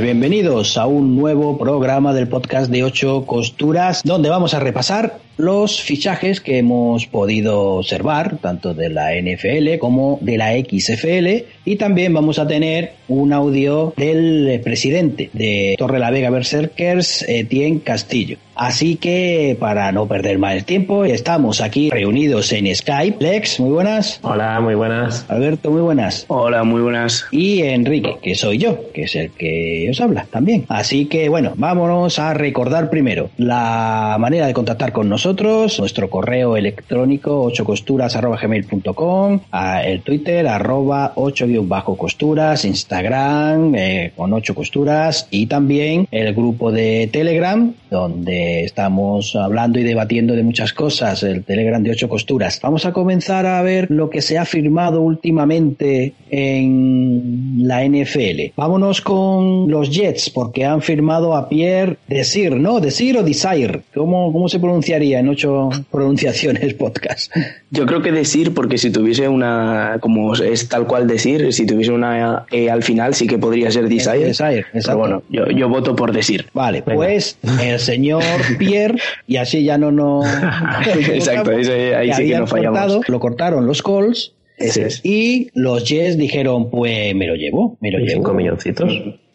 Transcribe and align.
bienvenidos 0.00 0.76
a 0.76 0.86
un 0.86 1.16
nuevo 1.16 1.56
programa 1.56 2.12
del 2.12 2.26
podcast 2.26 2.70
de 2.70 2.82
8 2.82 3.26
costuras, 3.26 4.02
donde 4.04 4.28
vamos 4.28 4.52
a 4.54 4.58
repasar 4.58 5.18
los 5.36 5.82
fichajes 5.82 6.40
que 6.40 6.58
hemos 6.58 7.06
podido 7.06 7.76
observar, 7.76 8.38
tanto 8.40 8.74
de 8.74 8.88
la 8.88 9.12
NFL 9.14 9.78
como 9.78 10.18
de 10.20 10.38
la 10.38 10.52
XFL, 10.52 11.44
y 11.64 11.76
también 11.76 12.12
vamos 12.12 12.38
a 12.38 12.46
tener 12.46 12.92
un 13.08 13.32
audio 13.32 13.92
del 13.96 14.60
presidente 14.62 15.30
de 15.32 15.74
Torre 15.78 15.98
la 15.98 16.10
Vega 16.10 16.30
Berserkers, 16.30 17.24
Etienne 17.28 17.80
Castillo. 17.80 18.38
Así 18.54 18.96
que, 18.96 19.56
para 19.58 19.90
no 19.90 20.06
perder 20.06 20.38
más 20.38 20.64
tiempo, 20.64 21.04
estamos 21.04 21.60
aquí 21.60 21.90
reunidos 21.90 22.52
en 22.52 22.72
Skype. 22.74 23.16
Lex, 23.18 23.58
muy 23.58 23.72
buenas. 23.72 24.20
Hola, 24.22 24.60
muy 24.60 24.76
buenas. 24.76 25.26
Alberto, 25.28 25.72
muy 25.72 25.80
buenas. 25.80 26.24
Hola, 26.28 26.62
muy 26.62 26.80
buenas. 26.80 27.26
Y 27.32 27.62
Enrique, 27.62 28.16
que 28.22 28.36
soy 28.36 28.58
yo, 28.58 28.92
que 28.92 29.02
es 29.02 29.16
el 29.16 29.32
que 29.32 29.88
os 29.90 30.00
habla 30.00 30.26
también. 30.30 30.66
Así 30.68 31.06
que, 31.06 31.28
bueno, 31.28 31.52
vámonos 31.56 32.18
a 32.20 32.32
recordar 32.32 32.90
primero 32.90 33.30
la 33.38 34.16
manera 34.20 34.46
de 34.46 34.54
contactar 34.54 34.92
con 34.92 35.08
nosotros, 35.08 35.23
nuestro 35.24 36.10
correo 36.10 36.54
electrónico 36.56 37.50
8costuras.gmail.com, 37.50 39.40
el 39.82 40.02
Twitter 40.02 40.46
arroba 40.46 41.14
8-costuras, 41.14 42.66
Instagram 42.66 43.74
eh, 43.74 44.12
con 44.14 44.34
8 44.34 44.54
costuras 44.54 45.26
y 45.30 45.46
también 45.46 46.06
el 46.10 46.34
grupo 46.34 46.70
de 46.70 47.08
Telegram 47.10 47.72
donde 47.94 48.64
estamos 48.64 49.36
hablando 49.36 49.78
y 49.78 49.84
debatiendo 49.84 50.34
de 50.34 50.42
muchas 50.42 50.72
cosas, 50.72 51.22
el 51.22 51.44
Telegram 51.44 51.82
de 51.82 51.92
ocho 51.92 52.08
costuras. 52.08 52.58
Vamos 52.60 52.84
a 52.86 52.92
comenzar 52.92 53.46
a 53.46 53.62
ver 53.62 53.86
lo 53.90 54.10
que 54.10 54.20
se 54.20 54.36
ha 54.36 54.44
firmado 54.44 55.00
últimamente 55.00 56.14
en 56.30 57.54
la 57.58 57.84
NFL. 57.86 58.52
Vámonos 58.56 59.00
con 59.00 59.70
los 59.70 59.90
Jets, 59.90 60.30
porque 60.30 60.64
han 60.64 60.82
firmado 60.82 61.36
a 61.36 61.48
Pierre 61.48 61.98
Desir, 62.08 62.56
¿no? 62.56 62.80
Desir 62.80 63.16
o 63.16 63.22
Desire. 63.22 63.82
¿Cómo, 63.94 64.32
cómo 64.32 64.48
se 64.48 64.58
pronunciaría 64.58 65.13
en 65.18 65.28
ocho 65.28 65.70
pronunciaciones 65.90 66.74
podcast? 66.74 67.32
Yo 67.70 67.86
creo 67.86 68.02
que 68.02 68.12
Desir, 68.12 68.54
porque 68.54 68.78
si 68.78 68.90
tuviese 68.90 69.28
una, 69.28 69.98
como 70.00 70.34
es 70.34 70.68
tal 70.68 70.86
cual 70.86 71.06
Desir, 71.06 71.52
si 71.52 71.66
tuviese 71.66 71.92
una 71.92 72.46
E 72.50 72.70
al 72.70 72.82
final, 72.82 73.14
sí 73.14 73.26
que 73.26 73.38
podría 73.38 73.70
ser 73.70 73.88
Desire. 73.88 74.26
Desire, 74.26 74.66
Pero 74.72 74.98
bueno, 74.98 75.22
yo, 75.28 75.46
yo 75.46 75.68
voto 75.68 75.96
por 75.96 76.12
Desir. 76.12 76.46
Vale, 76.52 76.82
pues 76.82 77.38
el 77.62 77.78
señor 77.78 78.22
Pierre 78.58 78.98
y 79.26 79.36
así 79.36 79.64
ya 79.64 79.78
no 79.78 79.90
nos... 79.90 80.26
Exacto, 80.86 81.50
ahí 81.50 82.12
sí 82.12 82.28
que 82.28 82.38
no 82.38 82.46
fallamos. 82.46 82.78
cortado, 82.78 83.00
lo 83.08 83.20
cortaron 83.20 83.66
los 83.66 83.82
Colts 83.82 84.32
Ese 84.56 84.86
es. 84.86 85.00
y 85.04 85.48
los 85.54 85.84
Jets 85.84 86.16
dijeron, 86.16 86.70
pues 86.70 87.14
me 87.14 87.26
lo 87.26 87.34
llevo, 87.34 87.76
me 87.80 87.90
lo 87.90 87.98
llevo. 87.98 88.10
cinco 88.10 88.34
milloncitos. 88.34 88.92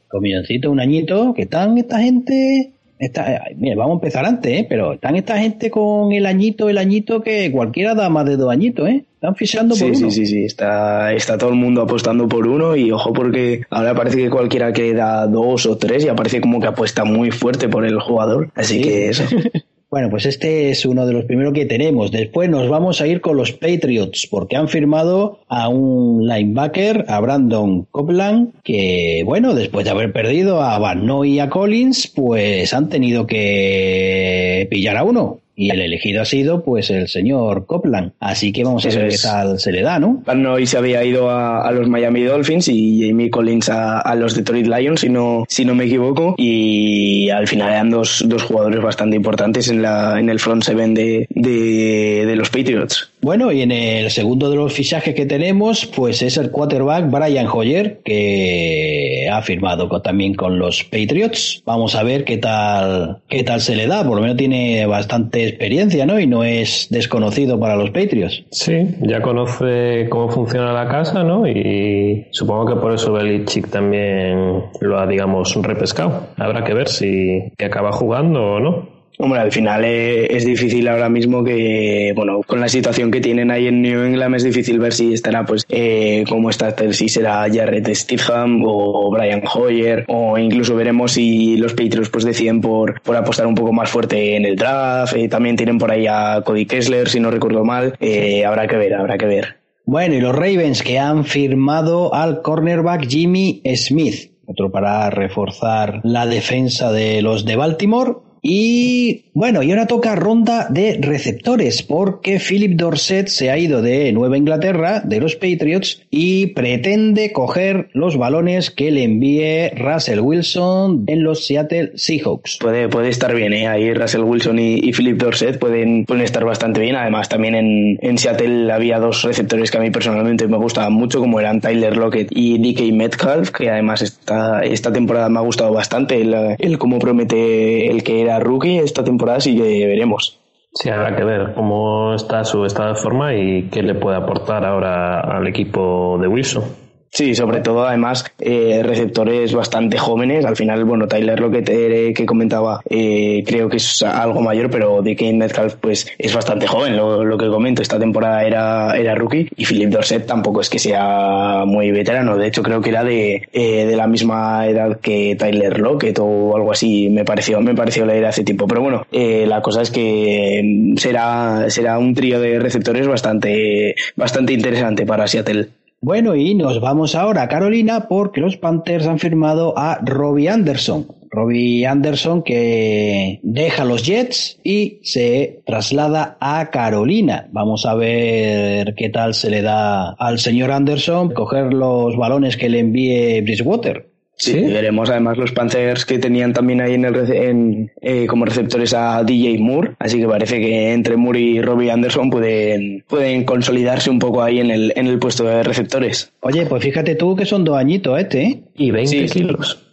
Con 0.08 0.22
milloncito, 0.22 0.72
un 0.72 0.80
añito, 0.80 1.34
que 1.36 1.44
están 1.44 1.78
esta 1.78 2.00
gente... 2.00 2.72
Está, 3.00 3.34
eh, 3.34 3.40
mira, 3.56 3.78
vamos 3.78 3.94
a 3.94 3.96
empezar 3.96 4.26
antes, 4.26 4.52
¿eh? 4.52 4.66
pero 4.68 4.94
están 4.94 5.16
esta 5.16 5.38
gente 5.40 5.72
con 5.72 6.12
el 6.12 6.26
añito, 6.26 6.68
el 6.68 6.78
añito 6.78 7.22
que 7.22 7.50
cualquiera 7.50 7.96
da 7.96 8.10
más 8.10 8.26
de 8.26 8.36
dos 8.36 8.52
añitos, 8.52 8.90
¿eh? 8.90 9.06
Están 9.16 9.36
fichando 9.36 9.74
por 9.76 9.78
Sí, 9.80 9.86
uno. 9.86 9.96
sí, 9.96 10.12
sí, 10.12 10.26
sí, 10.26 10.44
está, 10.46 11.14
está 11.14 11.38
todo 11.38 11.50
el 11.50 11.56
mundo 11.56 11.82
apostando 11.82 12.28
por 12.28 12.46
uno 12.48 12.76
y 12.76 12.92
ojo 12.92 13.12
porque 13.14 13.62
ahora 13.70 13.94
parece 13.96 14.18
que 14.18 14.30
cualquiera 14.30 14.74
que 14.74 14.94
da 14.94 15.28
dos 15.28 15.66
o 15.66 15.78
tres 15.78 16.04
ya 16.04 16.14
parece 16.16 16.42
como 16.42 16.60
que 16.60 16.68
apuesta 16.68 17.06
muy 17.06 17.32
fuerte 17.32 17.70
por 17.70 17.86
el 17.86 18.00
jugador. 18.00 18.50
Así 18.56 18.76
Sí. 18.76 18.82
que 18.82 19.10
eso. 19.10 19.24
Bueno, 19.90 20.12
pues 20.12 20.28
este 20.28 20.70
es 20.70 20.86
uno 20.86 21.08
de 21.08 21.14
los 21.14 21.26
primeros 21.26 21.54
que 21.54 21.66
tenemos. 21.66 22.12
Después 22.12 22.48
nos 22.48 22.70
vamos 22.70 23.02
a 23.02 23.08
ir 23.08 23.22
con 23.22 23.36
los 23.36 23.54
Patriots, 23.54 24.28
porque 24.30 24.56
han 24.56 24.70
firmado 24.70 25.40
a 25.48 25.68
un 25.68 26.28
linebacker, 26.28 27.06
a 27.08 27.20
Brandon 27.20 27.88
Copeland, 27.90 28.54
que, 28.64 29.24
bueno, 29.26 29.56
después 29.56 29.86
de 29.86 29.92
haber 29.92 30.14
perdido 30.14 30.62
a 30.62 30.78
Van 30.78 31.08
Noy 31.08 31.34
y 31.34 31.40
a 31.40 31.50
Collins, 31.50 32.08
pues 32.08 32.72
han 32.76 32.90
tenido 32.90 33.26
que 33.26 34.68
pillar 34.70 34.98
a 34.98 35.04
uno. 35.04 35.40
Y 35.62 35.72
el 35.72 35.82
elegido 35.82 36.22
ha 36.22 36.26
sido, 36.26 36.64
pues, 36.64 36.90
el 36.90 37.10
señor 37.10 37.66
Copeland. 37.66 38.14
Así 38.22 38.54
que 38.54 38.64
vamos 38.64 38.86
a 38.86 38.90
ver 38.90 39.08
es. 39.08 39.22
qué 39.22 39.28
tal 39.28 39.60
se 39.60 39.74
le 39.74 39.82
da, 39.82 40.00
¿no? 40.00 40.24
Van 40.26 40.42
Noy 40.42 40.66
se 40.66 40.78
había 40.78 41.04
ido 41.04 41.30
a, 41.30 41.68
a 41.68 41.72
los 41.74 41.90
Miami 41.90 42.24
Dolphins 42.24 42.70
y 42.70 43.06
Jamie 43.06 43.30
Collins 43.30 43.68
a, 43.68 44.00
a 44.00 44.16
los 44.16 44.36
Detroit 44.36 44.68
Lions, 44.68 45.02
si 45.02 45.10
no, 45.10 45.44
si 45.50 45.66
no 45.66 45.76
me 45.76 45.84
equivoco. 45.84 46.36
Y 46.38 47.30
al 47.30 47.46
final 47.46 47.72
eran 47.72 47.90
dos, 47.90 48.24
dos 48.26 48.44
jugadores 48.44 48.82
bastante 48.82 49.18
importantes 49.18 49.68
en, 49.68 49.82
la, 49.82 50.18
en 50.18 50.30
el 50.30 50.40
front 50.40 50.64
seven 50.64 50.94
de, 50.94 51.28
de, 51.30 52.24
de 52.26 52.36
los 52.38 52.50
Patriots. 52.50 53.12
Bueno, 53.22 53.52
y 53.52 53.62
en 53.62 53.72
el 53.72 54.10
segundo 54.12 54.50
de 54.50 54.56
los 54.56 54.72
fichajes 54.74 55.14
que 55.14 55.26
tenemos, 55.26 55.86
pues 55.86 56.22
es 56.22 56.38
el 56.38 56.52
quarterback 56.52 57.12
Brian 57.12 57.48
Hoyer, 57.52 58.00
que 58.04 59.28
ha 59.32 59.42
firmado 59.42 59.90
con- 59.90 60.02
también 60.02 60.34
con 60.36 60.58
los 60.58 60.84
Patriots. 60.86 61.62
Vamos 61.66 61.96
a 61.96 62.04
ver 62.04 62.24
qué 62.24 62.38
tal, 62.38 63.18
qué 63.28 63.44
tal 63.44 63.60
se 63.62 63.76
le 63.76 63.88
da. 63.88 64.04
Por 64.06 64.16
lo 64.16 64.22
menos 64.22 64.38
tiene 64.38 64.86
bastante 64.86 65.46
experiencia, 65.48 66.06
¿no? 66.06 66.20
Y 66.20 66.28
no 66.28 66.44
es 66.44 66.88
desconocido 66.90 67.60
para 67.60 67.76
los 67.76 67.90
Patriots. 67.92 68.44
Sí, 68.52 68.88
ya 69.02 69.22
conoce 69.22 70.08
cómo 70.10 70.30
funciona 70.30 70.72
la 70.74 70.88
casa, 70.88 71.24
¿no? 71.24 71.48
Y 71.48 72.26
supongo 72.32 72.68
que 72.74 72.80
por 72.80 72.94
eso 72.94 73.12
Belichick 73.12 73.70
también 73.70 74.64
lo 74.80 74.98
ha, 74.98 75.06
digamos, 75.06 75.56
repescado. 75.62 76.28
Habrá 76.38 76.64
que 76.64 76.74
ver 76.74 76.88
si 76.88 77.42
acaba 77.64 77.92
jugando 77.92 78.42
o 78.42 78.60
no. 78.60 78.99
Hombre, 79.22 79.42
al 79.42 79.52
final 79.52 79.84
eh, 79.84 80.34
es 80.34 80.46
difícil 80.46 80.88
ahora 80.88 81.10
mismo 81.10 81.44
que, 81.44 82.14
bueno, 82.16 82.40
con 82.48 82.62
la 82.62 82.70
situación 82.70 83.12
que 83.12 83.20
tienen 83.20 83.52
ahí 83.52 83.68
en 83.68 83.82
New 83.82 84.02
England 84.06 84.34
es 84.36 84.46
difícil 84.46 84.80
ver 84.80 84.94
si 84.94 85.12
estará, 85.12 85.44
pues, 85.46 85.66
eh, 85.68 86.24
como 86.30 86.50
está, 86.50 86.74
si 86.94 87.10
será 87.10 87.46
Jarrett 87.52 87.94
Stidham 87.94 88.64
o 88.66 89.12
Brian 89.12 89.44
Hoyer, 89.54 90.06
o 90.08 90.38
incluso 90.38 90.74
veremos 90.74 91.12
si 91.12 91.58
los 91.58 91.74
Patriots 91.74 92.08
pues 92.08 92.24
deciden 92.24 92.62
por, 92.62 93.02
por 93.02 93.18
apostar 93.18 93.46
un 93.46 93.56
poco 93.56 93.74
más 93.74 93.90
fuerte 93.90 94.38
en 94.38 94.46
el 94.46 94.56
draft. 94.56 95.18
Eh, 95.18 95.28
también 95.28 95.58
tienen 95.58 95.80
por 95.80 95.92
ahí 95.92 96.08
a 96.08 96.42
Cody 96.46 96.66
Kessler, 96.66 97.10
si 97.10 97.20
no 97.20 97.30
recuerdo 97.30 97.66
mal. 97.66 97.96
Eh, 98.00 98.46
habrá 98.46 98.68
que 98.68 98.78
ver, 98.78 98.94
habrá 98.94 99.18
que 99.18 99.26
ver. 99.26 99.58
Bueno, 99.84 100.16
y 100.16 100.22
los 100.22 100.34
Ravens 100.34 100.82
que 100.82 100.98
han 100.98 101.26
firmado 101.26 102.14
al 102.14 102.42
cornerback 102.42 103.06
Jimmy 103.06 103.62
Smith, 103.76 104.32
otro 104.46 104.72
para 104.72 105.10
reforzar 105.10 106.00
la 106.04 106.26
defensa 106.26 106.94
de 106.94 107.22
los 107.22 107.44
de 107.44 107.58
Baltimore. 107.58 108.29
Y 108.42 109.26
bueno, 109.34 109.64
y 109.64 109.72
ahora 109.72 109.88
toca 109.88 110.16
ronda 110.16 110.68
de 110.70 110.98
receptores, 111.02 111.84
porque 111.84 112.40
Philip 112.40 112.78
Dorset 112.78 113.28
se 113.28 113.50
ha 113.50 113.58
ido 113.58 113.82
de 113.82 114.12
Nueva 114.12 114.38
Inglaterra, 114.38 115.02
de 115.04 115.20
los 115.20 115.36
Patriots, 115.36 116.02
y 116.10 116.48
pretende 116.48 117.32
coger 117.32 117.90
los 117.94 118.18
balones 118.18 118.72
que 118.72 118.92
le 118.92 119.04
envíe 119.04 119.70
Russell 119.76 120.20
Wilson 120.20 121.06
en 121.08 121.24
los 121.24 121.46
Seattle 121.46 121.92
Seahawks. 121.96 122.58
Puede, 122.60 122.90
puede 122.90 123.10
estar 123.10 123.36
bien, 123.36 123.54
¿eh? 123.54 123.68
Ahí 123.68 123.94
Russell 123.94 124.24
Wilson 124.24 124.60
y, 124.60 124.92
Philip 124.92 125.18
Dorset 125.18 125.60
pueden, 125.60 126.06
pueden 126.06 126.24
estar 126.24 126.44
bastante 126.44 126.82
bien. 126.82 126.96
Además, 126.96 127.30
también 127.30 127.56
en, 127.56 128.00
en 128.02 128.18
Seattle 128.18 128.72
había 128.72 129.00
dos 129.00 129.24
receptores 129.24 129.72
que 129.72 129.78
a 129.78 129.82
mí 129.82 129.92
personalmente 129.92 130.48
me 130.48 130.58
gustaban 130.58 130.94
mucho, 130.94 131.20
como 131.20 131.40
eran 131.40 131.62
Tyler 131.62 131.96
Lockett 131.96 132.30
y 132.32 132.58
DK 132.58 132.94
Metcalf, 132.94 133.52
que 133.52 133.70
además 133.70 134.02
esta, 134.02 134.62
esta 134.64 134.92
temporada 134.92 135.30
me 135.30 135.40
ha 135.40 135.44
gustado 135.44 135.72
bastante 135.72 136.22
el, 136.22 136.36
el 136.58 136.78
cómo 136.78 137.00
promete 137.00 137.90
el 137.90 138.04
que 138.04 138.22
era 138.22 138.29
rookie 138.38 138.78
esta 138.78 139.04
temporada, 139.04 139.38
así 139.40 139.56
que 139.56 139.88
veremos. 139.88 140.40
Sí, 140.74 140.90
habrá 140.90 141.16
que 141.16 141.24
ver 141.24 141.54
cómo 141.56 142.14
está 142.14 142.44
su 142.46 142.66
estado 142.66 142.90
de 142.90 142.96
forma 142.96 143.34
y 143.34 143.70
qué 143.70 143.82
le 143.82 143.96
puede 143.96 144.18
aportar 144.18 144.64
ahora 144.66 145.20
al 145.22 145.48
equipo 145.48 146.18
de 146.22 146.28
Wilson. 146.28 146.64
Sí, 147.12 147.34
sobre 147.34 147.62
todo 147.62 147.88
además 147.88 148.24
eh, 148.40 148.82
receptores 148.84 149.54
bastante 149.54 149.98
jóvenes. 149.98 150.46
Al 150.46 150.56
final, 150.56 150.86
bueno, 150.86 151.08
Tyler 151.08 151.40
lo 151.40 151.50
que, 151.50 152.14
que 152.16 152.26
comentaba 152.26 152.82
eh, 152.90 153.44
creo 153.46 153.68
que 153.68 153.78
es 153.78 154.04
algo 154.04 154.42
mayor, 154.42 154.70
pero 154.70 155.02
DK 155.02 155.34
Metcalf 155.34 155.76
pues 155.76 156.08
es 156.18 156.34
bastante 156.34 156.68
joven, 156.68 156.96
lo, 156.96 157.38
que 157.38 157.48
comento. 157.48 157.82
Esta 157.82 157.98
temporada 158.00 158.44
era, 158.44 158.96
era 158.96 159.16
rookie 159.16 159.50
y 159.56 159.66
Philip 159.66 159.90
Dorset 159.90 160.26
tampoco 160.26 160.62
es 160.62 160.70
que 160.70 160.78
sea 160.78 161.64
muy 161.66 161.92
veterano. 161.92 162.38
De 162.38 162.48
hecho, 162.48 162.62
creo 162.62 162.82
que 162.82 162.90
era 162.90 163.04
de, 163.04 163.48
eh, 163.54 163.86
de 163.86 163.96
la 163.96 164.08
misma 164.08 164.68
edad 164.68 165.00
que 165.00 165.36
Tyler 165.36 165.80
Lockett 165.80 166.20
o 166.20 166.56
algo 166.56 166.72
así, 166.72 167.10
me 167.10 167.26
pareció, 167.26 167.60
me 167.62 167.74
pareció 167.74 168.06
leer 168.06 168.26
hace 168.26 168.44
tiempo. 168.44 168.68
Pero 168.68 168.82
bueno, 168.82 169.08
la 169.12 169.62
cosa 169.62 169.82
es 169.82 169.90
que 169.90 170.94
será, 170.98 171.70
será 171.70 171.98
un 171.98 172.14
trío 172.14 172.40
de 172.40 172.60
receptores 172.60 173.08
bastante, 173.08 173.96
bastante 174.16 174.54
interesante 174.54 175.06
para 175.06 175.28
Seattle. 175.28 175.70
Bueno, 176.02 176.36
y 176.36 176.56
nos 176.56 176.80
vamos 176.80 177.14
ahora 177.14 177.44
a 177.44 177.48
Carolina 177.50 178.08
porque 178.08 178.40
los 178.40 178.56
Panthers 178.56 179.06
han 179.06 179.20
firmado 179.20 179.74
a 179.78 180.00
Robbie 180.02 180.48
Anderson. 180.48 181.08
Robbie 181.30 181.86
Anderson 181.86 182.42
que 182.42 183.40
deja 183.44 183.86
los 183.86 184.04
Jets 184.04 184.60
y 184.64 185.00
se 185.04 185.62
traslada 185.66 186.38
a 186.40 186.70
Carolina. 186.72 187.48
Vamos 187.52 187.86
a 187.86 187.96
ver 187.96 188.96
qué 188.96 189.10
tal 189.10 189.34
se 189.34 189.50
le 189.50 189.62
da 189.62 190.12
al 190.12 190.40
señor 190.40 190.72
Anderson 190.72 191.34
coger 191.34 191.74
los 191.74 192.18
balones 192.18 192.58
que 192.58 192.70
le 192.70 192.80
envíe 192.80 193.42
Bridgewater. 193.42 194.09
Sí, 194.40 194.54
veremos 194.54 195.10
además 195.10 195.38
los 195.38 195.52
Panthers 195.52 196.06
que 196.06 196.18
tenían 196.18 196.54
también 196.54 196.80
ahí 196.80 196.94
en 196.94 197.04
el 197.04 197.92
eh, 198.02 198.26
como 198.26 198.46
receptores 198.46 198.94
a 198.94 199.22
DJ 199.26 199.58
Moore, 199.60 199.96
así 200.00 200.18
que 200.18 200.28
parece 200.28 200.62
que 200.62 200.94
entre 200.94 201.18
Moore 201.18 201.42
y 201.42 201.62
Robbie 201.62 201.92
Anderson 201.92 202.30
pueden, 202.30 203.04
pueden 203.06 203.44
consolidarse 203.44 204.10
un 204.10 204.18
poco 204.18 204.42
ahí 204.42 204.62
en 204.62 204.72
el, 204.72 204.94
en 204.96 205.08
el 205.08 205.20
puesto 205.20 205.44
de 205.44 205.62
receptores. 205.64 206.32
Oye, 206.40 206.66
pues 206.66 206.82
fíjate 206.82 207.16
tú 207.16 207.36
que 207.36 207.46
son 207.46 207.66
dos 207.66 207.78
añitos 207.78 208.18
este, 208.18 208.44
¿eh? 208.44 208.60
Y 208.78 208.92
20 208.92 209.26
kilos. 209.26 209.84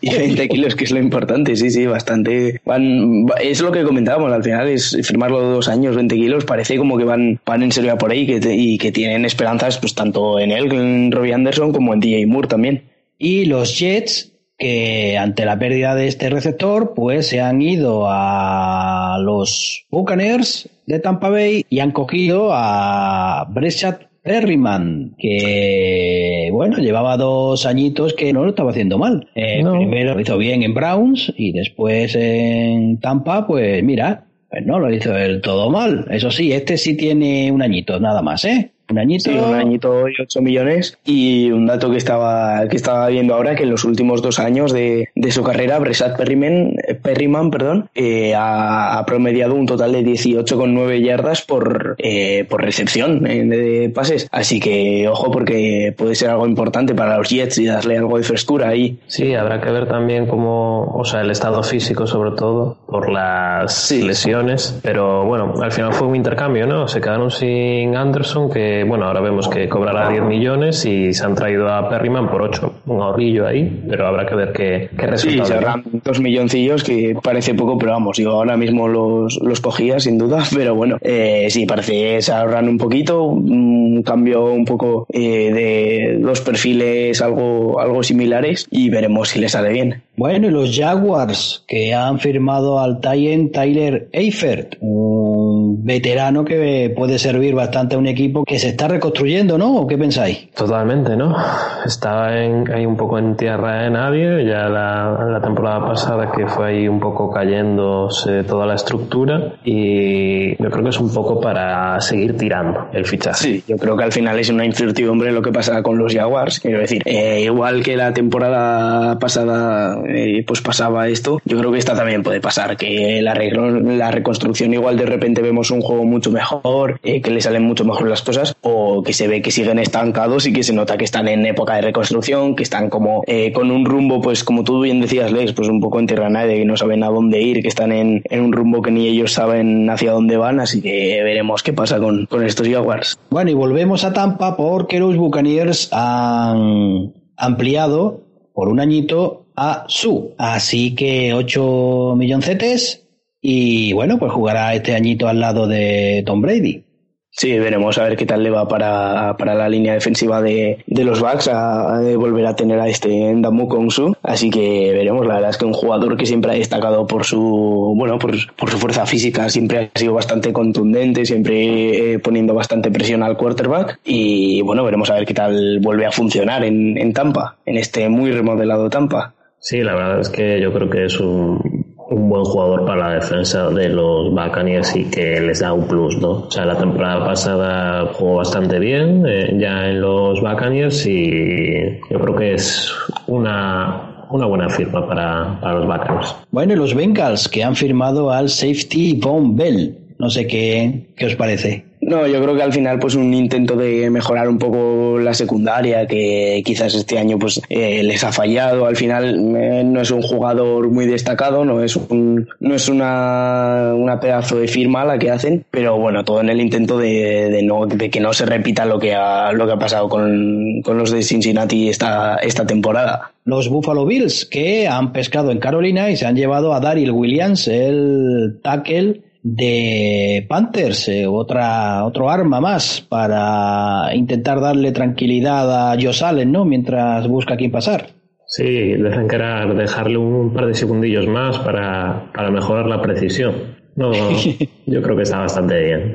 Y 0.00 0.10
20 0.10 0.48
kilos, 0.48 0.74
que 0.74 0.84
es 0.84 0.92
lo 0.92 0.98
importante, 0.98 1.56
sí, 1.56 1.70
sí, 1.70 1.86
bastante. 1.86 2.60
Van, 2.64 3.26
es 3.40 3.60
lo 3.60 3.72
que 3.72 3.82
comentábamos, 3.82 4.32
al 4.32 4.42
final 4.44 4.68
es 4.68 4.96
firmarlo 5.02 5.40
dos 5.40 5.68
años, 5.68 5.96
20 5.96 6.14
kilos, 6.14 6.44
parece 6.44 6.76
como 6.76 6.96
que 6.96 7.04
van, 7.04 7.40
van 7.44 7.62
en 7.62 7.72
serio 7.72 7.92
a 7.92 7.98
por 7.98 8.12
ahí 8.12 8.26
que 8.26 8.40
y 8.54 8.78
que 8.78 8.92
tienen 8.92 9.24
esperanzas 9.24 9.78
pues 9.78 9.94
tanto 9.94 10.38
en 10.38 10.52
él, 10.52 10.72
en 10.72 11.12
Robbie 11.12 11.34
Anderson, 11.34 11.72
como 11.72 11.94
en 11.94 12.00
DJ 12.00 12.26
Moore 12.26 12.48
también. 12.48 12.91
Y 13.24 13.44
los 13.44 13.78
Jets, 13.78 14.32
que 14.58 15.16
ante 15.16 15.44
la 15.44 15.56
pérdida 15.56 15.94
de 15.94 16.08
este 16.08 16.28
receptor, 16.28 16.92
pues 16.92 17.28
se 17.28 17.40
han 17.40 17.62
ido 17.62 18.06
a 18.08 19.16
los 19.22 19.86
Buccaneers 19.90 20.68
de 20.86 20.98
Tampa 20.98 21.28
Bay 21.28 21.64
y 21.70 21.78
han 21.78 21.92
cogido 21.92 22.48
a 22.52 23.46
Brechat 23.48 24.06
Perryman, 24.24 25.14
que 25.18 26.48
bueno, 26.50 26.78
llevaba 26.78 27.16
dos 27.16 27.64
añitos 27.64 28.12
que 28.14 28.32
no 28.32 28.42
lo 28.42 28.50
estaba 28.50 28.72
haciendo 28.72 28.98
mal. 28.98 29.28
Eh, 29.36 29.62
primero 29.62 30.14
lo 30.14 30.20
hizo 30.20 30.36
bien 30.36 30.64
en 30.64 30.74
Browns 30.74 31.32
y 31.36 31.52
después 31.52 32.16
en 32.16 32.98
Tampa, 32.98 33.46
pues 33.46 33.84
mira, 33.84 34.26
pues 34.50 34.66
no 34.66 34.80
lo 34.80 34.92
hizo 34.92 35.12
del 35.12 35.40
todo 35.42 35.70
mal. 35.70 36.08
Eso 36.10 36.32
sí, 36.32 36.52
este 36.52 36.76
sí 36.76 36.96
tiene 36.96 37.52
un 37.52 37.62
añito, 37.62 38.00
nada 38.00 38.20
más, 38.20 38.44
¿eh? 38.44 38.72
Un 38.92 38.98
añito. 38.98 39.30
Sí, 39.30 39.36
un 39.36 39.54
añito 39.54 40.08
y 40.08 40.14
8 40.20 40.40
millones. 40.42 40.98
Y 41.04 41.50
un 41.50 41.66
dato 41.66 41.90
que 41.90 41.96
estaba, 41.96 42.68
que 42.68 42.76
estaba 42.76 43.08
viendo 43.08 43.34
ahora, 43.34 43.54
que 43.54 43.64
en 43.64 43.70
los 43.70 43.84
últimos 43.84 44.22
dos 44.22 44.38
años 44.38 44.72
de, 44.72 45.08
de 45.14 45.30
su 45.30 45.42
carrera, 45.42 45.78
Bresat 45.78 46.16
Perryman, 46.16 46.76
Perryman 47.02 47.50
perdón, 47.50 47.88
eh, 47.94 48.34
ha, 48.36 49.02
promediado 49.06 49.54
un 49.54 49.66
total 49.66 49.92
de 49.92 50.04
18,9 50.04 51.02
yardas 51.02 51.42
por, 51.42 51.96
eh, 51.98 52.46
por 52.48 52.62
recepción 52.62 53.26
eh, 53.26 53.44
de 53.44 53.90
pases. 53.90 54.28
Así 54.30 54.60
que 54.60 55.08
ojo 55.08 55.30
porque 55.30 55.94
puede 55.96 56.14
ser 56.14 56.30
algo 56.30 56.46
importante 56.46 56.94
para 56.94 57.16
los 57.16 57.28
Jets 57.28 57.58
y 57.58 57.66
darle 57.66 57.98
algo 57.98 58.16
de 58.16 58.22
frescura 58.22 58.68
ahí. 58.68 58.98
Sí, 59.06 59.34
habrá 59.34 59.60
que 59.60 59.70
ver 59.70 59.88
también 59.88 60.26
cómo, 60.26 60.94
o 60.94 61.04
sea, 61.04 61.22
el 61.22 61.30
estado 61.30 61.62
físico 61.62 62.06
sobre 62.06 62.32
todo, 62.32 62.76
por 62.86 63.10
las 63.10 63.90
lesiones. 63.90 64.78
Pero 64.82 65.24
bueno, 65.24 65.54
al 65.60 65.72
final 65.72 65.92
fue 65.92 66.06
un 66.06 66.16
intercambio, 66.16 66.66
¿no? 66.66 66.88
Se 66.88 67.00
quedaron 67.00 67.30
sin 67.30 67.96
Anderson 67.96 68.50
que 68.50 68.81
bueno, 68.84 69.06
ahora 69.06 69.20
vemos 69.20 69.48
que 69.48 69.68
cobrará 69.68 70.10
10 70.10 70.22
millones 70.24 70.84
y 70.84 71.12
se 71.12 71.24
han 71.24 71.34
traído 71.34 71.68
a 71.68 71.88
Perryman 71.88 72.30
por 72.30 72.42
8. 72.42 72.74
Un 72.86 73.00
ahorrillo 73.00 73.46
ahí, 73.46 73.82
pero 73.88 74.06
habrá 74.06 74.26
que 74.26 74.34
ver 74.34 74.52
qué, 74.52 74.90
qué 74.98 75.06
resultado. 75.06 75.44
Sí, 75.44 75.48
se 75.48 75.54
ahorran 75.54 75.84
dos 76.04 76.20
milloncillos 76.20 76.84
que 76.84 77.16
parece 77.22 77.54
poco, 77.54 77.78
pero 77.78 77.92
vamos, 77.92 78.18
yo 78.18 78.32
ahora 78.32 78.56
mismo 78.56 78.88
los, 78.88 79.38
los 79.42 79.60
cogía 79.60 80.00
sin 80.00 80.18
duda, 80.18 80.42
pero 80.54 80.74
bueno, 80.74 80.98
eh, 81.00 81.46
sí, 81.50 81.66
parece 81.66 82.20
se 82.20 82.32
ahorran 82.32 82.68
un 82.68 82.78
poquito, 82.78 83.24
un 83.24 84.02
cambio 84.02 84.44
un 84.52 84.64
poco 84.64 85.06
eh, 85.12 85.52
de 85.52 86.18
los 86.20 86.40
perfiles 86.40 87.20
algo, 87.22 87.80
algo 87.80 88.02
similares 88.02 88.66
y 88.70 88.90
veremos 88.90 89.30
si 89.30 89.40
les 89.40 89.52
sale 89.52 89.72
bien. 89.72 90.02
Bueno, 90.16 90.48
y 90.48 90.50
los 90.50 90.76
Jaguars 90.76 91.64
que 91.66 91.94
han 91.94 92.18
firmado 92.18 92.80
al 92.80 93.00
Tyen 93.00 93.50
Tyler 93.50 94.08
Eifert, 94.12 94.76
un 94.80 95.84
veterano 95.84 96.44
que 96.44 96.92
puede 96.94 97.18
servir 97.18 97.54
bastante 97.54 97.94
a 97.94 97.98
un 97.98 98.06
equipo 98.06 98.44
que 98.44 98.58
se 98.58 98.71
está 98.72 98.88
reconstruyendo, 98.88 99.56
¿no? 99.56 99.76
¿O 99.76 99.86
qué 99.86 99.96
pensáis? 99.96 100.50
Totalmente, 100.54 101.16
¿no? 101.16 101.36
Estaba 101.84 102.36
en, 102.36 102.70
ahí 102.72 102.84
un 102.84 102.96
poco 102.96 103.18
en 103.18 103.36
tierra 103.36 103.82
de 103.82 103.90
nadie, 103.90 104.44
ya 104.44 104.68
la, 104.68 105.26
la 105.30 105.40
temporada 105.40 105.86
pasada 105.86 106.32
que 106.32 106.46
fue 106.46 106.68
ahí 106.68 106.88
un 106.88 107.00
poco 107.00 107.30
cayéndose 107.30 108.44
toda 108.44 108.66
la 108.66 108.74
estructura 108.74 109.54
y 109.64 110.62
yo 110.62 110.70
creo 110.70 110.84
que 110.84 110.90
es 110.90 111.00
un 111.00 111.12
poco 111.12 111.40
para 111.40 112.00
seguir 112.00 112.36
tirando 112.36 112.88
el 112.92 113.04
fichaje. 113.04 113.38
Sí, 113.38 113.64
yo 113.66 113.76
creo 113.76 113.96
que 113.96 114.04
al 114.04 114.12
final 114.12 114.38
es 114.38 114.50
una 114.50 114.64
incertidumbre 114.64 115.32
lo 115.32 115.42
que 115.42 115.52
pasa 115.52 115.82
con 115.82 115.98
los 115.98 116.14
Jaguars, 116.14 116.60
quiero 116.60 116.80
decir, 116.80 117.02
eh, 117.04 117.42
igual 117.44 117.82
que 117.82 117.96
la 117.96 118.12
temporada 118.12 119.18
pasada 119.18 119.98
eh, 120.08 120.44
pues 120.46 120.60
pasaba 120.60 121.08
esto, 121.08 121.40
yo 121.44 121.58
creo 121.58 121.72
que 121.72 121.78
esta 121.78 121.94
también 121.94 122.22
puede 122.22 122.40
pasar, 122.40 122.76
que 122.76 123.20
la, 123.22 123.34
la 123.34 124.10
reconstrucción 124.10 124.72
igual 124.72 124.96
de 124.96 125.06
repente 125.06 125.42
vemos 125.42 125.70
un 125.70 125.80
juego 125.80 126.04
mucho 126.04 126.30
mejor, 126.30 126.98
eh, 127.02 127.20
que 127.20 127.30
le 127.30 127.40
salen 127.40 127.62
mucho 127.64 127.84
mejor 127.84 128.08
las 128.08 128.22
cosas, 128.22 128.51
o 128.60 129.02
que 129.02 129.12
se 129.12 129.28
ve 129.28 129.42
que 129.42 129.50
siguen 129.50 129.78
estancados 129.78 130.46
y 130.46 130.52
que 130.52 130.62
se 130.62 130.72
nota 130.72 130.96
que 130.96 131.04
están 131.04 131.28
en 131.28 131.44
época 131.46 131.74
de 131.76 131.82
reconstrucción, 131.82 132.54
que 132.54 132.62
están 132.62 132.90
como 132.90 133.22
eh, 133.26 133.52
con 133.52 133.70
un 133.70 133.84
rumbo, 133.84 134.20
pues 134.20 134.44
como 134.44 134.64
tú 134.64 134.80
bien 134.80 135.00
decías, 135.00 135.32
Lex, 135.32 135.52
pues 135.52 135.68
un 135.68 135.80
poco 135.80 135.98
en 135.98 136.06
nadie, 136.30 136.58
que 136.58 136.64
no 136.64 136.76
saben 136.76 137.02
a 137.02 137.08
dónde 137.08 137.40
ir, 137.40 137.62
que 137.62 137.68
están 137.68 137.92
en, 137.92 138.22
un 138.30 138.52
rumbo 138.52 138.82
que 138.82 138.90
ni 138.90 139.06
ellos 139.06 139.32
saben 139.32 139.88
hacia 139.90 140.12
dónde 140.12 140.36
van, 140.36 140.60
así 140.60 140.80
que 140.82 141.22
veremos 141.22 141.62
qué 141.62 141.72
pasa 141.72 141.98
con, 141.98 142.26
con 142.26 142.44
estos 142.44 142.68
Jaguars. 142.68 143.18
Bueno, 143.30 143.50
y 143.50 143.54
volvemos 143.54 144.04
a 144.04 144.12
Tampa 144.12 144.56
porque 144.56 144.98
los 144.98 145.16
Buccaneers 145.16 145.88
han 145.92 147.12
ampliado 147.36 148.20
por 148.54 148.68
un 148.68 148.80
añito 148.80 149.46
a 149.56 149.84
Su. 149.88 150.34
Así 150.38 150.94
que 150.94 151.34
8 151.34 152.14
milloncetes 152.16 153.02
y 153.40 153.92
bueno, 153.92 154.18
pues 154.18 154.32
jugará 154.32 154.74
este 154.74 154.94
añito 154.94 155.28
al 155.28 155.40
lado 155.40 155.66
de 155.66 156.22
Tom 156.24 156.40
Brady. 156.40 156.84
Sí, 157.34 157.58
veremos 157.58 157.96
a 157.96 158.04
ver 158.04 158.16
qué 158.18 158.26
tal 158.26 158.42
le 158.42 158.50
va 158.50 158.68
para, 158.68 159.34
para 159.38 159.54
la 159.54 159.66
línea 159.66 159.94
defensiva 159.94 160.42
de, 160.42 160.84
de 160.86 161.04
los 161.04 161.18
Bucks 161.18 161.48
a, 161.48 161.98
volver 162.16 162.44
a 162.44 162.54
tener 162.54 162.78
a 162.78 162.88
este 162.88 163.30
Endamu 163.30 163.90
Su. 163.90 164.14
Así 164.22 164.50
que 164.50 164.92
veremos, 164.92 165.26
la 165.26 165.36
verdad 165.36 165.50
es 165.50 165.56
que 165.56 165.64
un 165.64 165.72
jugador 165.72 166.18
que 166.18 166.26
siempre 166.26 166.52
ha 166.52 166.54
destacado 166.54 167.06
por 167.06 167.24
su, 167.24 167.94
bueno, 167.96 168.18
por, 168.18 168.32
por 168.54 168.70
su 168.70 168.76
fuerza 168.76 169.06
física, 169.06 169.48
siempre 169.48 169.90
ha 169.94 169.98
sido 169.98 170.12
bastante 170.12 170.52
contundente, 170.52 171.24
siempre 171.24 172.12
eh, 172.12 172.18
poniendo 172.18 172.52
bastante 172.52 172.90
presión 172.90 173.22
al 173.22 173.38
quarterback. 173.38 173.98
Y 174.04 174.60
bueno, 174.60 174.84
veremos 174.84 175.08
a 175.08 175.14
ver 175.14 175.24
qué 175.24 175.34
tal 175.34 175.80
vuelve 175.80 176.04
a 176.04 176.12
funcionar 176.12 176.64
en, 176.64 176.98
en 176.98 177.14
Tampa, 177.14 177.56
en 177.64 177.78
este 177.78 178.10
muy 178.10 178.30
remodelado 178.30 178.90
Tampa. 178.90 179.32
Sí, 179.58 179.80
la 179.80 179.94
verdad 179.94 180.20
es 180.20 180.28
que 180.28 180.60
yo 180.60 180.72
creo 180.72 180.90
que 180.90 181.04
es 181.04 181.20
un, 181.20 181.71
un 182.12 182.28
buen 182.28 182.44
jugador 182.44 182.84
para 182.84 183.08
la 183.08 183.14
defensa 183.14 183.70
de 183.70 183.88
los 183.88 184.30
Buccaneers 184.30 184.94
y 184.96 185.04
que 185.04 185.40
les 185.40 185.60
da 185.60 185.72
un 185.72 185.86
plus, 185.86 186.18
¿no? 186.18 186.30
O 186.30 186.50
sea, 186.50 186.64
la 186.64 186.76
temporada 186.76 187.24
pasada 187.24 188.12
jugó 188.14 188.36
bastante 188.36 188.78
bien 188.78 189.24
eh, 189.26 189.56
ya 189.58 189.88
en 189.88 190.00
los 190.00 190.40
Buccaneers 190.40 191.06
y 191.06 192.00
yo 192.10 192.18
creo 192.18 192.36
que 192.36 192.54
es 192.54 192.92
una, 193.26 194.26
una 194.30 194.46
buena 194.46 194.68
firma 194.68 195.06
para, 195.06 195.58
para 195.60 195.78
los 195.78 195.86
Buccaneers. 195.86 196.36
Bueno, 196.50 196.72
y 196.74 196.76
los 196.76 196.94
Bengals 196.94 197.48
que 197.48 197.64
han 197.64 197.74
firmado 197.74 198.30
al 198.30 198.48
safety 198.48 199.18
Von 199.20 199.56
Bell. 199.56 200.01
No 200.22 200.30
sé 200.30 200.46
qué, 200.46 201.08
qué 201.16 201.26
os 201.26 201.34
parece. 201.34 201.84
No, 202.00 202.28
yo 202.28 202.40
creo 202.40 202.54
que 202.54 202.62
al 202.62 202.72
final 202.72 203.00
pues 203.00 203.16
un 203.16 203.34
intento 203.34 203.74
de 203.74 204.08
mejorar 204.08 204.48
un 204.48 204.56
poco 204.56 205.18
la 205.18 205.34
secundaria 205.34 206.06
que 206.06 206.62
quizás 206.64 206.94
este 206.94 207.18
año 207.18 207.40
pues 207.40 207.60
eh, 207.68 208.04
les 208.04 208.22
ha 208.22 208.30
fallado. 208.30 208.86
Al 208.86 208.94
final 208.94 209.56
eh, 209.56 209.82
no 209.84 210.00
es 210.00 210.12
un 210.12 210.22
jugador 210.22 210.88
muy 210.90 211.06
destacado, 211.06 211.64
no 211.64 211.82
es 211.82 211.96
un, 211.96 212.48
no 212.60 212.74
es 212.76 212.88
una, 212.88 213.94
una 213.96 214.20
pedazo 214.20 214.60
de 214.60 214.68
firma 214.68 215.04
la 215.04 215.18
que 215.18 215.32
hacen, 215.32 215.64
pero 215.72 215.98
bueno, 215.98 216.24
todo 216.24 216.40
en 216.40 216.50
el 216.50 216.60
intento 216.60 216.98
de, 216.98 217.50
de 217.50 217.62
no 217.64 217.86
de 217.86 218.08
que 218.08 218.20
no 218.20 218.32
se 218.32 218.46
repita 218.46 218.86
lo 218.86 219.00
que 219.00 219.16
ha 219.16 219.50
lo 219.50 219.66
que 219.66 219.72
ha 219.72 219.78
pasado 219.78 220.08
con, 220.08 220.82
con 220.82 220.98
los 220.98 221.10
de 221.10 221.24
Cincinnati 221.24 221.88
esta 221.88 222.36
esta 222.36 222.64
temporada. 222.64 223.32
Los 223.44 223.68
Buffalo 223.68 224.06
Bills 224.06 224.46
que 224.46 224.86
han 224.86 225.12
pescado 225.12 225.50
en 225.50 225.58
Carolina 225.58 226.10
y 226.10 226.16
se 226.16 226.26
han 226.26 226.36
llevado 226.36 226.74
a 226.74 226.78
Daryl 226.78 227.10
Williams, 227.10 227.66
el 227.66 228.60
tackle 228.62 229.20
de 229.42 230.46
Panthers, 230.48 231.08
eh, 231.08 231.26
otra, 231.26 232.04
otro 232.04 232.30
arma 232.30 232.60
más 232.60 233.00
para 233.00 234.14
intentar 234.14 234.60
darle 234.60 234.92
tranquilidad 234.92 235.90
a 235.90 236.00
Josh 236.00 236.22
Allen, 236.22 236.52
¿no? 236.52 236.64
Mientras 236.64 237.26
busca 237.26 237.54
a 237.54 237.56
quién 237.56 237.72
pasar. 237.72 238.06
Sí, 238.46 238.64
que 238.64 239.34
era 239.36 239.66
dejarle 239.66 240.18
un 240.18 240.52
par 240.52 240.66
de 240.66 240.74
segundillos 240.74 241.26
más 241.26 241.58
para, 241.58 242.30
para 242.34 242.50
mejorar 242.50 242.86
la 242.86 243.00
precisión. 243.00 243.78
No, 243.96 244.12
yo 244.86 245.02
creo 245.02 245.16
que 245.16 245.22
está 245.22 245.38
bastante 245.38 245.82
bien. 245.82 246.12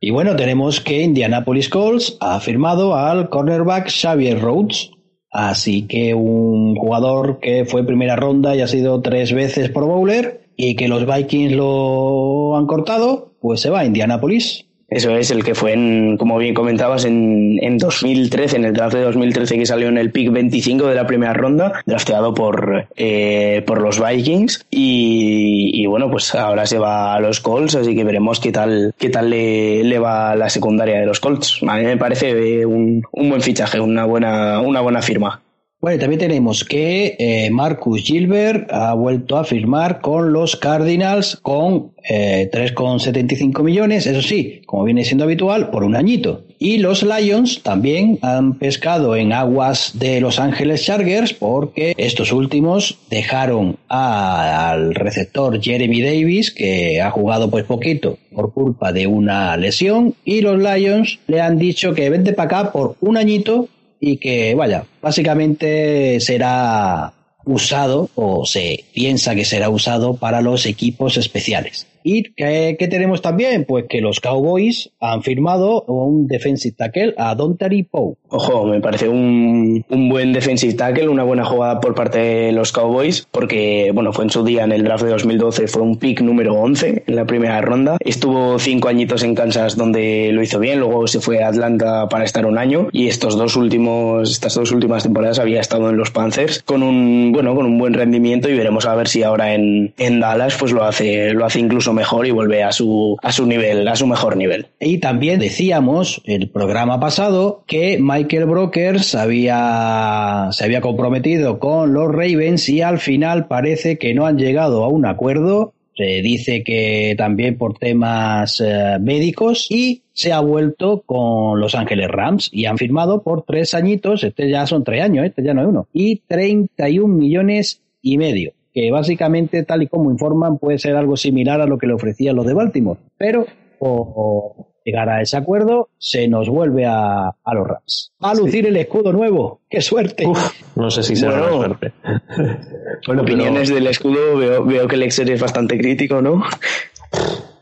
Y 0.00 0.10
bueno, 0.10 0.36
tenemos 0.36 0.80
que 0.80 1.02
Indianapolis 1.02 1.68
Colts 1.68 2.16
ha 2.20 2.38
firmado 2.40 2.96
al 2.96 3.28
cornerback 3.28 3.90
Xavier 3.90 4.40
Rhodes. 4.40 4.90
Así 5.30 5.86
que 5.86 6.14
un 6.14 6.74
jugador 6.76 7.38
que 7.40 7.64
fue 7.64 7.84
primera 7.84 8.16
ronda 8.16 8.56
y 8.56 8.60
ha 8.60 8.66
sido 8.66 9.00
tres 9.02 9.32
veces 9.32 9.68
por 9.68 9.84
bowler 9.84 10.47
y 10.60 10.74
que 10.74 10.88
los 10.88 11.06
Vikings 11.06 11.52
lo 11.52 12.56
han 12.56 12.66
cortado, 12.66 13.32
pues 13.40 13.60
se 13.60 13.70
va 13.70 13.80
a 13.80 13.84
Indianapolis. 13.86 14.66
Eso 14.88 15.14
es 15.16 15.30
el 15.30 15.44
que 15.44 15.54
fue, 15.54 15.74
en, 15.74 16.16
como 16.16 16.38
bien 16.38 16.54
comentabas, 16.54 17.04
en, 17.04 17.58
en 17.62 17.76
2013, 17.76 18.56
en 18.56 18.64
el 18.64 18.72
draft 18.72 18.96
de 18.96 19.02
2013 19.02 19.58
que 19.58 19.66
salió 19.66 19.88
en 19.88 19.98
el 19.98 20.10
pick 20.10 20.32
25 20.32 20.86
de 20.86 20.94
la 20.94 21.06
primera 21.06 21.34
ronda, 21.34 21.82
drafteado 21.86 22.34
por, 22.34 22.88
eh, 22.96 23.62
por 23.66 23.82
los 23.82 24.02
Vikings. 24.02 24.66
Y, 24.70 25.70
y, 25.74 25.86
bueno, 25.86 26.10
pues 26.10 26.34
ahora 26.34 26.66
se 26.66 26.78
va 26.78 27.14
a 27.14 27.20
los 27.20 27.40
Colts, 27.40 27.76
así 27.76 27.94
que 27.94 28.02
veremos 28.02 28.40
qué 28.40 28.50
tal, 28.50 28.94
qué 28.98 29.10
tal 29.10 29.30
le, 29.30 29.84
le 29.84 29.98
va 29.98 30.34
la 30.34 30.48
secundaria 30.48 30.98
de 30.98 31.06
los 31.06 31.20
Colts. 31.20 31.60
A 31.68 31.76
mí 31.76 31.84
me 31.84 31.98
parece 31.98 32.66
un, 32.66 33.02
un 33.12 33.28
buen 33.28 33.42
fichaje, 33.42 33.78
una 33.78 34.06
buena, 34.06 34.60
una 34.60 34.80
buena 34.80 35.02
firma. 35.02 35.40
Bueno, 35.80 36.00
también 36.00 36.18
tenemos 36.18 36.64
que 36.64 37.14
eh, 37.20 37.50
Marcus 37.52 38.02
Gilbert 38.02 38.68
ha 38.72 38.94
vuelto 38.94 39.36
a 39.36 39.44
firmar 39.44 40.00
con 40.00 40.32
los 40.32 40.56
Cardinals 40.56 41.38
con 41.40 41.92
eh, 42.02 42.50
3,75 42.52 43.62
millones, 43.62 44.08
eso 44.08 44.20
sí, 44.20 44.60
como 44.66 44.82
viene 44.82 45.04
siendo 45.04 45.22
habitual, 45.22 45.70
por 45.70 45.84
un 45.84 45.94
añito. 45.94 46.42
Y 46.58 46.78
los 46.78 47.04
Lions 47.04 47.62
también 47.62 48.18
han 48.22 48.54
pescado 48.54 49.14
en 49.14 49.32
aguas 49.32 49.92
de 49.94 50.20
Los 50.20 50.40
Ángeles 50.40 50.84
Chargers 50.84 51.32
porque 51.32 51.94
estos 51.96 52.32
últimos 52.32 52.98
dejaron 53.08 53.76
al 53.86 54.96
receptor 54.96 55.62
Jeremy 55.62 56.02
Davis, 56.02 56.50
que 56.50 57.00
ha 57.00 57.12
jugado 57.12 57.50
pues 57.50 57.62
poquito 57.62 58.18
por 58.34 58.52
culpa 58.52 58.92
de 58.92 59.06
una 59.06 59.56
lesión, 59.56 60.16
y 60.24 60.40
los 60.40 60.58
Lions 60.58 61.20
le 61.28 61.40
han 61.40 61.56
dicho 61.56 61.94
que 61.94 62.10
vente 62.10 62.32
para 62.32 62.58
acá 62.58 62.72
por 62.72 62.96
un 63.00 63.16
añito 63.16 63.68
y 64.00 64.18
que, 64.18 64.54
vaya, 64.54 64.84
básicamente 65.02 66.20
será 66.20 67.12
usado 67.44 68.10
o 68.14 68.44
se 68.44 68.84
piensa 68.94 69.34
que 69.34 69.44
será 69.44 69.70
usado 69.70 70.14
para 70.14 70.40
los 70.40 70.66
equipos 70.66 71.16
especiales. 71.16 71.86
¿Y 72.02 72.34
qué, 72.34 72.76
tenemos 72.90 73.22
también? 73.22 73.64
Pues 73.64 73.86
que 73.88 74.00
los 74.00 74.20
Cowboys 74.20 74.90
han 75.00 75.22
firmado 75.22 75.82
un 75.82 76.26
defensive 76.26 76.74
tackle 76.76 77.14
a 77.16 77.34
Dontari 77.34 77.82
Poe. 77.82 78.14
Ojo, 78.30 78.66
me 78.66 78.80
parece 78.80 79.08
un, 79.08 79.84
un, 79.88 80.08
buen 80.08 80.32
defensive 80.32 80.74
tackle, 80.74 81.08
una 81.08 81.24
buena 81.24 81.44
jugada 81.44 81.80
por 81.80 81.94
parte 81.94 82.18
de 82.18 82.52
los 82.52 82.72
Cowboys, 82.72 83.26
porque, 83.30 83.90
bueno, 83.94 84.12
fue 84.12 84.24
en 84.24 84.30
su 84.30 84.44
día 84.44 84.64
en 84.64 84.72
el 84.72 84.84
draft 84.84 85.04
de 85.04 85.10
2012, 85.10 85.68
fue 85.68 85.82
un 85.82 85.96
pick 85.96 86.20
número 86.20 86.54
11 86.54 87.04
en 87.06 87.16
la 87.16 87.26
primera 87.26 87.60
ronda. 87.60 87.96
Estuvo 88.00 88.58
cinco 88.58 88.88
añitos 88.88 89.22
en 89.22 89.34
Kansas 89.34 89.76
donde 89.76 90.30
lo 90.32 90.42
hizo 90.42 90.58
bien, 90.58 90.80
luego 90.80 91.06
se 91.06 91.20
fue 91.20 91.42
a 91.42 91.48
Atlanta 91.48 92.08
para 92.08 92.24
estar 92.24 92.46
un 92.46 92.58
año 92.58 92.88
y 92.92 93.08
estos 93.08 93.36
dos 93.36 93.56
últimos, 93.56 94.30
estas 94.30 94.54
dos 94.54 94.72
últimas 94.72 95.02
temporadas 95.02 95.38
había 95.38 95.60
estado 95.60 95.90
en 95.90 95.96
los 95.96 96.10
Panthers 96.10 96.62
con 96.62 96.82
un, 96.82 97.32
bueno, 97.32 97.54
con 97.54 97.66
un 97.66 97.78
buen 97.78 97.94
rendimiento 97.94 98.48
y 98.48 98.56
veremos 98.56 98.86
a 98.86 98.94
ver 98.94 99.08
si 99.08 99.22
ahora 99.22 99.54
en, 99.54 99.94
en 99.98 100.20
Dallas 100.20 100.56
pues 100.58 100.72
lo 100.72 100.84
hace, 100.84 101.32
lo 101.32 101.44
hace 101.44 101.60
incluso 101.60 101.87
mejor 101.92 102.26
y 102.26 102.30
vuelve 102.30 102.62
a 102.62 102.72
su, 102.72 103.16
a 103.22 103.32
su 103.32 103.46
nivel, 103.46 103.86
a 103.88 103.96
su 103.96 104.06
mejor 104.06 104.36
nivel. 104.36 104.66
Y 104.80 104.98
también 104.98 105.40
decíamos 105.40 106.20
el 106.24 106.48
programa 106.48 107.00
pasado 107.00 107.64
que 107.66 107.98
Michael 108.00 108.46
Brokers 108.46 109.14
había, 109.14 110.48
se 110.52 110.64
había 110.64 110.80
comprometido 110.80 111.58
con 111.58 111.92
los 111.92 112.10
Ravens 112.10 112.68
y 112.68 112.82
al 112.82 112.98
final 112.98 113.46
parece 113.46 113.98
que 113.98 114.14
no 114.14 114.26
han 114.26 114.38
llegado 114.38 114.84
a 114.84 114.88
un 114.88 115.06
acuerdo. 115.06 115.72
Se 115.96 116.22
dice 116.22 116.62
que 116.62 117.14
también 117.18 117.58
por 117.58 117.76
temas 117.76 118.62
eh, 118.64 118.98
médicos 119.00 119.66
y 119.68 120.02
se 120.12 120.32
ha 120.32 120.40
vuelto 120.40 121.02
con 121.04 121.58
Los 121.58 121.74
Ángeles 121.74 122.08
Rams 122.08 122.50
y 122.52 122.66
han 122.66 122.78
firmado 122.78 123.22
por 123.22 123.42
tres 123.42 123.74
añitos, 123.74 124.22
este 124.22 124.48
ya 124.48 124.66
son 124.66 124.84
tres 124.84 125.02
años, 125.02 125.26
este 125.26 125.42
ya 125.42 125.54
no 125.54 125.62
es 125.62 125.68
uno, 125.68 125.88
y 125.92 126.22
31 126.28 127.12
millones 127.12 127.82
y 128.00 128.16
medio 128.16 128.52
que 128.78 128.92
básicamente, 128.92 129.64
tal 129.64 129.82
y 129.82 129.88
como 129.88 130.10
informan, 130.10 130.58
puede 130.58 130.78
ser 130.78 130.94
algo 130.94 131.16
similar 131.16 131.60
a 131.60 131.66
lo 131.66 131.78
que 131.78 131.88
le 131.88 131.94
ofrecían 131.94 132.36
los 132.36 132.46
de 132.46 132.54
Baltimore. 132.54 133.00
Pero, 133.16 133.44
o, 133.80 133.88
o 133.90 134.68
llegar 134.84 135.08
a 135.08 135.20
ese 135.20 135.36
acuerdo, 135.36 135.88
se 135.98 136.28
nos 136.28 136.48
vuelve 136.48 136.86
a, 136.86 137.28
a 137.28 137.54
los 137.54 137.66
Rams. 137.66 138.12
A 138.20 138.34
lucir 138.34 138.62
sí. 138.64 138.68
el 138.68 138.76
escudo 138.76 139.12
nuevo. 139.12 139.62
¡Qué 139.68 139.80
suerte! 139.80 140.26
Uf, 140.26 140.76
no 140.76 140.90
sé 140.92 141.02
si 141.02 141.16
será 141.16 141.40
bueno, 141.40 141.56
suerte. 141.56 141.92
bueno, 143.06 143.22
opiniones 143.22 143.68
pero... 143.68 143.74
del 143.74 143.86
escudo, 143.88 144.36
veo, 144.36 144.64
veo 144.64 144.86
que 144.86 144.94
el 144.94 145.02
Excel 145.02 145.28
es 145.30 145.42
bastante 145.42 145.76
crítico, 145.76 146.22
¿no? 146.22 146.44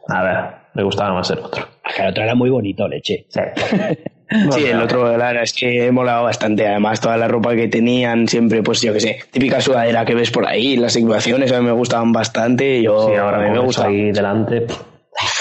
A 0.08 0.22
ver, 0.22 0.36
me 0.74 0.82
gustaba 0.82 1.14
más 1.14 1.30
el 1.30 1.38
otro. 1.38 1.64
El 1.98 2.08
otro 2.08 2.24
era 2.24 2.34
muy 2.34 2.50
bonito, 2.50 2.86
leche. 2.86 3.24
Sí. 3.30 3.40
Sí, 4.50 4.64
el 4.64 4.80
otro, 4.80 5.16
la 5.16 5.28
verdad 5.28 5.42
es 5.42 5.52
que 5.52 5.86
he 5.86 5.92
molado 5.92 6.24
bastante. 6.24 6.66
Además, 6.66 7.00
toda 7.00 7.16
la 7.16 7.28
ropa 7.28 7.54
que 7.54 7.68
tenían, 7.68 8.28
siempre, 8.28 8.62
pues 8.62 8.80
yo 8.80 8.92
que 8.92 9.00
sé, 9.00 9.18
típica 9.30 9.60
sudadera 9.60 10.04
que 10.04 10.14
ves 10.14 10.30
por 10.30 10.46
ahí, 10.46 10.76
las 10.76 10.96
equipaciones 10.96 11.52
a 11.52 11.60
mí 11.60 11.66
me 11.66 11.72
gustaban 11.72 12.12
bastante. 12.12 12.82
Yo, 12.82 13.08
sí, 13.08 13.14
ahora 13.14 13.38
a 13.38 13.40
mí 13.40 13.50
me 13.50 13.60
gusta 13.60 13.86
ahí 13.86 14.12
delante. 14.12 14.66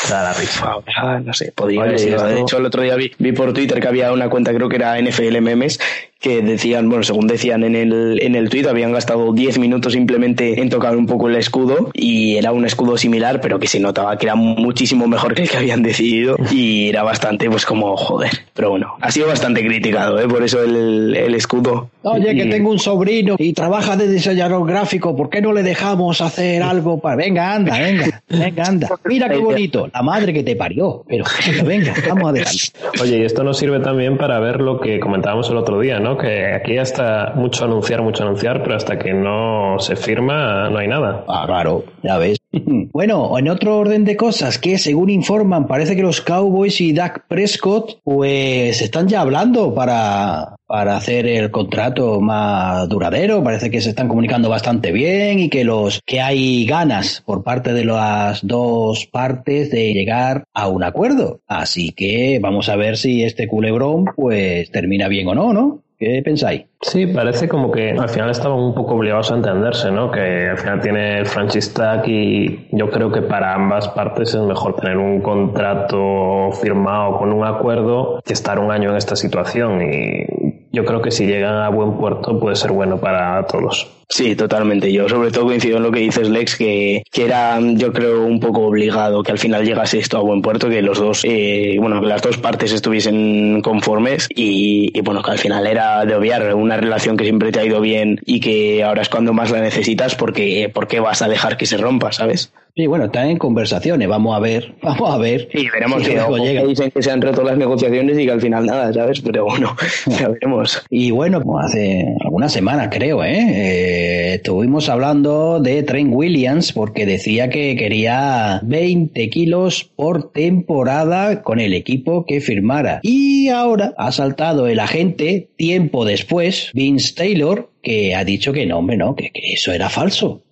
Da 0.09 0.23
la 0.23 0.33
rifa. 0.33 0.71
Ahora, 0.71 1.19
no 1.19 1.33
sé, 1.33 1.51
podría 1.51 1.83
haber 1.83 1.99
sido. 1.99 2.25
De 2.25 2.39
hecho, 2.39 2.57
el 2.57 2.65
otro 2.65 2.81
día 2.81 2.95
vi, 2.95 3.11
vi, 3.17 3.33
por 3.33 3.51
Twitter 3.53 3.79
que 3.81 3.87
había 3.87 4.11
una 4.13 4.29
cuenta, 4.29 4.53
creo 4.53 4.69
que 4.69 4.77
era 4.77 4.99
NFL 5.01 5.41
Memes, 5.41 5.79
que 6.25 6.41
decían, 6.41 6.89
bueno, 6.89 7.03
según 7.03 7.27
decían 7.27 7.63
en 7.63 7.75
el, 7.75 8.19
en 8.19 8.33
el 8.33 8.49
tweet, 8.49 8.67
habían 8.67 8.91
gastado 8.91 9.31
10 9.31 9.59
minutos 9.59 9.93
simplemente 9.93 10.59
en 10.59 10.71
tocar 10.71 10.97
un 10.97 11.05
poco 11.05 11.29
el 11.29 11.35
escudo 11.35 11.91
y 11.93 12.37
era 12.37 12.51
un 12.51 12.65
escudo 12.65 12.97
similar, 12.97 13.39
pero 13.41 13.59
que 13.59 13.67
se 13.67 13.79
notaba 13.79 14.17
que 14.17 14.25
era 14.25 14.33
muchísimo 14.33 15.07
mejor 15.07 15.35
que 15.35 15.43
el 15.43 15.49
que 15.51 15.57
habían 15.57 15.83
decidido 15.83 16.35
y 16.51 16.89
era 16.89 17.03
bastante, 17.03 17.47
pues 17.47 17.63
como, 17.63 17.95
joder. 17.95 18.31
Pero 18.55 18.71
bueno, 18.71 18.95
ha 19.01 19.11
sido 19.11 19.27
bastante 19.27 19.63
criticado, 19.63 20.19
¿eh? 20.19 20.27
Por 20.27 20.43
eso 20.43 20.63
el, 20.63 21.15
el 21.15 21.35
escudo. 21.35 21.91
Oye, 22.01 22.31
y... 22.31 22.37
que 22.37 22.45
tengo 22.45 22.71
un 22.71 22.79
sobrino 22.79 23.35
y 23.37 23.53
trabaja 23.53 23.95
de 23.95 24.07
diseñador 24.07 24.67
gráfico, 24.67 25.15
¿por 25.15 25.29
qué 25.29 25.43
no 25.43 25.53
le 25.53 25.61
dejamos 25.61 26.21
hacer 26.21 26.63
algo 26.63 26.99
para... 26.99 27.17
Venga, 27.17 27.53
anda, 27.53 27.77
venga, 27.77 28.23
venga, 28.29 28.63
anda. 28.63 28.89
Mira 29.05 29.29
qué 29.29 29.37
bonito, 29.37 29.87
la 29.93 30.01
madre 30.01 30.33
que 30.33 30.41
te 30.41 30.55
parió, 30.55 31.03
pero 31.07 31.23
venga, 31.63 31.93
vamos 32.09 32.29
adelante. 32.29 32.71
Oye, 32.99 33.19
y 33.19 33.25
esto 33.25 33.43
nos 33.43 33.59
sirve 33.59 33.79
también 33.79 34.17
para 34.17 34.39
ver 34.39 34.59
lo 34.59 34.79
que 34.79 34.99
comentábamos 34.99 35.51
el 35.51 35.57
otro 35.57 35.79
día, 35.79 35.99
¿no? 35.99 36.14
Que 36.17 36.53
aquí 36.53 36.77
hasta 36.77 37.33
mucho 37.35 37.65
anunciar, 37.65 38.01
mucho 38.01 38.23
anunciar, 38.23 38.63
pero 38.63 38.75
hasta 38.75 38.97
que 38.97 39.13
no 39.13 39.77
se 39.79 39.95
firma 39.95 40.69
no 40.69 40.77
hay 40.77 40.87
nada. 40.87 41.23
Ah, 41.27 41.43
claro, 41.45 41.83
ya 42.03 42.17
ves. 42.17 42.37
Bueno, 42.93 43.37
en 43.37 43.49
otro 43.49 43.77
orden 43.77 44.05
de 44.05 44.15
cosas, 44.15 44.57
que 44.57 44.77
según 44.77 45.09
informan, 45.09 45.67
parece 45.67 45.95
que 45.95 46.01
los 46.01 46.21
Cowboys 46.21 46.79
y 46.79 46.93
Dak 46.93 47.27
Prescott, 47.27 47.99
pues 48.03 48.81
están 48.81 49.07
ya 49.07 49.21
hablando 49.21 49.73
para, 49.73 50.55
para 50.65 50.95
hacer 50.95 51.27
el 51.27 51.51
contrato 51.51 52.21
más 52.21 52.87
duradero. 52.87 53.43
Parece 53.43 53.69
que 53.69 53.81
se 53.81 53.89
están 53.89 54.07
comunicando 54.07 54.49
bastante 54.49 54.91
bien 54.91 55.39
y 55.39 55.49
que 55.49 55.63
los 55.63 56.01
que 56.05 56.21
hay 56.21 56.65
ganas 56.65 57.21
por 57.25 57.43
parte 57.43 57.73
de 57.73 57.85
las 57.85 58.45
dos 58.45 59.05
partes 59.05 59.69
de 59.71 59.93
llegar 59.93 60.45
a 60.53 60.67
un 60.67 60.83
acuerdo. 60.83 61.41
Así 61.47 61.91
que 61.91 62.39
vamos 62.41 62.69
a 62.69 62.75
ver 62.75 62.97
si 62.97 63.23
este 63.23 63.47
culebrón 63.47 64.05
pues 64.15 64.71
termina 64.71 65.07
bien 65.07 65.27
o 65.27 65.35
no, 65.35 65.53
¿no? 65.53 65.84
¿Qué 65.97 66.21
pensáis? 66.25 66.65
Sí, 66.81 67.07
parece 67.07 67.47
como 67.47 67.71
que 67.71 67.91
al 67.91 68.09
final 68.09 68.29
estaban 68.29 68.59
un 68.59 68.75
poco 68.75 68.95
obligados 68.95 69.31
a 69.31 69.35
entenderse, 69.35 69.91
¿no? 69.91 70.11
Que 70.11 70.49
al 70.49 70.57
final 70.57 70.81
tiene 70.81 71.19
el 71.19 71.25
franchise 71.25 71.73
tag 71.73 72.05
yo 72.05 72.89
creo 72.89 73.11
que 73.11 73.21
para 73.21 73.53
ambas 73.53 73.87
partes 73.89 74.35
es 74.35 74.41
mejor 74.41 74.75
tener 74.75 74.97
un 74.97 75.21
contrato 75.21 76.51
firmado 76.61 77.17
con 77.17 77.31
un 77.31 77.45
acuerdo 77.45 78.21
que 78.25 78.33
estar 78.33 78.59
un 78.59 78.71
año 78.71 78.91
en 78.91 78.97
esta 78.97 79.15
situación 79.15 79.81
y 79.81 80.67
yo 80.73 80.83
creo 80.83 81.01
que 81.01 81.11
si 81.11 81.25
llegan 81.25 81.55
a 81.55 81.69
buen 81.69 81.97
puerto 81.97 82.37
puede 82.39 82.57
ser 82.57 82.71
bueno 82.73 82.99
para 82.99 83.45
todos. 83.47 84.04
Sí, 84.09 84.35
totalmente. 84.35 84.91
Yo 84.91 85.09
sobre 85.09 85.31
todo 85.31 85.45
coincido 85.45 85.77
en 85.77 85.83
lo 85.83 85.91
que 85.91 85.99
dices, 85.99 86.29
Lex, 86.29 86.55
que, 86.55 87.03
que 87.11 87.25
era, 87.25 87.59
yo 87.59 87.91
creo, 87.91 88.25
un 88.25 88.39
poco 88.39 88.61
obligado 88.61 89.23
que 89.23 89.31
al 89.31 89.39
final 89.39 89.65
llegase 89.65 89.99
esto 89.99 90.17
a 90.17 90.21
buen 90.21 90.41
puerto, 90.41 90.69
que 90.69 90.81
los 90.81 90.99
dos, 90.99 91.21
eh, 91.23 91.77
bueno, 91.79 92.01
que 92.01 92.07
las 92.07 92.21
dos 92.21 92.37
partes 92.37 92.71
estuviesen 92.71 93.61
conformes 93.61 94.27
y, 94.29 94.91
y, 94.97 95.01
bueno, 95.01 95.23
que 95.23 95.31
al 95.31 95.39
final 95.39 95.65
era 95.67 96.05
de 96.05 96.15
obviar 96.15 96.53
una 96.55 96.77
relación 96.77 97.17
que 97.17 97.23
siempre 97.23 97.51
te 97.51 97.59
ha 97.59 97.65
ido 97.65 97.81
bien 97.81 98.19
y 98.25 98.39
que 98.39 98.83
ahora 98.83 99.01
es 99.01 99.09
cuando 99.09 99.33
más 99.33 99.51
la 99.51 99.61
necesitas 99.61 100.15
porque, 100.15 100.69
porque 100.73 100.99
vas 100.99 101.21
a 101.21 101.27
dejar 101.27 101.57
que 101.57 101.65
se 101.65 101.77
rompa, 101.77 102.11
¿sabes? 102.11 102.53
Sí, 102.77 102.87
bueno, 102.87 103.05
están 103.05 103.29
en 103.29 103.37
conversaciones, 103.37 104.05
vamos 104.05 104.35
a 104.35 104.39
ver, 104.39 104.75
vamos 104.81 105.09
a 105.09 105.17
ver. 105.17 105.47
Sí, 105.49 105.65
veremos 105.71 106.03
si 106.03 106.11
luego 106.11 106.37
llega. 106.37 106.63
dicen 106.65 106.91
que 106.91 107.01
se 107.01 107.09
han 107.09 107.21
roto 107.21 107.41
las 107.41 107.57
negociaciones 107.57 108.19
y 108.19 108.25
que 108.25 108.31
al 108.31 108.41
final 108.41 108.65
nada, 108.65 108.91
¿sabes? 108.91 109.21
Pero 109.21 109.45
bueno, 109.45 109.75
ya 110.07 110.27
veremos. 110.27 110.83
Y 110.89 111.11
bueno, 111.11 111.41
como 111.41 111.59
hace 111.59 112.05
algunas 112.19 112.51
semanas 112.51 112.89
creo, 112.91 113.23
¿eh? 113.23 113.37
eh 113.37 113.94
estuvimos 114.35 114.89
hablando 114.89 115.59
de 115.59 115.83
Trent 115.83 116.13
Williams 116.13 116.73
porque 116.73 117.05
decía 117.05 117.49
que 117.49 117.75
quería 117.75 118.59
20 118.63 119.29
kilos 119.29 119.83
por 119.83 120.31
temporada 120.31 121.41
con 121.41 121.59
el 121.59 121.73
equipo 121.73 122.25
que 122.25 122.41
firmara. 122.41 122.99
Y 123.03 123.49
ahora 123.49 123.93
ha 123.97 124.11
saltado 124.11 124.67
el 124.67 124.79
agente 124.79 125.49
tiempo 125.57 126.05
después, 126.05 126.71
Vince 126.73 127.13
Taylor, 127.15 127.71
que 127.81 128.15
ha 128.15 128.23
dicho 128.23 128.53
que 128.53 128.65
no, 128.65 128.79
hombre, 128.79 128.97
no, 128.97 129.15
que, 129.15 129.31
que 129.31 129.53
eso 129.53 129.71
era 129.71 129.89
falso. 129.89 130.45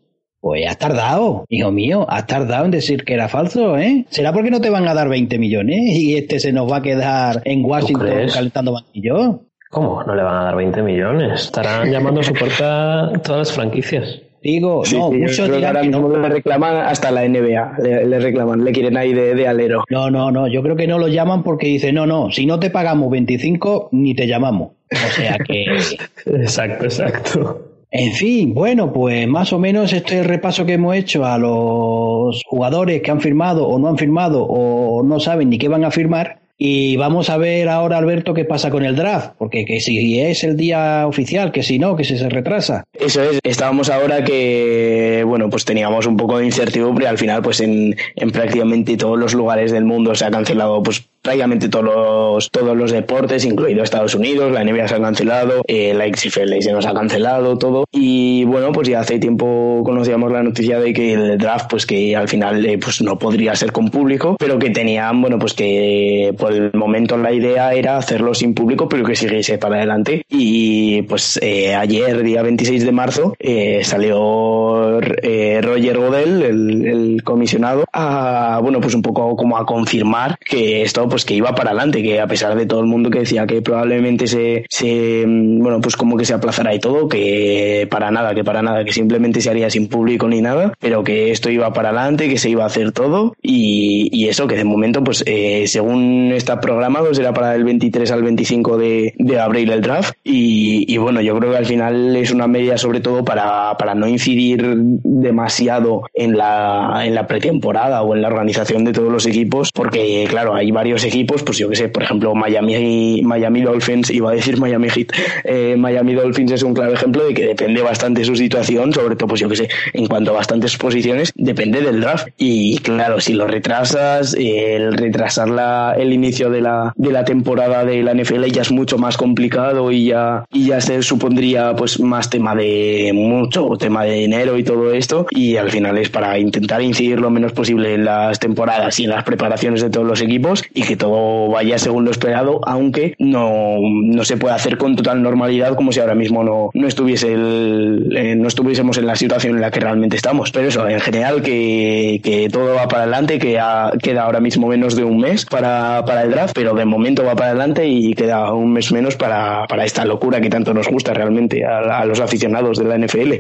Pues 0.43 0.67
has 0.67 0.77
tardado, 0.77 1.45
hijo 1.47 1.71
mío, 1.71 2.05
has 2.09 2.27
tardado 2.27 2.65
en 2.65 2.71
decir 2.71 3.05
que 3.05 3.13
era 3.13 3.29
falso, 3.29 3.77
¿eh? 3.77 4.05
¿Será 4.09 4.33
porque 4.33 4.51
no 4.51 4.59
te 4.59 4.69
van 4.69 4.85
a 4.89 4.93
dar 4.93 5.07
20 5.07 5.37
millones 5.39 5.79
y 5.95 6.17
este 6.17 6.41
se 6.41 6.51
nos 6.51 6.69
va 6.69 6.77
a 6.77 6.81
quedar 6.81 7.41
en 7.45 7.63
Washington 7.63 8.27
calentando 8.33 8.73
banquillo? 8.73 9.45
¿Cómo? 9.73 10.03
No 10.03 10.13
le 10.13 10.21
van 10.21 10.35
a 10.35 10.43
dar 10.43 10.55
20 10.55 10.83
millones. 10.83 11.45
Estarán 11.45 11.91
llamando 11.91 12.21
a 12.21 12.23
su 12.23 12.33
puerta 12.33 13.11
todas 13.23 13.39
las 13.39 13.51
franquicias. 13.51 14.21
Digo, 14.43 14.83
no, 14.93 15.11
muchos 15.11 15.51
dirán 15.51 15.81
que 15.81 15.89
no. 15.89 16.07
le 16.09 16.29
reclaman 16.29 16.75
hasta 16.85 17.09
la 17.09 17.27
NBA, 17.27 17.77
le, 17.81 18.19
reclaman, 18.19 18.63
le 18.63 18.71
quieren 18.71 18.97
ahí 18.97 19.13
de, 19.13 19.47
alero. 19.47 19.83
No, 19.89 20.11
no, 20.11 20.29
no, 20.31 20.47
yo 20.47 20.61
creo 20.61 20.75
que 20.75 20.85
no 20.85 20.99
lo 20.99 21.07
llaman 21.07 21.43
porque 21.43 21.67
dicen, 21.67 21.95
no, 21.95 22.05
no, 22.05 22.29
si 22.29 22.45
no 22.45 22.59
te 22.59 22.69
pagamos 22.69 23.09
25, 23.09 23.89
ni 23.93 24.13
te 24.13 24.27
llamamos. 24.27 24.73
O 24.91 25.11
sea 25.11 25.37
que... 25.39 25.65
exacto, 26.25 26.83
exacto. 26.83 27.61
En 27.89 28.11
fin, 28.11 28.53
bueno, 28.53 28.91
pues 28.91 29.27
más 29.27 29.53
o 29.53 29.59
menos 29.59 29.91
este 29.93 30.15
es 30.15 30.21
el 30.21 30.27
repaso 30.27 30.65
que 30.65 30.73
hemos 30.73 30.95
hecho 30.95 31.25
a 31.25 31.37
los 31.37 32.43
jugadores 32.45 33.01
que 33.01 33.11
han 33.11 33.21
firmado 33.21 33.67
o 33.67 33.79
no 33.79 33.87
han 33.87 33.97
firmado 33.97 34.43
o 34.43 35.03
no 35.03 35.19
saben 35.19 35.49
ni 35.49 35.57
qué 35.57 35.67
van 35.67 35.85
a 35.85 35.91
firmar. 35.91 36.42
Y 36.57 36.97
vamos 36.97 37.29
a 37.29 37.37
ver 37.37 37.67
ahora, 37.67 37.97
Alberto, 37.97 38.33
qué 38.33 38.45
pasa 38.45 38.69
con 38.69 38.85
el 38.85 38.95
draft, 38.95 39.31
porque 39.37 39.65
que 39.65 39.79
si 39.79 40.21
es 40.21 40.43
el 40.43 40.55
día 40.55 41.07
oficial, 41.07 41.51
que 41.51 41.63
si 41.63 41.79
no, 41.79 41.95
que 41.95 42.03
si 42.03 42.17
se 42.17 42.29
retrasa. 42.29 42.83
Eso 42.93 43.23
es, 43.23 43.39
estábamos 43.43 43.89
ahora 43.89 44.23
que, 44.23 45.23
bueno, 45.25 45.49
pues 45.49 45.65
teníamos 45.65 46.05
un 46.05 46.15
poco 46.15 46.37
de 46.37 46.45
incertidumbre, 46.45 47.07
al 47.07 47.17
final 47.17 47.41
pues 47.41 47.59
en, 47.59 47.95
en 48.15 48.31
prácticamente 48.31 48.97
todos 48.97 49.17
los 49.17 49.33
lugares 49.33 49.71
del 49.71 49.85
mundo 49.85 50.13
se 50.15 50.25
ha 50.25 50.31
cancelado 50.31 50.81
pues 50.83 51.09
prácticamente 51.23 51.69
todos 51.69 51.85
los, 51.85 52.51
todos 52.51 52.75
los 52.75 52.91
deportes, 52.91 53.45
incluido 53.45 53.81
Estados 53.81 54.13
Unidos, 54.13 54.51
la 54.51 54.63
NBA 54.63 54.89
se 54.89 54.95
ha 54.95 55.01
cancelado, 55.01 55.63
eh, 55.67 55.93
la 55.93 56.05
XFL 56.05 56.59
se 56.59 56.73
nos 56.73 56.85
ha 56.85 56.93
cancelado 56.93 57.57
todo. 57.57 57.85
Y 57.91 58.43
bueno, 58.43 58.71
pues 58.73 58.89
ya 58.89 58.99
hace 58.99 59.19
tiempo 59.19 59.81
conocíamos 59.85 60.31
la 60.31 60.43
noticia 60.43 60.79
de 60.79 60.93
que 60.93 61.13
el 61.13 61.37
draft, 61.37 61.69
pues 61.69 61.85
que 61.85 62.15
al 62.15 62.27
final 62.27 62.65
eh, 62.65 62.77
pues 62.77 63.01
no 63.01 63.17
podría 63.17 63.55
ser 63.55 63.71
con 63.71 63.89
público, 63.89 64.35
pero 64.37 64.59
que 64.59 64.69
tenían, 64.69 65.21
bueno, 65.21 65.39
pues 65.39 65.53
que 65.53 66.35
por 66.37 66.51
el 66.51 66.71
momento 66.73 67.17
la 67.17 67.31
idea 67.31 67.73
era 67.73 67.97
hacerlo 67.97 68.33
sin 68.33 68.53
público, 68.53 68.89
pero 68.89 69.05
que 69.05 69.15
siguiese 69.15 69.57
para 69.57 69.77
adelante. 69.77 70.25
Y 70.29 71.03
pues 71.03 71.39
eh, 71.41 71.73
ayer, 71.73 72.21
día 72.21 72.41
26 72.41 72.83
de 72.83 72.91
marzo, 72.91 73.33
eh, 73.39 73.81
salió 73.83 74.99
eh, 74.99 75.61
Roger 75.61 75.97
Godel, 75.97 76.41
el, 76.43 76.85
el 76.85 77.23
comisionado, 77.23 77.85
a, 77.93 78.59
bueno, 78.61 78.81
pues 78.81 78.93
un 78.93 79.01
poco 79.01 79.37
como 79.37 79.57
a 79.57 79.65
confirmar 79.65 80.37
que 80.39 80.81
esto 80.81 81.07
pues 81.13 81.25
que 81.25 81.35
iba 81.35 81.53
para 81.53 81.69
adelante, 81.69 82.01
que 82.01 82.19
a 82.19 82.25
pesar 82.25 82.55
de 82.55 82.65
todo 82.65 82.79
el 82.79 82.87
mundo 82.87 83.11
que 83.11 83.19
decía 83.19 83.45
que 83.45 83.61
probablemente 83.61 84.25
se, 84.25 84.65
se 84.67 85.23
bueno, 85.27 85.79
pues 85.79 85.95
como 85.95 86.17
que 86.17 86.25
se 86.25 86.33
aplazará 86.33 86.73
y 86.73 86.79
todo, 86.79 87.07
que 87.07 87.87
para 87.91 88.09
nada, 88.09 88.33
que 88.33 88.43
para 88.43 88.63
nada, 88.63 88.83
que 88.83 88.91
simplemente 88.91 89.39
se 89.39 89.51
haría 89.51 89.69
sin 89.69 89.89
público 89.89 90.27
ni 90.27 90.41
nada, 90.41 90.73
pero 90.79 91.03
que 91.03 91.29
esto 91.29 91.51
iba 91.51 91.71
para 91.71 91.89
adelante, 91.89 92.29
que 92.29 92.39
se 92.39 92.49
iba 92.49 92.63
a 92.63 92.65
hacer 92.65 92.93
todo 92.93 93.35
y, 93.43 94.09
y 94.11 94.27
eso, 94.27 94.47
que 94.47 94.55
de 94.55 94.63
momento, 94.63 95.03
pues 95.03 95.23
eh, 95.27 95.65
según 95.67 96.31
está 96.33 96.59
programado, 96.59 97.13
será 97.13 97.31
para 97.31 97.53
el 97.53 97.63
23 97.63 98.09
al 98.09 98.23
25 98.23 98.79
de, 98.79 99.13
de 99.15 99.39
abril 99.39 99.71
el 99.71 99.83
draft 99.83 100.15
y, 100.23 100.91
y, 100.91 100.97
bueno, 100.97 101.21
yo 101.21 101.37
creo 101.37 101.51
que 101.51 101.57
al 101.57 101.67
final 101.67 102.15
es 102.15 102.31
una 102.31 102.47
medida 102.47 102.79
sobre 102.79 103.01
todo 103.01 103.23
para, 103.23 103.77
para 103.77 103.93
no 103.93 104.07
incidir 104.07 104.65
demasiado 104.75 106.09
en 106.15 106.35
la, 106.39 107.03
en 107.05 107.13
la 107.13 107.27
pretemporada 107.27 108.01
o 108.01 108.15
en 108.15 108.23
la 108.23 108.29
organización 108.29 108.83
de 108.83 108.93
todos 108.93 109.11
los 109.11 109.27
equipos, 109.27 109.69
porque 109.71 110.25
claro, 110.27 110.55
hay 110.55 110.71
varios 110.71 111.02
equipos, 111.03 111.43
pues 111.43 111.57
yo 111.57 111.69
que 111.69 111.75
sé, 111.75 111.89
por 111.89 112.03
ejemplo, 112.03 112.33
Miami, 112.35 113.21
Miami 113.23 113.61
Dolphins, 113.61 114.09
iba 114.09 114.31
a 114.31 114.33
decir 114.33 114.59
Miami 114.59 114.89
Heat, 114.89 115.07
eh, 115.43 115.75
Miami 115.77 116.13
Dolphins 116.13 116.51
es 116.51 116.63
un 116.63 116.73
claro 116.73 116.93
ejemplo 116.93 117.25
de 117.25 117.33
que 117.33 117.45
depende 117.45 117.81
bastante 117.81 118.23
su 118.23 118.35
situación, 118.35 118.93
sobre 118.93 119.15
todo, 119.15 119.27
pues 119.29 119.41
yo 119.41 119.49
que 119.49 119.55
sé, 119.55 119.69
en 119.93 120.07
cuanto 120.07 120.31
a 120.31 120.35
bastantes 120.35 120.77
posiciones, 120.77 121.31
depende 121.35 121.81
del 121.81 122.01
draft. 122.01 122.27
Y 122.37 122.77
claro, 122.79 123.19
si 123.19 123.33
lo 123.33 123.47
retrasas, 123.47 124.35
el 124.37 124.93
retrasar 124.93 125.49
la, 125.49 125.95
el 125.97 126.13
inicio 126.13 126.49
de 126.49 126.61
la, 126.61 126.93
de 126.95 127.11
la 127.11 127.25
temporada 127.25 127.85
de 127.85 128.03
la 128.03 128.13
NFL 128.13 128.45
ya 128.45 128.61
es 128.61 128.71
mucho 128.71 128.97
más 128.97 129.17
complicado 129.17 129.91
y 129.91 130.05
ya, 130.05 130.45
y 130.51 130.67
ya 130.67 130.81
se 130.81 131.01
supondría 131.01 131.75
pues 131.75 131.99
más 131.99 132.29
tema 132.29 132.55
de 132.55 133.11
mucho, 133.13 133.69
tema 133.79 134.03
de 134.03 134.13
dinero 134.13 134.57
y 134.57 134.63
todo 134.63 134.93
esto. 134.93 135.25
Y 135.31 135.57
al 135.57 135.69
final 135.69 135.97
es 135.97 136.09
para 136.09 136.37
intentar 136.39 136.81
incidir 136.81 137.19
lo 137.19 137.29
menos 137.29 137.51
posible 137.53 137.93
en 137.93 138.05
las 138.05 138.39
temporadas 138.39 138.99
y 138.99 139.05
en 139.05 139.11
las 139.11 139.23
preparaciones 139.23 139.81
de 139.81 139.89
todos 139.89 140.07
los 140.07 140.21
equipos 140.21 140.63
y 140.73 140.83
que 140.83 140.92
todo 140.95 141.49
vaya 141.49 141.77
según 141.77 142.05
lo 142.05 142.11
esperado, 142.11 142.59
aunque 142.63 143.15
no, 143.19 143.77
no 143.81 144.23
se 144.23 144.37
puede 144.37 144.55
hacer 144.55 144.77
con 144.77 144.95
total 144.95 145.21
normalidad 145.21 145.75
como 145.75 145.91
si 145.91 145.99
ahora 145.99 146.15
mismo 146.15 146.43
no, 146.43 146.69
no 146.73 146.87
estuviese 146.87 147.33
eh, 147.33 148.35
no 148.35 148.47
estuviésemos 148.47 148.97
en 148.97 149.07
la 149.07 149.15
situación 149.15 149.55
en 149.55 149.61
la 149.61 149.71
que 149.71 149.79
realmente 149.79 150.15
estamos. 150.15 150.51
Pero 150.51 150.67
eso, 150.67 150.87
en 150.87 150.99
general, 150.99 151.41
que, 151.41 152.21
que 152.23 152.49
todo 152.49 152.75
va 152.75 152.87
para 152.87 153.03
adelante, 153.03 153.39
que 153.39 153.59
queda 154.01 154.23
ahora 154.23 154.39
mismo 154.39 154.67
menos 154.67 154.95
de 154.95 155.03
un 155.03 155.19
mes 155.19 155.45
para, 155.45 156.03
para 156.05 156.23
el 156.23 156.31
draft, 156.31 156.53
pero 156.53 156.73
de 156.73 156.85
momento 156.85 157.23
va 157.23 157.35
para 157.35 157.51
adelante 157.51 157.87
y 157.87 158.13
queda 158.13 158.53
un 158.53 158.73
mes 158.73 158.91
menos 158.91 159.15
para, 159.15 159.65
para 159.67 159.85
esta 159.85 160.05
locura 160.05 160.41
que 160.41 160.49
tanto 160.49 160.73
nos 160.73 160.87
gusta 160.87 161.13
realmente 161.13 161.65
a, 161.65 161.99
a 161.99 162.05
los 162.05 162.19
aficionados 162.19 162.77
de 162.77 162.85
la 162.85 162.97
NFL. 162.97 163.33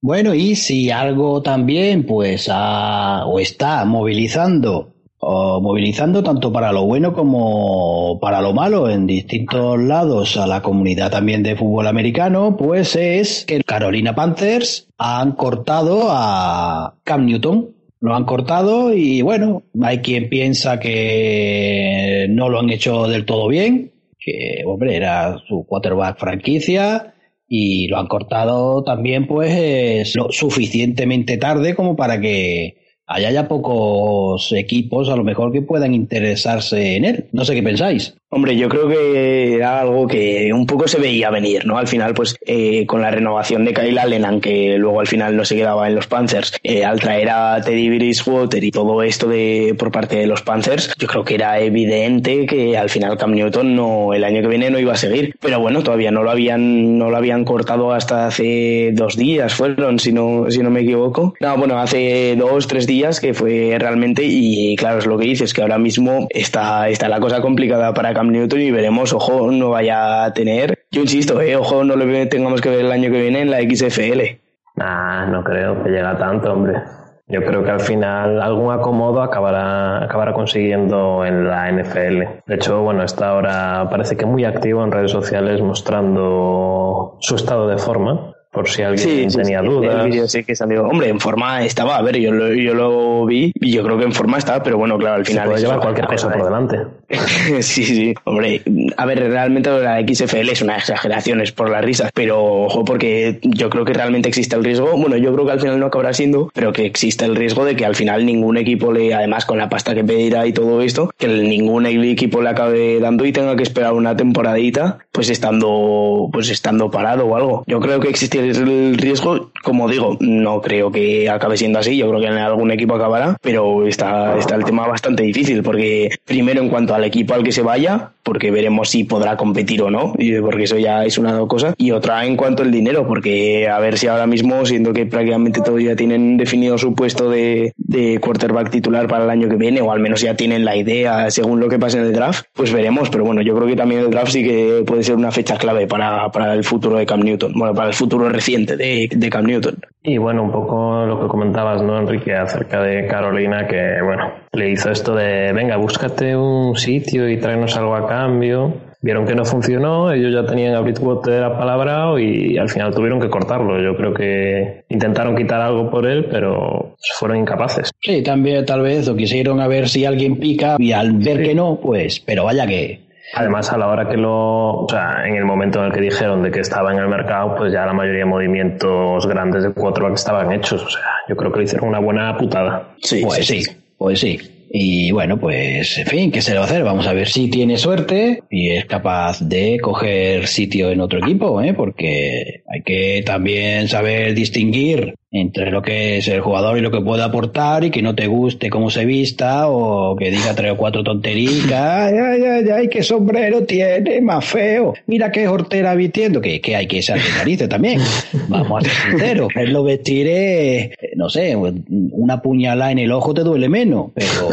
Bueno, 0.00 0.32
y 0.32 0.54
si 0.54 0.90
algo 0.90 1.42
también, 1.42 2.06
pues, 2.06 2.48
ha, 2.52 3.26
o 3.26 3.40
está 3.40 3.84
movilizando 3.84 4.94
o 5.20 5.60
movilizando 5.60 6.22
tanto 6.22 6.52
para 6.52 6.72
lo 6.72 6.84
bueno 6.84 7.12
como 7.12 8.18
para 8.20 8.40
lo 8.40 8.52
malo 8.52 8.88
en 8.88 9.06
distintos 9.06 9.78
lados 9.80 10.36
a 10.36 10.46
la 10.46 10.62
comunidad 10.62 11.10
también 11.10 11.42
de 11.42 11.56
fútbol 11.56 11.88
americano, 11.88 12.56
pues 12.56 12.94
es 12.94 13.44
que 13.44 13.62
Carolina 13.64 14.14
Panthers 14.14 14.88
han 14.96 15.32
cortado 15.32 16.08
a 16.10 16.94
Cam 17.04 17.26
Newton. 17.26 17.74
Lo 18.00 18.14
han 18.14 18.26
cortado 18.26 18.94
y 18.94 19.22
bueno, 19.22 19.64
hay 19.82 19.98
quien 19.98 20.28
piensa 20.28 20.78
que 20.78 22.28
no 22.30 22.48
lo 22.48 22.60
han 22.60 22.70
hecho 22.70 23.08
del 23.08 23.24
todo 23.24 23.48
bien, 23.48 23.90
que 24.20 24.62
hombre, 24.64 24.94
era 24.94 25.36
su 25.48 25.66
quarterback 25.66 26.16
franquicia 26.16 27.14
y 27.48 27.88
lo 27.88 27.98
han 27.98 28.06
cortado 28.06 28.84
también 28.84 29.26
pues 29.26 30.14
lo 30.14 30.30
suficientemente 30.30 31.38
tarde 31.38 31.74
como 31.74 31.96
para 31.96 32.20
que 32.20 32.87
allá 33.08 33.28
haya 33.28 33.48
pocos 33.48 34.52
equipos 34.52 35.08
a 35.08 35.16
lo 35.16 35.24
mejor 35.24 35.50
que 35.50 35.62
puedan 35.62 35.94
interesarse 35.94 36.96
en 36.96 37.04
él. 37.04 37.24
No 37.32 37.44
sé 37.44 37.54
qué 37.54 37.62
pensáis. 37.62 38.14
Hombre, 38.30 38.56
yo 38.56 38.68
creo 38.68 38.88
que 38.88 39.54
era 39.54 39.80
algo 39.80 40.06
que 40.06 40.52
un 40.52 40.66
poco 40.66 40.86
se 40.86 40.98
veía 40.98 41.30
venir, 41.30 41.64
¿no? 41.64 41.78
Al 41.78 41.86
final, 41.86 42.12
pues 42.12 42.36
eh, 42.44 42.84
con 42.84 43.00
la 43.00 43.10
renovación 43.10 43.64
de 43.64 43.72
Kyle 43.72 43.98
Allen, 43.98 44.26
aunque 44.26 44.76
luego 44.76 45.00
al 45.00 45.06
final 45.06 45.34
no 45.34 45.46
se 45.46 45.56
quedaba 45.56 45.88
en 45.88 45.94
los 45.94 46.08
Panthers, 46.08 46.52
eh, 46.62 46.84
al 46.84 47.00
traer 47.00 47.30
a 47.30 47.58
Teddy 47.62 47.88
Bridgewater 47.88 48.62
y 48.62 48.70
todo 48.70 49.02
esto 49.02 49.28
de 49.28 49.74
por 49.78 49.90
parte 49.90 50.16
de 50.16 50.26
los 50.26 50.42
Panthers, 50.42 50.92
yo 50.98 51.08
creo 51.08 51.24
que 51.24 51.36
era 51.36 51.58
evidente 51.58 52.44
que 52.44 52.76
al 52.76 52.90
final 52.90 53.16
Cam 53.16 53.32
Newton 53.32 53.74
no 53.74 54.12
el 54.12 54.22
año 54.24 54.42
que 54.42 54.48
viene 54.48 54.68
no 54.68 54.78
iba 54.78 54.92
a 54.92 54.98
seguir. 54.98 55.34
Pero 55.40 55.60
bueno, 55.60 55.82
todavía 55.82 56.10
no 56.10 56.22
lo 56.22 56.30
habían 56.30 56.98
no 56.98 57.08
lo 57.08 57.16
habían 57.16 57.46
cortado 57.46 57.94
hasta 57.94 58.26
hace 58.26 58.90
dos 58.92 59.16
días, 59.16 59.54
fueron, 59.54 59.98
si 59.98 60.12
no 60.12 60.50
si 60.50 60.62
no 60.62 60.68
me 60.68 60.80
equivoco. 60.80 61.32
No, 61.40 61.56
bueno, 61.56 61.78
hace 61.78 62.36
dos 62.36 62.68
tres 62.68 62.86
días 62.86 63.20
que 63.20 63.32
fue 63.32 63.74
realmente 63.78 64.22
y 64.22 64.76
claro 64.76 64.98
es 64.98 65.06
lo 65.06 65.16
que 65.16 65.24
dices 65.24 65.54
que 65.54 65.62
ahora 65.62 65.78
mismo 65.78 66.26
está 66.28 66.90
está 66.90 67.08
la 67.08 67.20
cosa 67.20 67.40
complicada 67.40 67.94
para 67.94 68.17
Cam 68.18 68.32
Newton 68.32 68.60
y 68.60 68.72
veremos, 68.72 69.12
ojo, 69.12 69.48
no 69.52 69.70
vaya 69.70 70.24
a 70.24 70.32
tener. 70.32 70.76
Yo 70.90 71.02
insisto, 71.02 71.40
eh, 71.40 71.54
ojo, 71.54 71.84
no 71.84 71.94
lo 71.94 72.28
tengamos 72.28 72.60
que 72.60 72.68
ver 72.68 72.80
el 72.80 72.90
año 72.90 73.12
que 73.12 73.20
viene 73.20 73.42
en 73.42 73.50
la 73.52 73.60
XFL. 73.60 74.40
Nah, 74.74 75.26
no 75.26 75.44
creo 75.44 75.80
que 75.84 75.90
llegue 75.90 76.02
a 76.04 76.18
tanto, 76.18 76.52
hombre. 76.52 76.82
Yo 77.28 77.44
creo 77.44 77.62
que 77.62 77.70
al 77.70 77.78
final 77.78 78.42
algún 78.42 78.72
acomodo 78.72 79.22
acabará, 79.22 80.02
acabará 80.02 80.32
consiguiendo 80.32 81.24
en 81.24 81.46
la 81.46 81.70
NFL. 81.70 82.42
De 82.44 82.54
hecho, 82.56 82.82
bueno, 82.82 83.04
está 83.04 83.28
ahora 83.28 83.86
parece 83.88 84.16
que 84.16 84.26
muy 84.26 84.44
activo 84.44 84.82
en 84.82 84.90
redes 84.90 85.12
sociales 85.12 85.62
mostrando 85.62 87.18
su 87.20 87.36
estado 87.36 87.68
de 87.68 87.78
forma 87.78 88.34
por 88.50 88.68
si 88.68 88.82
alguien 88.82 89.28
tenía 89.28 89.60
dudas. 89.62 90.04
El 90.04 90.10
vídeo 90.10 90.28
sí 90.28 90.44
que 90.44 90.56
salió. 90.56 90.84
Hombre, 90.84 91.08
en 91.08 91.20
forma 91.20 91.64
estaba, 91.64 91.96
a 91.96 92.02
ver, 92.02 92.18
yo 92.18 92.32
lo, 92.32 92.52
yo 92.54 92.74
lo 92.74 93.26
vi 93.26 93.52
y 93.54 93.72
yo 93.72 93.82
creo 93.82 93.98
que 93.98 94.04
en 94.04 94.12
forma 94.12 94.38
estaba, 94.38 94.62
pero 94.62 94.78
bueno, 94.78 94.98
claro, 94.98 95.16
al 95.16 95.26
final. 95.26 95.44
Se 95.44 95.48
puede 95.50 95.62
llevar 95.62 95.80
cualquier 95.80 96.06
cosa 96.06 96.30
por 96.30 96.44
delante. 96.44 96.78
sí, 97.60 97.84
sí, 97.84 98.14
hombre, 98.24 98.62
a 98.96 99.06
ver, 99.06 99.20
realmente 99.30 99.70
la 99.70 100.00
XFL 100.00 100.50
es 100.50 100.62
una 100.62 100.76
exageración, 100.76 101.40
es 101.40 101.52
por 101.52 101.70
las 101.70 101.84
risas, 101.84 102.10
pero 102.14 102.42
ojo, 102.42 102.84
porque 102.84 103.38
yo 103.42 103.70
creo 103.70 103.84
que 103.84 103.92
realmente 103.92 104.28
existe 104.28 104.56
el 104.56 104.64
riesgo. 104.64 104.96
Bueno, 104.96 105.16
yo 105.16 105.32
creo 105.32 105.46
que 105.46 105.52
al 105.52 105.60
final 105.60 105.78
no 105.78 105.86
acabará 105.86 106.12
siendo, 106.12 106.50
pero 106.54 106.72
que 106.72 106.86
existe 106.86 107.24
el 107.24 107.36
riesgo 107.36 107.64
de 107.64 107.76
que 107.76 107.84
al 107.84 107.94
final 107.94 108.24
ningún 108.26 108.56
equipo 108.56 108.92
le, 108.92 109.14
además 109.14 109.46
con 109.46 109.58
la 109.58 109.68
pasta 109.68 109.94
que 109.94 110.04
pedirá 110.04 110.46
y 110.46 110.52
todo 110.52 110.82
esto, 110.82 111.10
que 111.16 111.28
ningún 111.28 111.86
equipo 111.86 112.42
le 112.42 112.50
acabe 112.50 112.98
dando 113.00 113.24
y 113.24 113.32
tenga 113.32 113.56
que 113.56 113.62
esperar 113.62 113.92
una 113.92 114.16
temporadita, 114.16 114.98
pues 115.12 115.30
estando, 115.30 116.28
pues 116.32 116.50
estando 116.50 116.90
parado 116.90 117.26
o 117.26 117.36
algo. 117.36 117.64
Yo 117.66 117.80
creo 117.80 118.00
que 118.00 118.08
existe 118.08 118.38
es 118.50 118.58
el 118.58 118.96
riesgo. 118.96 119.50
Como 119.62 119.88
digo, 119.88 120.16
no 120.20 120.60
creo 120.60 120.90
que 120.90 121.28
acabe 121.28 121.56
siendo 121.56 121.78
así. 121.78 121.96
Yo 121.96 122.08
creo 122.08 122.20
que 122.20 122.26
en 122.26 122.38
algún 122.38 122.70
equipo 122.70 122.94
acabará, 122.94 123.36
pero 123.42 123.86
está, 123.86 124.38
está 124.38 124.54
el 124.54 124.64
tema 124.64 124.86
bastante 124.86 125.22
difícil 125.22 125.62
porque 125.62 126.10
primero 126.24 126.60
en 126.60 126.68
cuanto 126.68 126.94
al 126.94 127.04
equipo 127.04 127.34
al 127.34 127.42
que 127.42 127.52
se 127.52 127.62
vaya, 127.62 128.12
porque 128.28 128.50
veremos 128.50 128.90
si 128.90 129.04
podrá 129.04 129.38
competir 129.38 129.80
o 129.80 129.90
no, 129.90 130.12
porque 130.42 130.64
eso 130.64 130.76
ya 130.76 131.02
es 131.06 131.16
una 131.16 131.38
cosa. 131.46 131.74
Y 131.78 131.92
otra 131.92 132.26
en 132.26 132.36
cuanto 132.36 132.62
al 132.62 132.70
dinero, 132.70 133.06
porque 133.06 133.66
a 133.66 133.78
ver 133.78 133.96
si 133.96 134.06
ahora 134.06 134.26
mismo, 134.26 134.66
siendo 134.66 134.92
que 134.92 135.06
prácticamente 135.06 135.62
todos 135.62 135.82
ya 135.82 135.96
tienen 135.96 136.36
definido 136.36 136.76
su 136.76 136.94
puesto 136.94 137.30
de, 137.30 137.72
de 137.78 138.20
quarterback 138.20 138.68
titular 138.68 139.08
para 139.08 139.24
el 139.24 139.30
año 139.30 139.48
que 139.48 139.56
viene, 139.56 139.80
o 139.80 139.90
al 139.92 140.00
menos 140.00 140.20
ya 140.20 140.34
tienen 140.34 140.66
la 140.66 140.76
idea 140.76 141.30
según 141.30 141.58
lo 141.58 141.70
que 141.70 141.78
pase 141.78 141.96
en 141.96 142.04
el 142.04 142.12
draft, 142.12 142.44
pues 142.52 142.70
veremos. 142.70 143.08
Pero 143.08 143.24
bueno, 143.24 143.40
yo 143.40 143.56
creo 143.56 143.66
que 143.66 143.76
también 143.76 144.02
el 144.02 144.10
draft 144.10 144.32
sí 144.32 144.44
que 144.44 144.82
puede 144.86 145.04
ser 145.04 145.14
una 145.16 145.30
fecha 145.30 145.56
clave 145.56 145.86
para, 145.86 146.30
para 146.30 146.52
el 146.52 146.64
futuro 146.64 146.98
de 146.98 147.06
Cam 147.06 147.20
Newton, 147.20 147.54
bueno, 147.56 147.72
para 147.72 147.88
el 147.88 147.94
futuro 147.94 148.28
reciente 148.28 148.76
de, 148.76 149.08
de 149.10 149.30
Cam 149.30 149.46
Newton. 149.46 149.78
Y 150.08 150.16
bueno, 150.16 150.42
un 150.42 150.50
poco 150.50 151.04
lo 151.04 151.20
que 151.20 151.28
comentabas, 151.28 151.82
¿no, 151.82 151.98
Enrique, 151.98 152.34
acerca 152.34 152.80
de 152.80 153.06
Carolina, 153.06 153.66
que 153.66 154.00
bueno, 154.02 154.32
le 154.52 154.70
hizo 154.70 154.90
esto 154.90 155.14
de, 155.14 155.52
venga, 155.52 155.76
búscate 155.76 156.34
un 156.34 156.74
sitio 156.76 157.28
y 157.28 157.36
tráenos 157.36 157.76
algo 157.76 157.94
a 157.94 158.08
cambio. 158.08 158.72
Vieron 159.02 159.26
que 159.26 159.34
no 159.34 159.44
funcionó, 159.44 160.10
ellos 160.10 160.32
ya 160.32 160.50
tenían 160.50 160.74
a 160.74 160.80
Bridgewater 160.80 161.44
apalabrado 161.44 162.18
y 162.18 162.56
al 162.56 162.70
final 162.70 162.94
tuvieron 162.94 163.20
que 163.20 163.28
cortarlo. 163.28 163.78
Yo 163.82 163.94
creo 163.98 164.14
que 164.14 164.84
intentaron 164.88 165.36
quitar 165.36 165.60
algo 165.60 165.90
por 165.90 166.06
él, 166.06 166.24
pero 166.30 166.96
fueron 167.18 167.36
incapaces. 167.36 167.90
Sí, 168.00 168.22
también 168.22 168.64
tal 168.64 168.80
vez 168.80 169.06
o 169.08 169.14
quisieron 169.14 169.60
a 169.60 169.68
ver 169.68 169.90
si 169.90 170.06
alguien 170.06 170.38
pica 170.38 170.76
y 170.78 170.92
al 170.92 171.12
ver 171.18 171.42
que 171.42 171.54
no, 171.54 171.78
pues, 171.80 172.18
pero 172.18 172.44
vaya 172.44 172.66
que 172.66 173.07
Además, 173.34 173.72
a 173.72 173.78
la 173.78 173.88
hora 173.88 174.08
que 174.08 174.16
lo, 174.16 174.84
o 174.84 174.86
sea, 174.88 175.26
en 175.26 175.36
el 175.36 175.44
momento 175.44 175.80
en 175.80 175.86
el 175.86 175.92
que 175.92 176.00
dijeron 176.00 176.42
de 176.42 176.50
que 176.50 176.60
estaba 176.60 176.92
en 176.92 176.98
el 176.98 177.08
mercado, 177.08 177.54
pues 177.56 177.72
ya 177.72 177.84
la 177.84 177.92
mayoría 177.92 178.20
de 178.20 178.26
movimientos 178.26 179.26
grandes 179.26 179.64
de 179.64 179.72
que 179.72 180.12
estaban 180.14 180.52
hechos. 180.52 180.82
O 180.84 180.88
sea, 180.88 181.02
yo 181.28 181.36
creo 181.36 181.52
que 181.52 181.58
le 181.58 181.64
hicieron 181.64 181.88
una 181.88 181.98
buena 181.98 182.36
putada. 182.36 182.94
Sí, 183.02 183.22
pues 183.22 183.46
sí, 183.46 183.64
pues 183.96 184.20
sí. 184.20 184.38
Y 184.70 185.10
bueno, 185.12 185.38
pues 185.38 185.96
en 185.98 186.06
fin, 186.06 186.30
¿qué 186.30 186.42
se 186.42 186.52
le 186.52 186.58
va 186.58 186.64
a 186.64 186.68
hacer? 186.68 186.84
Vamos 186.84 187.06
a 187.06 187.14
ver 187.14 187.28
si 187.28 187.48
tiene 187.48 187.78
suerte 187.78 188.42
y 188.50 188.70
es 188.70 188.84
capaz 188.84 189.40
de 189.40 189.78
coger 189.80 190.46
sitio 190.46 190.90
en 190.90 191.00
otro 191.00 191.20
equipo, 191.20 191.62
¿eh? 191.62 191.72
porque 191.72 192.62
hay 192.68 192.82
que 192.82 193.22
también 193.24 193.88
saber 193.88 194.34
distinguir 194.34 195.14
entre 195.30 195.70
lo 195.70 195.82
que 195.82 196.18
es 196.18 196.28
el 196.28 196.40
jugador 196.40 196.78
y 196.78 196.80
lo 196.80 196.90
que 196.90 197.02
puede 197.02 197.22
aportar 197.22 197.84
y 197.84 197.90
que 197.90 198.00
no 198.00 198.14
te 198.14 198.26
guste 198.26 198.70
cómo 198.70 198.88
se 198.88 199.04
vista 199.04 199.68
o 199.68 200.16
que 200.16 200.30
diga 200.30 200.54
tres 200.54 200.72
o 200.72 200.76
cuatro 200.76 201.04
tonterías. 201.04 201.48
Ay, 201.98 202.14
ay, 202.14 202.42
ay, 202.42 202.64
ay, 202.70 202.88
qué 202.88 203.02
sombrero 203.02 203.64
tiene, 203.64 204.20
más 204.20 204.44
feo. 204.44 204.94
Mira 205.06 205.30
qué 205.30 205.48
hortera 205.48 205.94
vistiendo, 205.94 206.40
que, 206.40 206.60
que 206.60 206.76
hay 206.76 206.86
que 206.86 207.02
ser 207.02 207.18
narices 207.36 207.68
también. 207.68 208.00
Vamos 208.48 208.84
a 208.84 208.88
ser 208.88 209.10
sinceros. 209.10 209.48
Él 209.54 209.72
lo 209.72 209.82
vestiré, 209.82 210.94
no 211.16 211.28
sé, 211.28 211.56
una 211.56 212.40
puñalada 212.40 212.92
en 212.92 212.98
el 212.98 213.12
ojo 213.12 213.34
te 213.34 213.42
duele 213.42 213.68
menos, 213.68 214.10
pero, 214.14 214.48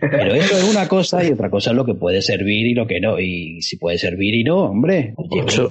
pero 0.00 0.34
eso 0.34 0.56
es 0.56 0.64
una 0.64 0.88
cosa 0.88 1.24
y 1.24 1.32
otra 1.32 1.50
cosa 1.50 1.70
es 1.70 1.76
lo 1.76 1.84
que 1.84 1.94
puede 1.94 2.22
servir 2.22 2.66
y 2.66 2.74
lo 2.74 2.86
que 2.86 3.00
no. 3.00 3.18
Y 3.18 3.62
si 3.62 3.76
puede 3.76 3.98
servir 3.98 4.34
y 4.34 4.44
no, 4.44 4.64
hombre, 4.64 5.14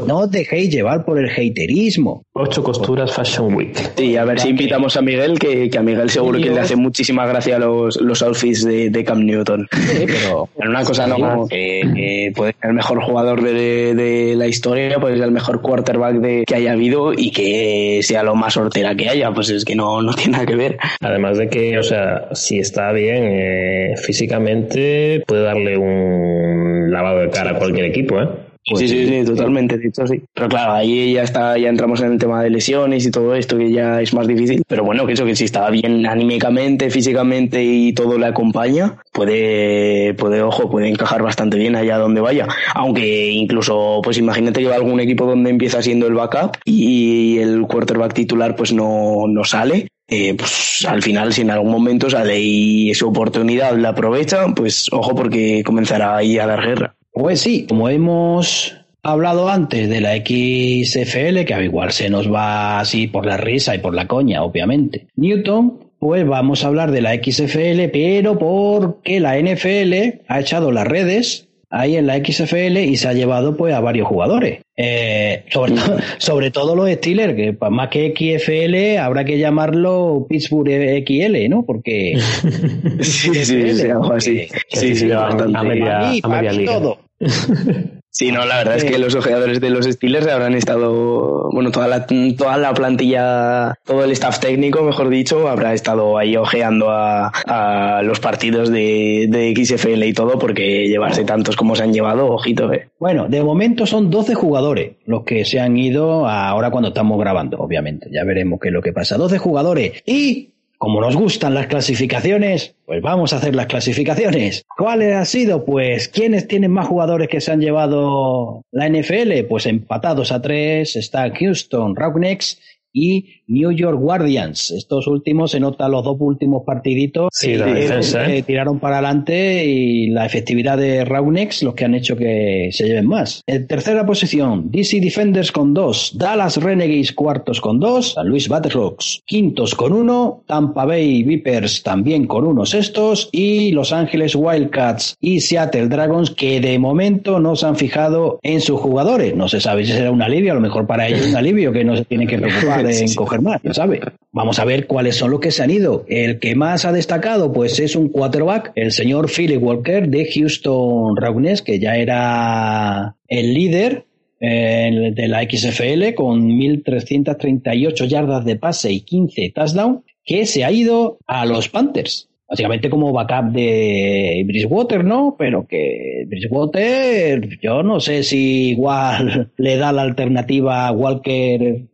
no 0.08 0.20
os 0.20 0.32
dejéis 0.32 0.72
llevar 0.72 1.06
por 1.06 1.20
el 1.20 1.30
haterismo. 1.30 2.24
Ocho 2.34 2.64
costuras 2.64 3.12
Fashion 3.12 3.54
Week. 3.54 3.91
Sí, 3.96 4.18
a 4.18 4.26
ver 4.26 4.40
si 4.40 4.50
invitamos 4.50 4.98
a 4.98 5.02
Miguel, 5.02 5.40
que, 5.40 5.70
a 5.78 5.82
Miguel 5.82 6.10
seguro 6.10 6.40
que 6.40 6.50
le 6.50 6.60
hace 6.60 6.76
muchísima 6.76 7.26
gracia 7.26 7.60
los, 7.60 8.00
los 8.02 8.22
outfits 8.22 8.64
de, 8.66 9.04
Cam 9.06 9.26
Newton. 9.26 9.68
Sí, 9.72 10.06
pero, 10.06 10.50
una 10.56 10.84
cosa 10.84 11.08
no, 11.08 11.48
que, 11.48 12.32
puede 12.36 12.54
ser 12.54 12.70
el 12.70 12.76
mejor 12.76 13.02
jugador 13.02 13.42
de, 13.42 14.34
la 14.36 14.48
historia, 14.48 15.00
puede 15.00 15.16
ser 15.16 15.26
el 15.26 15.32
mejor 15.32 15.62
quarterback 15.62 16.16
de, 16.16 16.44
que 16.46 16.56
haya 16.56 16.74
habido 16.74 17.14
y 17.14 17.32
que 17.32 18.00
sea 18.04 18.24
lo 18.24 18.36
más 18.36 18.58
hortera 18.58 18.96
que 18.96 19.10
haya, 19.10 19.32
pues 19.32 19.50
es 19.50 19.66
que 19.66 19.76
no, 19.76 20.02
no 20.02 20.14
tiene 20.14 20.34
nada 20.34 20.46
que 20.46 20.56
ver. 20.56 20.78
Además 21.02 21.38
de 21.38 21.50
que, 21.50 21.78
o 21.78 21.84
sea, 21.84 22.30
si 22.34 22.60
está 22.60 22.92
bien 22.92 23.24
eh, 23.24 23.96
físicamente, 23.98 25.24
puede 25.28 25.44
darle 25.44 25.78
un 25.78 26.92
lavado 26.92 27.20
de 27.20 27.30
cara 27.30 27.52
a 27.52 27.56
cualquier 27.56 27.86
equipo, 27.86 28.22
¿eh? 28.22 28.28
Sí, 28.64 28.88
sí, 28.88 29.08
sí, 29.08 29.24
totalmente, 29.26 29.78
dicho 29.78 30.06
sí. 30.06 30.22
Pero 30.34 30.50
claro, 30.50 30.74
ahí 30.74 31.14
ya 31.14 31.24
está, 31.24 31.58
ya 31.58 31.70
entramos 31.70 32.02
en 32.02 32.14
el 32.14 32.20
tema 32.20 32.44
de 32.44 32.50
lesiones 32.50 33.06
y 33.06 33.12
todo 33.12 33.36
esto, 33.36 33.58
que 33.58 33.72
ya 33.72 34.02
es 34.02 34.14
más 34.14 34.28
difícil. 34.28 34.64
Pero 34.68 34.84
bueno, 34.84 35.06
que 35.06 35.14
eso 35.14 35.26
que 35.26 35.36
si 35.36 35.46
está 35.46 35.70
bien 35.70 36.06
anímicamente, 36.06 36.90
físicamente 36.90 37.64
y 37.64 37.94
todo 37.94 38.18
le 38.18 38.28
acompaña, 38.28 38.98
puede, 39.12 40.14
puede, 40.14 40.42
ojo, 40.42 40.70
puede 40.70 40.90
encajar 40.90 41.24
bastante 41.24 41.58
bien 41.58 41.76
allá 41.76 41.98
donde 41.98 42.22
vaya. 42.22 42.48
Aunque 42.76 43.32
incluso, 43.32 44.02
pues 44.04 44.18
imagínate 44.18 44.62
que 44.62 44.68
va 44.68 44.76
algún 44.76 45.00
equipo 45.00 45.26
donde 45.26 45.50
empieza 45.50 45.82
siendo 45.82 46.08
el 46.08 46.14
backup 46.14 46.58
y 46.66 47.38
el 47.40 47.62
quarterback 47.68 48.14
titular 48.14 48.56
pues 48.56 48.74
no, 48.74 49.26
no 49.28 49.44
sale. 49.44 49.88
Eh, 50.08 50.36
pues 50.38 50.86
al 50.88 51.02
final, 51.02 51.32
si 51.32 51.42
en 51.42 51.52
algún 51.52 51.72
momento 51.72 52.10
sale 52.10 52.38
y 52.38 52.94
su 52.94 53.08
oportunidad 53.08 53.78
la 53.78 53.90
aprovecha, 53.90 54.46
pues 54.54 54.88
ojo 54.92 55.16
porque 55.16 55.64
comenzará 55.64 56.18
ahí 56.18 56.38
a 56.38 56.46
dar 56.46 56.62
guerra. 56.62 56.96
Pues 57.12 57.42
sí, 57.42 57.66
como 57.68 57.90
hemos 57.90 58.78
hablado 59.04 59.50
antes 59.50 59.90
de 59.90 60.02
la 60.02 60.16
XFL, 60.16 61.46
que 61.46 61.64
igual 61.64 61.92
se 61.92 62.10
nos 62.10 62.32
va 62.32 62.80
así 62.80 63.08
por 63.08 63.26
la 63.26 63.38
risa 63.38 63.76
y 63.76 63.80
por 63.80 63.94
la 63.94 64.08
coña, 64.08 64.44
obviamente. 64.44 65.08
Newton, 65.16 65.80
pues 66.00 66.26
vamos 66.26 66.64
a 66.64 66.68
hablar 66.68 66.92
de 66.92 67.02
la 67.02 67.14
XFL, 67.14 67.90
pero 67.92 68.40
porque 68.40 69.20
la 69.20 69.38
NFL 69.38 70.22
ha 70.28 70.40
echado 70.40 70.72
las 70.72 70.88
redes 70.88 71.50
ahí 71.72 71.96
en 71.96 72.06
la 72.06 72.18
XFL 72.18 72.78
y 72.78 72.98
se 72.98 73.08
ha 73.08 73.14
llevado 73.14 73.56
pues 73.56 73.74
a 73.74 73.80
varios 73.80 74.08
jugadores. 74.08 74.62
Eh, 74.78 75.46
sobre, 75.50 75.74
todo, 75.74 75.98
sobre 76.18 76.52
todo 76.52 76.76
los 76.76 76.90
Steelers, 76.90 77.36
que 77.36 77.58
más 77.70 77.90
que 77.90 78.14
XFL 78.16 78.98
habrá 79.00 79.24
que 79.26 79.40
llamarlo 79.40 80.26
Pittsburgh 80.30 81.04
XL, 81.06 81.50
¿no? 81.50 81.64
Porque... 81.64 82.20
sí, 83.00 83.34
sí, 83.34 83.74
sí. 84.20 84.48
Sí, 84.70 84.96
sí, 84.96 85.08
bastante. 85.08 85.58
A 85.58 85.64
media, 85.64 86.12
a 86.22 86.28
media 86.28 86.66
todo. 86.66 87.00
Sí, 88.14 88.30
no, 88.30 88.46
la 88.46 88.58
verdad 88.58 88.76
es 88.76 88.84
que 88.84 89.00
los 89.00 89.16
ojeadores 89.16 89.62
de 89.62 89.70
los 89.70 89.86
Steelers 89.86 90.28
habrán 90.28 90.54
estado, 90.54 91.50
bueno, 91.54 91.72
toda 91.72 91.88
la, 91.88 92.06
toda 92.06 92.58
la 92.58 92.74
plantilla, 92.74 93.76
todo 93.86 94.04
el 94.04 94.12
staff 94.12 94.40
técnico, 94.42 94.84
mejor 94.84 95.08
dicho, 95.08 95.48
habrá 95.48 95.74
estado 95.74 96.18
ahí 96.18 96.36
ojeando 96.36 96.90
a, 96.90 98.02
los 98.04 98.20
partidos 98.20 98.70
de, 98.70 99.28
de, 99.30 99.56
XFL 99.56 100.04
y 100.04 100.14
todo, 100.14 100.38
porque 100.38 100.90
llevarse 100.90 101.24
tantos 101.24 101.56
como 101.56 101.74
se 101.78 101.84
han 101.84 101.94
llevado, 101.94 102.28
ojito, 102.28 102.74
eh. 102.74 102.90
Bueno, 103.00 103.30
de 103.30 103.42
momento 103.42 103.86
son 103.86 104.12
12 104.12 104.36
jugadores 104.36 104.98
los 105.06 105.24
que 105.24 105.46
se 105.46 105.62
han 105.62 105.78
ido 105.78 106.28
ahora 106.28 106.70
cuando 106.70 106.90
estamos 106.90 107.18
grabando, 107.18 107.60
obviamente. 107.60 108.10
Ya 108.12 108.26
veremos 108.26 108.60
qué 108.62 108.68
es 108.68 108.74
lo 108.74 108.82
que 108.82 108.92
pasa. 108.92 109.18
12 109.18 109.38
jugadores. 109.38 110.04
Y 110.06 110.51
como 110.82 111.00
nos 111.00 111.16
gustan 111.16 111.54
las 111.54 111.68
clasificaciones, 111.68 112.74
pues 112.88 113.04
vamos 113.04 113.34
a 113.34 113.36
hacer 113.36 113.54
las 113.54 113.68
clasificaciones. 113.68 114.66
¿Cuáles 114.76 115.16
han 115.16 115.28
sido? 115.28 115.64
Pues, 115.64 116.08
¿quiénes 116.08 116.48
tienen 116.48 116.72
más 116.72 116.88
jugadores 116.88 117.28
que 117.28 117.40
se 117.40 117.52
han 117.52 117.62
llevado 117.62 118.64
la 118.72 118.90
NFL? 118.90 119.46
Pues 119.48 119.68
empatados 119.68 120.32
a 120.32 120.42
tres 120.42 120.96
está 120.96 121.32
Houston 121.36 121.96
Roughnecks 121.96 122.60
y 122.92 123.41
New 123.52 123.72
York 123.72 124.00
Guardians. 124.00 124.72
Estos 124.72 125.08
últimos 125.08 125.52
se 125.52 125.60
nota 125.60 125.88
los 125.90 126.04
dos 126.04 126.18
últimos 126.20 126.64
partiditos 126.66 127.30
sí, 127.34 127.54
¿eh? 127.54 128.44
tiraron 128.46 128.80
para 128.80 128.98
adelante 128.98 129.66
y 129.66 130.08
la 130.08 130.26
efectividad 130.26 130.78
de 130.78 131.04
Raunex 131.06 131.64
los 131.64 131.74
que 131.74 131.86
han 131.86 131.96
hecho 131.96 132.16
que 132.16 132.70
se 132.72 132.86
lleven 132.86 133.08
más. 133.08 133.44
En 133.48 133.68
tercera 133.68 134.06
posición, 134.06 134.72
DC 134.72 135.00
Defenders 135.02 135.52
con 135.52 135.74
dos, 135.74 136.14
Dallas 136.16 136.58
Renegades 136.58 137.12
cuartos 137.12 137.60
con 137.60 137.80
dos, 137.80 138.14
San 138.14 138.28
Luis 138.28 138.48
Battlehawks 138.48 139.22
quintos 139.26 139.76
con 139.76 139.94
uno, 139.94 140.44
Tampa 140.48 140.86
Bay 140.86 141.24
Vipers 141.24 141.84
también 141.84 142.28
con 142.28 142.46
uno 142.46 142.66
sextos 142.66 143.30
y 143.32 143.72
Los 143.72 143.92
Ángeles 143.92 144.36
Wildcats 144.36 145.16
y 145.20 145.42
Seattle 145.42 145.88
Dragons 145.88 146.32
que 146.32 146.62
de 146.62 146.80
momento 146.80 147.40
no 147.40 147.56
se 147.56 147.66
han 147.66 147.76
fijado 147.76 148.40
en 148.44 148.62
sus 148.62 148.80
jugadores. 148.80 149.36
No 149.36 149.48
se 149.48 149.60
sabe 149.60 149.86
si 149.86 149.92
será 149.92 150.12
un 150.12 150.22
alivio, 150.22 150.52
a 150.52 150.56
lo 150.56 150.62
mejor 150.62 150.88
para 150.88 151.08
ellos 151.08 151.28
un 151.28 151.36
alivio 151.42 151.72
que 151.72 151.84
no 151.84 151.96
se 151.96 152.06
tienen 152.06 152.28
que 152.28 152.38
preocupar 152.38 152.86
en 152.90 153.14
coger 153.16 153.41
más, 153.42 153.62
ya 153.64 153.74
sabe. 153.74 154.00
Vamos 154.32 154.60
a 154.60 154.66
ver 154.66 154.88
cuáles 154.88 155.16
son 155.16 155.32
los 155.32 155.40
que 155.40 155.52
se 155.52 155.64
han 155.64 155.72
ido. 155.72 156.06
El 156.08 156.40
que 156.40 156.56
más 156.56 156.86
ha 156.86 156.92
destacado, 156.92 157.52
pues 157.52 157.80
es 157.80 157.96
un 157.96 158.10
quarterback, 158.10 158.72
el 158.76 158.92
señor 158.92 159.30
Philip 159.30 159.62
Walker 159.62 160.08
de 160.08 160.30
Houston 160.32 161.16
Roughnecks, 161.18 161.62
que 161.62 161.80
ya 161.80 161.98
era 161.98 163.16
el 163.28 163.54
líder 163.54 164.06
eh, 164.40 165.12
de 165.14 165.28
la 165.28 165.44
XFL 165.44 166.14
con 166.16 166.50
1.338 166.50 168.08
yardas 168.08 168.46
de 168.46 168.56
pase 168.56 168.92
y 168.92 169.02
15 169.02 169.52
touchdowns, 169.54 170.02
que 170.24 170.46
se 170.46 170.64
ha 170.64 170.72
ido 170.72 171.18
a 171.28 171.46
los 171.46 171.70
Panthers 171.70 172.32
básicamente 172.52 172.90
como 172.90 173.14
backup 173.14 173.54
de 173.54 174.44
Bridgewater, 174.46 175.06
¿no? 175.06 175.38
Pero 175.40 175.66
que 175.66 176.26
Bridgewater, 176.28 177.48
yo 177.62 177.82
no 177.82 178.02
sé 178.02 178.24
si 178.24 178.72
igual 178.72 179.52
le 179.58 179.78
da 179.78 179.94
la 179.94 180.02
alternativa 180.02 180.86
a 180.86 180.92
Walker 180.92 181.86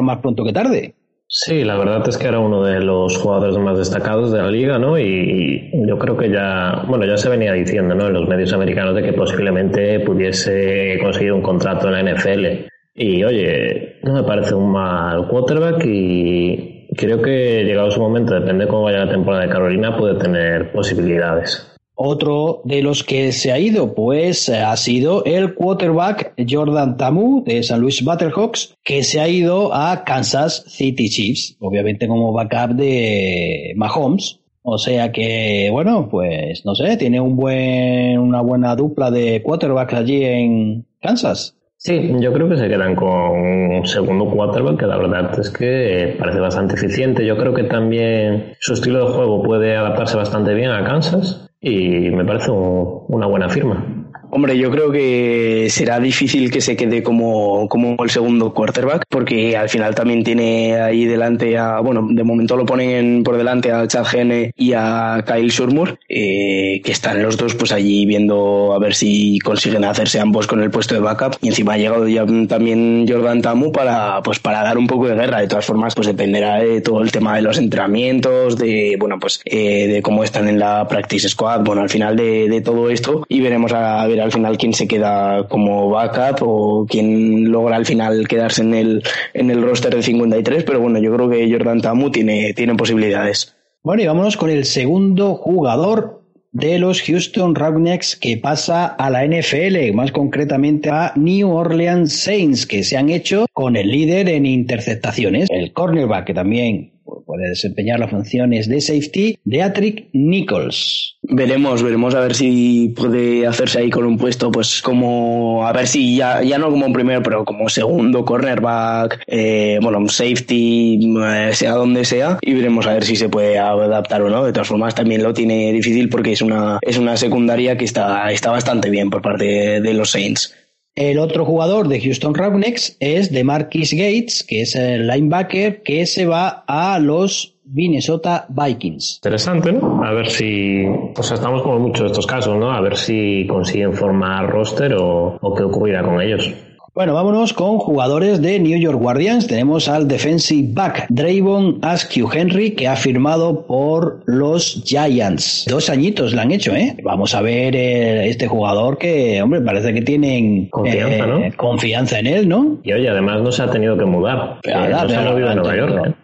más 0.00 0.18
pronto 0.18 0.44
que 0.44 0.52
tarde. 0.52 0.94
Sí, 1.34 1.64
la 1.64 1.78
verdad 1.78 2.06
es 2.06 2.18
que 2.18 2.28
era 2.28 2.40
uno 2.40 2.62
de 2.62 2.80
los 2.80 3.16
jugadores 3.16 3.56
más 3.56 3.78
destacados 3.78 4.32
de 4.32 4.38
la 4.38 4.50
liga, 4.50 4.78
¿no? 4.78 4.98
Y 4.98 5.70
yo 5.86 5.98
creo 5.98 6.14
que 6.14 6.30
ya, 6.30 6.84
bueno, 6.86 7.06
ya 7.06 7.16
se 7.16 7.30
venía 7.30 7.54
diciendo, 7.54 7.94
¿no? 7.94 8.08
En 8.08 8.12
los 8.12 8.28
medios 8.28 8.52
americanos 8.52 8.94
de 8.94 9.02
que 9.02 9.14
posiblemente 9.14 10.00
pudiese 10.00 10.98
conseguir 11.00 11.32
un 11.32 11.40
contrato 11.40 11.88
en 11.88 11.92
la 11.94 12.12
NFL. 12.12 12.66
Y 12.94 13.24
oye, 13.24 13.98
no 14.02 14.12
me 14.12 14.24
parece 14.24 14.54
un 14.54 14.70
mal 14.72 15.26
quarterback 15.28 15.82
y 15.86 16.86
creo 16.94 17.22
que 17.22 17.64
llegado 17.64 17.90
su 17.90 18.00
momento, 18.00 18.34
depende 18.34 18.66
de 18.66 18.70
cómo 18.70 18.82
vaya 18.82 19.06
la 19.06 19.10
temporada 19.10 19.44
de 19.44 19.48
Carolina, 19.48 19.96
puede 19.96 20.16
tener 20.18 20.70
posibilidades. 20.72 21.71
Otro 21.94 22.62
de 22.64 22.82
los 22.82 23.04
que 23.04 23.32
se 23.32 23.52
ha 23.52 23.58
ido, 23.58 23.94
pues 23.94 24.48
ha 24.48 24.74
sido 24.76 25.24
el 25.24 25.54
quarterback 25.54 26.32
Jordan 26.48 26.96
Tamu 26.96 27.44
de 27.44 27.62
San 27.62 27.80
Luis 27.80 28.02
Battlehawks, 28.02 28.76
que 28.82 29.02
se 29.02 29.20
ha 29.20 29.28
ido 29.28 29.74
a 29.74 30.02
Kansas 30.04 30.64
City 30.68 31.10
Chiefs, 31.10 31.56
obviamente 31.60 32.08
como 32.08 32.32
backup 32.32 32.76
de 32.76 33.74
Mahomes. 33.76 34.40
O 34.62 34.78
sea 34.78 35.12
que, 35.12 35.68
bueno, 35.70 36.08
pues 36.10 36.64
no 36.64 36.74
sé, 36.74 36.96
tiene 36.96 37.20
un 37.20 37.36
buen, 37.36 38.18
una 38.18 38.40
buena 38.40 38.74
dupla 38.74 39.10
de 39.10 39.42
quarterbacks 39.42 39.94
allí 39.94 40.24
en 40.24 40.86
Kansas. 41.00 41.58
Sí, 41.76 42.12
yo 42.20 42.32
creo 42.32 42.48
que 42.48 42.56
se 42.56 42.68
quedan 42.68 42.94
con 42.94 43.08
un 43.08 43.86
segundo 43.86 44.30
quarterback 44.30 44.78
que 44.78 44.86
la 44.86 44.96
verdad 44.96 45.38
es 45.38 45.50
que 45.50 46.14
parece 46.16 46.38
bastante 46.38 46.76
eficiente. 46.76 47.26
Yo 47.26 47.36
creo 47.36 47.52
que 47.52 47.64
también 47.64 48.54
su 48.60 48.74
estilo 48.74 49.04
de 49.04 49.12
juego 49.12 49.42
puede 49.42 49.76
adaptarse 49.76 50.16
bastante 50.16 50.54
bien 50.54 50.70
a 50.70 50.84
Kansas 50.84 51.51
y 51.62 52.10
me 52.10 52.24
parece 52.24 52.50
una 52.50 53.26
buena 53.26 53.48
firma. 53.48 53.86
Hombre, 54.34 54.56
yo 54.56 54.70
creo 54.70 54.90
que 54.90 55.66
será 55.68 56.00
difícil 56.00 56.50
que 56.50 56.62
se 56.62 56.74
quede 56.74 57.02
como, 57.02 57.68
como 57.68 58.02
el 58.02 58.08
segundo 58.08 58.54
quarterback, 58.54 59.04
porque 59.10 59.58
al 59.58 59.68
final 59.68 59.94
también 59.94 60.24
tiene 60.24 60.80
ahí 60.80 61.04
delante 61.04 61.58
a, 61.58 61.80
bueno, 61.80 62.08
de 62.10 62.24
momento 62.24 62.56
lo 62.56 62.64
ponen 62.64 63.24
por 63.24 63.36
delante 63.36 63.70
a 63.70 63.86
Chad 63.86 64.06
Gene 64.06 64.54
y 64.56 64.72
a 64.72 65.22
Kyle 65.26 65.50
Shurmur, 65.50 65.98
eh, 66.08 66.80
que 66.82 66.92
están 66.92 67.22
los 67.22 67.36
dos 67.36 67.54
pues 67.56 67.72
allí 67.72 68.06
viendo 68.06 68.72
a 68.72 68.78
ver 68.78 68.94
si 68.94 69.38
consiguen 69.40 69.84
hacerse 69.84 70.18
ambos 70.18 70.46
con 70.46 70.62
el 70.62 70.70
puesto 70.70 70.94
de 70.94 71.02
backup. 71.02 71.36
Y 71.42 71.48
encima 71.48 71.74
ha 71.74 71.76
llegado 71.76 72.08
ya 72.08 72.24
también 72.48 73.04
Jordan 73.06 73.42
Tamu 73.42 73.70
para, 73.70 74.22
pues 74.22 74.38
para 74.38 74.62
dar 74.62 74.78
un 74.78 74.86
poco 74.86 75.08
de 75.08 75.14
guerra. 75.14 75.40
De 75.40 75.46
todas 75.46 75.66
formas, 75.66 75.94
pues 75.94 76.06
dependerá 76.06 76.56
de 76.56 76.80
todo 76.80 77.02
el 77.02 77.12
tema 77.12 77.36
de 77.36 77.42
los 77.42 77.58
entrenamientos, 77.58 78.56
de, 78.56 78.96
bueno, 78.98 79.18
pues 79.20 79.42
eh, 79.44 79.88
de 79.88 80.00
cómo 80.00 80.24
están 80.24 80.48
en 80.48 80.58
la 80.58 80.88
practice 80.88 81.28
squad, 81.28 81.60
bueno, 81.64 81.82
al 81.82 81.90
final 81.90 82.16
de, 82.16 82.48
de 82.48 82.62
todo 82.62 82.88
esto 82.88 83.26
y 83.28 83.42
veremos 83.42 83.74
a 83.74 84.06
ver 84.06 84.21
al 84.22 84.32
final 84.32 84.58
quién 84.58 84.72
se 84.72 84.88
queda 84.88 85.46
como 85.48 85.90
backup 85.90 86.42
o 86.42 86.86
quién 86.88 87.50
logra 87.50 87.76
al 87.76 87.86
final 87.86 88.26
quedarse 88.28 88.62
en 88.62 88.74
el, 88.74 89.02
en 89.34 89.50
el 89.50 89.62
roster 89.62 89.94
de 89.94 90.02
53, 90.02 90.64
pero 90.64 90.80
bueno, 90.80 90.98
yo 90.98 91.14
creo 91.14 91.28
que 91.28 91.50
Jordan 91.50 91.80
Tamu 91.80 92.10
tiene, 92.10 92.54
tiene 92.54 92.74
posibilidades. 92.74 93.54
Bueno, 93.82 94.02
y 94.02 94.06
vámonos 94.06 94.36
con 94.36 94.50
el 94.50 94.64
segundo 94.64 95.34
jugador 95.34 96.22
de 96.52 96.78
los 96.78 97.00
Houston 97.02 97.54
Roughnecks 97.54 98.14
que 98.14 98.36
pasa 98.36 98.86
a 98.86 99.10
la 99.10 99.26
NFL, 99.26 99.92
más 99.94 100.12
concretamente 100.12 100.90
a 100.90 101.12
New 101.16 101.50
Orleans 101.50 102.12
Saints, 102.12 102.66
que 102.66 102.84
se 102.84 102.96
han 102.96 103.08
hecho 103.08 103.46
con 103.52 103.74
el 103.76 103.90
líder 103.90 104.28
en 104.28 104.46
interceptaciones, 104.46 105.48
el 105.50 105.72
cornerback, 105.72 106.26
que 106.26 106.34
también 106.34 106.92
puede 107.26 107.48
desempeñar 107.48 107.98
las 107.98 108.10
funciones 108.10 108.68
de 108.68 108.80
safety, 108.80 109.38
Deatrick 109.44 110.10
Nichols. 110.12 111.11
Veremos, 111.34 111.82
veremos 111.82 112.14
a 112.14 112.20
ver 112.20 112.34
si 112.34 112.92
puede 112.94 113.46
hacerse 113.46 113.78
ahí 113.78 113.88
con 113.88 114.04
un 114.04 114.18
puesto, 114.18 114.50
pues 114.50 114.82
como, 114.82 115.66
a 115.66 115.72
ver 115.72 115.86
si 115.86 116.16
ya, 116.16 116.42
ya 116.42 116.58
no 116.58 116.70
como 116.70 116.84
un 116.84 116.92
primero, 116.92 117.22
pero 117.22 117.46
como 117.46 117.70
segundo 117.70 118.22
cornerback, 118.26 119.22
eh, 119.26 119.78
bueno, 119.80 120.06
safety, 120.08 121.00
eh, 121.24 121.50
sea 121.54 121.72
donde 121.72 122.04
sea, 122.04 122.38
y 122.42 122.52
veremos 122.52 122.86
a 122.86 122.92
ver 122.92 123.04
si 123.04 123.16
se 123.16 123.30
puede 123.30 123.58
adaptar 123.58 124.20
o 124.20 124.28
no. 124.28 124.44
De 124.44 124.52
todas 124.52 124.68
formas, 124.68 124.94
también 124.94 125.22
lo 125.22 125.32
tiene 125.32 125.72
difícil 125.72 126.10
porque 126.10 126.32
es 126.32 126.42
una, 126.42 126.78
es 126.82 126.98
una 126.98 127.16
secundaria 127.16 127.78
que 127.78 127.86
está, 127.86 128.30
está 128.30 128.50
bastante 128.50 128.90
bien 128.90 129.08
por 129.08 129.22
parte 129.22 129.80
de 129.80 129.94
los 129.94 130.10
Saints. 130.10 130.54
El 130.94 131.18
otro 131.18 131.46
jugador 131.46 131.88
de 131.88 131.98
Houston 131.98 132.34
Roughnecks 132.34 132.98
es 133.00 133.32
de 133.32 133.44
Marquis 133.44 133.94
Gates, 133.94 134.44
que 134.46 134.60
es 134.60 134.74
el 134.74 135.06
linebacker 135.06 135.82
que 135.82 136.04
se 136.04 136.26
va 136.26 136.64
a 136.66 136.98
los 136.98 137.54
Minnesota 137.64 138.46
Vikings. 138.48 139.16
Interesante, 139.16 139.72
¿no? 139.72 140.02
A 140.04 140.12
ver 140.12 140.28
si. 140.28 140.84
O 141.16 141.22
sea, 141.22 141.34
estamos 141.34 141.62
como 141.62 141.78
muchos 141.78 142.00
de 142.00 142.06
estos 142.08 142.26
casos, 142.26 142.56
¿no? 142.58 142.72
A 142.72 142.80
ver 142.80 142.96
si 142.96 143.46
consiguen 143.46 143.94
formar 143.94 144.50
roster 144.50 144.94
o, 144.94 145.38
o 145.40 145.54
qué 145.54 145.62
ocurrirá 145.62 146.02
con 146.02 146.20
ellos. 146.20 146.52
Bueno, 146.94 147.14
vámonos 147.14 147.54
con 147.54 147.78
jugadores 147.78 148.42
de 148.42 148.60
New 148.60 148.78
York 148.78 149.00
Guardians. 149.00 149.46
Tenemos 149.46 149.88
al 149.88 150.06
defensive 150.06 150.68
back 150.74 151.06
Draymond 151.08 151.82
Askew 151.82 152.28
Henry, 152.30 152.72
que 152.72 152.86
ha 152.86 152.96
firmado 152.96 153.62
por 153.64 154.22
los 154.26 154.82
Giants. 154.84 155.64
Dos 155.70 155.88
añitos 155.88 156.34
le 156.34 156.42
han 156.42 156.52
hecho, 156.52 156.76
¿eh? 156.76 156.94
Vamos 157.02 157.34
a 157.34 157.40
ver 157.40 157.74
eh, 157.74 158.28
este 158.28 158.46
jugador 158.46 158.98
que, 158.98 159.40
hombre, 159.40 159.62
parece 159.62 159.94
que 159.94 160.02
tienen 160.02 160.66
confianza, 160.66 161.24
¿no? 161.24 161.38
Eh, 161.38 161.54
confianza 161.56 162.18
en 162.18 162.26
él, 162.26 162.46
¿no? 162.46 162.76
Y 162.82 162.92
oye, 162.92 163.08
además 163.08 163.40
no 163.40 163.50
se 163.50 163.62
ha 163.62 163.70
tenido 163.70 163.96
que 163.96 164.04
mudar. 164.04 164.58
no 164.62 165.08
se 165.08 165.16
ha 165.16 165.22
movido 165.22 165.48
a 165.48 165.54
Nueva 165.54 165.74
York. 165.74 166.14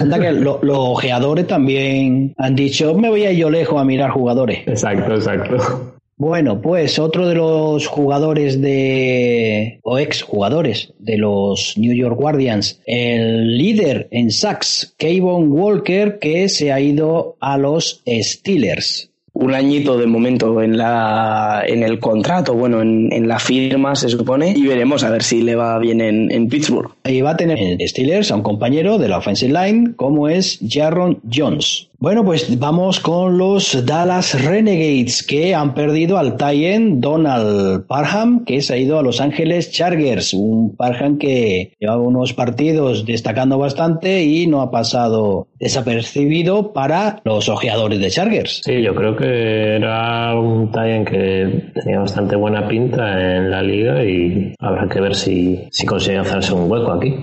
Anda 0.00 0.20
que 0.20 0.32
los 0.32 0.58
ojeadores 0.62 1.46
también 1.46 2.34
han 2.38 2.54
dicho, 2.54 2.94
me 2.94 3.08
voy 3.08 3.24
a 3.24 3.32
ir 3.32 3.38
yo 3.38 3.50
lejos 3.50 3.80
a 3.80 3.84
mirar 3.84 4.10
jugadores. 4.10 4.66
Exacto, 4.66 5.14
exacto. 5.14 5.94
Bueno, 6.16 6.60
pues 6.60 7.00
otro 7.00 7.26
de 7.26 7.34
los 7.34 7.88
jugadores 7.88 8.60
de, 8.60 9.80
o 9.82 9.98
ex 9.98 10.22
jugadores 10.22 10.92
de 11.00 11.18
los 11.18 11.74
New 11.76 11.92
York 11.92 12.16
Guardians, 12.16 12.80
el 12.86 13.58
líder 13.58 14.06
en 14.12 14.30
sacks, 14.30 14.94
Kayvon 14.96 15.50
Walker, 15.50 16.20
que 16.20 16.48
se 16.48 16.72
ha 16.72 16.78
ido 16.78 17.36
a 17.40 17.58
los 17.58 18.02
Steelers 18.06 19.10
un 19.34 19.52
añito 19.52 19.98
de 19.98 20.06
momento 20.06 20.62
en 20.62 20.78
la 20.78 21.64
en 21.66 21.82
el 21.82 21.98
contrato, 21.98 22.54
bueno, 22.54 22.80
en, 22.80 23.12
en, 23.12 23.26
la 23.26 23.40
firma 23.40 23.96
se 23.96 24.08
supone, 24.08 24.54
y 24.56 24.64
veremos 24.64 25.02
a 25.02 25.10
ver 25.10 25.24
si 25.24 25.42
le 25.42 25.56
va 25.56 25.76
bien 25.80 26.00
en, 26.00 26.30
en 26.30 26.48
Pittsburgh. 26.48 26.93
Y 27.06 27.20
va 27.20 27.32
a 27.32 27.36
tener 27.36 27.58
en 27.58 27.86
Steelers 27.86 28.30
a 28.30 28.36
un 28.36 28.42
compañero 28.42 28.96
de 28.96 29.08
la 29.08 29.18
offensive 29.18 29.52
line 29.52 29.94
como 29.94 30.26
es 30.26 30.58
Jaron 30.66 31.20
Jones. 31.30 31.90
Bueno, 32.04 32.22
pues 32.22 32.58
vamos 32.58 33.00
con 33.00 33.38
los 33.38 33.86
Dallas 33.86 34.44
Renegades 34.44 35.22
que 35.22 35.54
han 35.54 35.72
perdido 35.72 36.18
al 36.18 36.36
Tyen 36.36 37.00
Donald 37.00 37.86
Parham 37.86 38.44
que 38.44 38.60
se 38.60 38.74
ha 38.74 38.76
ido 38.76 38.98
a 38.98 39.02
Los 39.02 39.22
Ángeles 39.22 39.70
Chargers, 39.70 40.34
un 40.34 40.76
Parham 40.76 41.16
que 41.16 41.72
llevaba 41.78 42.02
unos 42.02 42.34
partidos 42.34 43.06
destacando 43.06 43.56
bastante 43.58 44.22
y 44.22 44.46
no 44.46 44.60
ha 44.60 44.70
pasado 44.70 45.48
desapercibido 45.58 46.74
para 46.74 47.22
los 47.24 47.48
ojeadores 47.48 48.00
de 48.00 48.10
Chargers. 48.10 48.60
Sí, 48.64 48.82
yo 48.82 48.94
creo 48.94 49.16
que 49.16 49.76
era 49.76 50.38
un 50.38 50.70
Tyen 50.72 51.06
que 51.06 51.70
tenía 51.82 52.00
bastante 52.00 52.36
buena 52.36 52.68
pinta 52.68 53.36
en 53.36 53.50
la 53.50 53.62
liga 53.62 54.04
y 54.04 54.52
habrá 54.58 54.88
que 54.88 55.00
ver 55.00 55.14
si, 55.14 55.68
si 55.70 55.86
consigue 55.86 56.18
hacerse 56.18 56.52
un 56.52 56.70
hueco 56.70 56.93
aquí. 56.96 57.14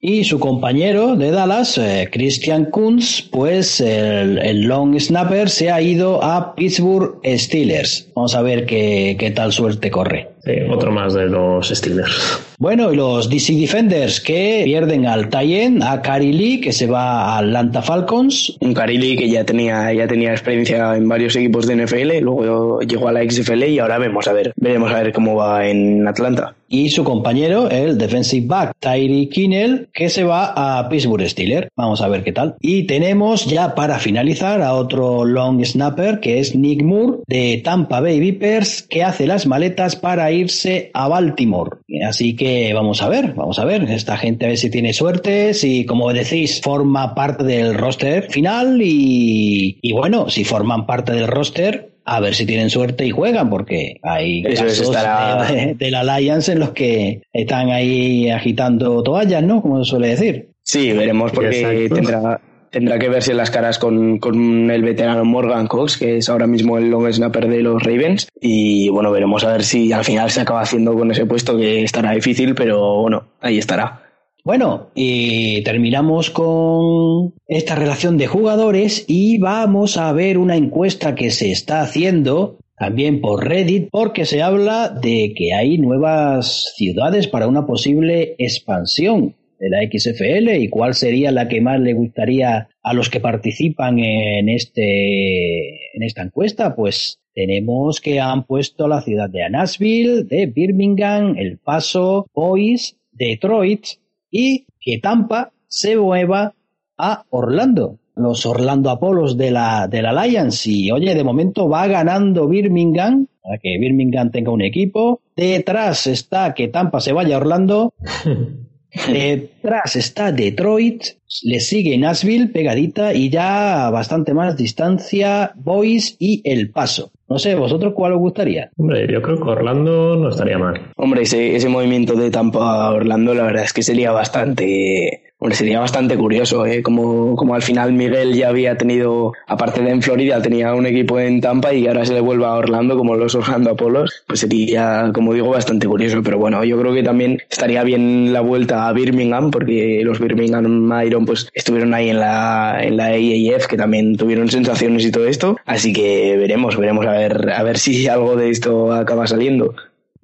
Y 0.00 0.22
su 0.22 0.38
compañero 0.38 1.16
de 1.16 1.32
Dallas, 1.32 1.76
eh, 1.76 2.08
Christian 2.12 2.66
Kunz, 2.66 3.22
pues 3.22 3.80
el, 3.80 4.38
el, 4.38 4.62
long 4.62 4.96
snapper 4.96 5.50
se 5.50 5.72
ha 5.72 5.82
ido 5.82 6.22
a 6.22 6.54
Pittsburgh 6.54 7.18
Steelers. 7.24 8.08
Vamos 8.14 8.36
a 8.36 8.42
ver 8.42 8.64
qué, 8.64 9.16
qué 9.18 9.32
tal 9.32 9.52
suerte 9.52 9.90
corre. 9.90 10.28
Otro 10.70 10.92
más 10.92 11.14
de 11.14 11.26
los 11.26 11.68
Steelers. 11.68 12.40
Bueno, 12.58 12.92
y 12.92 12.96
los 12.96 13.28
DC 13.28 13.54
Defenders 13.54 14.20
que 14.20 14.62
pierden 14.64 15.06
al 15.06 15.28
Tayen, 15.28 15.82
a 15.82 16.00
Cary 16.00 16.32
Lee, 16.32 16.60
que 16.60 16.72
se 16.72 16.86
va 16.86 17.34
a 17.34 17.38
Atlanta 17.38 17.82
Falcons. 17.82 18.56
Un 18.60 18.74
Cary 18.74 18.98
Lee 18.98 19.16
que 19.16 19.28
ya 19.28 19.44
tenía, 19.44 19.92
ya 19.92 20.06
tenía 20.06 20.30
experiencia 20.30 20.96
en 20.96 21.08
varios 21.08 21.34
equipos 21.36 21.66
de 21.66 21.84
NFL, 21.84 22.20
luego 22.22 22.80
llegó 22.80 23.08
a 23.08 23.12
la 23.12 23.28
XFL 23.28 23.64
y 23.64 23.78
ahora 23.80 23.98
vemos 23.98 24.28
a 24.28 24.32
ver, 24.32 24.52
veremos 24.56 24.92
a 24.92 25.02
ver 25.02 25.12
cómo 25.12 25.34
va 25.34 25.66
en 25.66 26.06
Atlanta. 26.06 26.54
Y 26.68 26.90
su 26.90 27.02
compañero, 27.04 27.70
el 27.70 27.96
defensive 27.96 28.46
back 28.46 28.76
Tyree 28.78 29.28
Kinnell, 29.28 29.88
que 29.92 30.10
se 30.10 30.24
va 30.24 30.52
a 30.78 30.88
Pittsburgh 30.88 31.26
Steelers. 31.28 31.68
Vamos 31.76 32.02
a 32.02 32.08
ver 32.08 32.22
qué 32.22 32.32
tal. 32.32 32.56
Y 32.60 32.84
tenemos 32.84 33.46
ya 33.46 33.74
para 33.74 33.98
finalizar 33.98 34.60
a 34.60 34.74
otro 34.74 35.24
long 35.24 35.64
snapper, 35.64 36.20
que 36.20 36.38
es 36.38 36.54
Nick 36.54 36.82
Moore, 36.82 37.18
de 37.26 37.60
Tampa 37.64 38.00
Bay 38.00 38.20
Vipers, 38.20 38.82
que 38.82 39.02
hace 39.02 39.26
las 39.26 39.46
maletas 39.46 39.96
para 39.96 40.30
irse 40.30 40.90
a 40.94 41.08
Baltimore. 41.08 41.78
Así 42.06 42.36
que 42.36 42.72
vamos 42.74 43.02
a 43.02 43.08
ver, 43.08 43.34
vamos 43.34 43.58
a 43.58 43.64
ver. 43.64 43.82
Esta 43.90 44.16
gente 44.16 44.44
a 44.44 44.48
ver 44.48 44.58
si 44.58 44.70
tiene 44.70 44.92
suerte, 44.92 45.54
si 45.54 45.86
como 45.86 46.12
decís 46.12 46.60
forma 46.60 47.14
parte 47.14 47.44
del 47.44 47.74
roster 47.74 48.30
final 48.30 48.80
y, 48.82 49.78
y 49.80 49.92
bueno, 49.92 50.28
si 50.28 50.44
forman 50.44 50.86
parte 50.86 51.12
del 51.12 51.28
roster, 51.28 51.92
a 52.14 52.20
ver 52.20 52.34
si 52.34 52.46
tienen 52.46 52.70
suerte 52.70 53.06
y 53.06 53.10
juegan, 53.10 53.50
porque 53.50 53.96
hay 54.02 54.42
Eso 54.46 54.64
casos 54.64 54.80
estará... 54.80 55.44
de, 55.50 55.74
de, 55.74 55.90
la 55.90 56.00
Alliance 56.00 56.52
en 56.52 56.60
los 56.60 56.70
que 56.70 57.22
están 57.32 57.70
ahí 57.70 58.30
agitando 58.30 59.02
toallas, 59.02 59.42
¿no? 59.42 59.60
Como 59.62 59.84
se 59.84 59.90
suele 59.90 60.08
decir. 60.08 60.50
Sí, 60.62 60.92
veremos 60.92 61.32
porque 61.32 61.88
tendrá, 61.92 62.40
tendrá 62.70 62.98
que 62.98 63.08
verse 63.08 63.34
las 63.34 63.50
caras 63.50 63.78
con, 63.78 64.18
con, 64.18 64.70
el 64.70 64.82
veterano 64.82 65.24
Morgan 65.24 65.66
Cox, 65.66 65.96
que 65.96 66.18
es 66.18 66.28
ahora 66.28 66.46
mismo 66.46 66.78
el 66.78 66.90
long 66.90 67.10
snapper 67.12 67.48
de 67.48 67.62
los 67.62 67.82
Ravens. 67.82 68.28
Y 68.40 68.88
bueno, 68.88 69.10
veremos 69.10 69.44
a 69.44 69.52
ver 69.52 69.62
si 69.62 69.92
al 69.92 70.04
final 70.04 70.30
se 70.30 70.40
acaba 70.40 70.60
haciendo 70.60 70.94
con 70.94 71.10
ese 71.10 71.26
puesto, 71.26 71.56
que 71.56 71.82
estará 71.82 72.12
difícil, 72.12 72.54
pero 72.54 73.00
bueno, 73.00 73.24
ahí 73.40 73.58
estará. 73.58 74.07
Bueno, 74.48 74.92
terminamos 74.94 76.30
con 76.30 77.34
esta 77.46 77.74
relación 77.74 78.16
de 78.16 78.28
jugadores 78.28 79.04
y 79.06 79.36
vamos 79.36 79.98
a 79.98 80.10
ver 80.14 80.38
una 80.38 80.56
encuesta 80.56 81.14
que 81.14 81.30
se 81.30 81.50
está 81.50 81.82
haciendo 81.82 82.56
también 82.78 83.20
por 83.20 83.46
Reddit, 83.46 83.90
porque 83.90 84.24
se 84.24 84.40
habla 84.40 84.88
de 84.88 85.34
que 85.36 85.52
hay 85.52 85.76
nuevas 85.76 86.72
ciudades 86.76 87.28
para 87.28 87.46
una 87.46 87.66
posible 87.66 88.36
expansión 88.38 89.34
de 89.60 89.68
la 89.68 89.80
XFL 89.82 90.62
y 90.62 90.70
cuál 90.70 90.94
sería 90.94 91.30
la 91.30 91.46
que 91.46 91.60
más 91.60 91.78
le 91.78 91.92
gustaría 91.92 92.70
a 92.82 92.94
los 92.94 93.10
que 93.10 93.20
participan 93.20 93.98
en 93.98 94.48
este 94.48 95.92
en 95.94 96.02
esta 96.02 96.22
encuesta, 96.22 96.74
pues 96.74 97.20
tenemos 97.34 98.00
que 98.00 98.18
han 98.18 98.44
puesto 98.44 98.88
la 98.88 99.02
ciudad 99.02 99.28
de 99.28 99.46
Nashville, 99.50 100.24
de 100.24 100.46
Birmingham, 100.46 101.36
El 101.36 101.58
Paso, 101.58 102.26
Boise, 102.32 102.94
Detroit 103.12 103.84
y 104.30 104.66
que 104.80 104.98
Tampa 104.98 105.52
se 105.66 105.96
mueva 105.96 106.54
a 106.96 107.24
Orlando. 107.30 107.98
Los 108.16 108.44
Orlando 108.46 108.90
Apolos 108.90 109.36
de 109.36 109.52
la, 109.52 109.86
de 109.86 110.02
la 110.02 110.10
Alliance. 110.10 110.68
Y 110.68 110.90
oye, 110.90 111.14
de 111.14 111.22
momento 111.22 111.68
va 111.68 111.86
ganando 111.86 112.48
Birmingham, 112.48 113.28
para 113.42 113.58
que 113.58 113.78
Birmingham 113.78 114.30
tenga 114.30 114.50
un 114.50 114.62
equipo. 114.62 115.20
Detrás 115.36 116.06
está 116.08 116.52
que 116.54 116.68
Tampa 116.68 117.00
se 117.00 117.12
vaya 117.12 117.36
a 117.36 117.38
Orlando. 117.38 117.94
Detrás 119.12 119.96
está 119.96 120.32
Detroit, 120.32 121.04
le 121.42 121.60
sigue 121.60 121.96
Nashville 121.98 122.48
pegadita 122.48 123.12
y 123.12 123.28
ya 123.28 123.90
bastante 123.90 124.32
más 124.32 124.56
distancia 124.56 125.52
Boys 125.54 126.16
y 126.18 126.40
El 126.44 126.70
Paso. 126.70 127.12
No 127.28 127.38
sé, 127.38 127.54
¿vosotros 127.54 127.92
cuál 127.94 128.12
os 128.12 128.18
gustaría? 128.18 128.70
Hombre, 128.78 129.06
yo 129.12 129.20
creo 129.20 129.36
que 129.36 129.50
Orlando 129.50 130.16
no 130.16 130.30
estaría 130.30 130.58
mal. 130.58 130.80
Hombre, 130.96 131.22
ese, 131.22 131.54
ese 131.54 131.68
movimiento 131.68 132.14
de 132.14 132.30
Tampa 132.30 132.86
a 132.86 132.90
Orlando 132.92 133.34
la 133.34 133.44
verdad 133.44 133.64
es 133.64 133.74
que 133.74 133.82
sería 133.82 134.12
bastante 134.12 135.27
Hombre, 135.40 135.56
sería 135.56 135.78
bastante 135.78 136.16
curioso, 136.16 136.66
¿eh? 136.66 136.82
Como, 136.82 137.36
como 137.36 137.54
al 137.54 137.62
final 137.62 137.92
Miguel 137.92 138.34
ya 138.34 138.48
había 138.48 138.76
tenido, 138.76 139.34
aparte 139.46 139.80
de 139.82 139.90
en 139.90 140.02
Florida, 140.02 140.42
tenía 140.42 140.74
un 140.74 140.84
equipo 140.84 141.20
en 141.20 141.40
Tampa 141.40 141.72
y 141.72 141.86
ahora 141.86 142.04
se 142.04 142.12
le 142.12 142.20
vuelve 142.20 142.44
a 142.44 142.54
Orlando 142.54 142.96
como 142.96 143.14
los 143.14 143.36
Orlando 143.36 143.70
Apolos, 143.70 144.24
pues 144.26 144.40
sería, 144.40 145.12
como 145.14 145.32
digo, 145.32 145.50
bastante 145.50 145.86
curioso. 145.86 146.24
Pero 146.24 146.38
bueno, 146.38 146.64
yo 146.64 146.76
creo 146.80 146.92
que 146.92 147.04
también 147.04 147.40
estaría 147.48 147.84
bien 147.84 148.32
la 148.32 148.40
vuelta 148.40 148.88
a 148.88 148.92
Birmingham, 148.92 149.52
porque 149.52 150.00
los 150.02 150.18
Birmingham 150.18 150.92
Iron 151.06 151.24
pues 151.24 151.48
estuvieron 151.54 151.94
ahí 151.94 152.10
en 152.10 152.18
la, 152.18 152.78
en 152.82 152.96
la 152.96 153.06
AAF, 153.06 153.68
que 153.68 153.76
también 153.76 154.16
tuvieron 154.16 154.50
sensaciones 154.50 155.04
y 155.04 155.12
todo 155.12 155.28
esto. 155.28 155.56
Así 155.66 155.92
que 155.92 156.36
veremos, 156.36 156.76
veremos 156.76 157.06
a 157.06 157.12
ver, 157.12 157.52
a 157.52 157.62
ver 157.62 157.78
si 157.78 158.08
algo 158.08 158.34
de 158.34 158.50
esto 158.50 158.92
acaba 158.92 159.28
saliendo. 159.28 159.72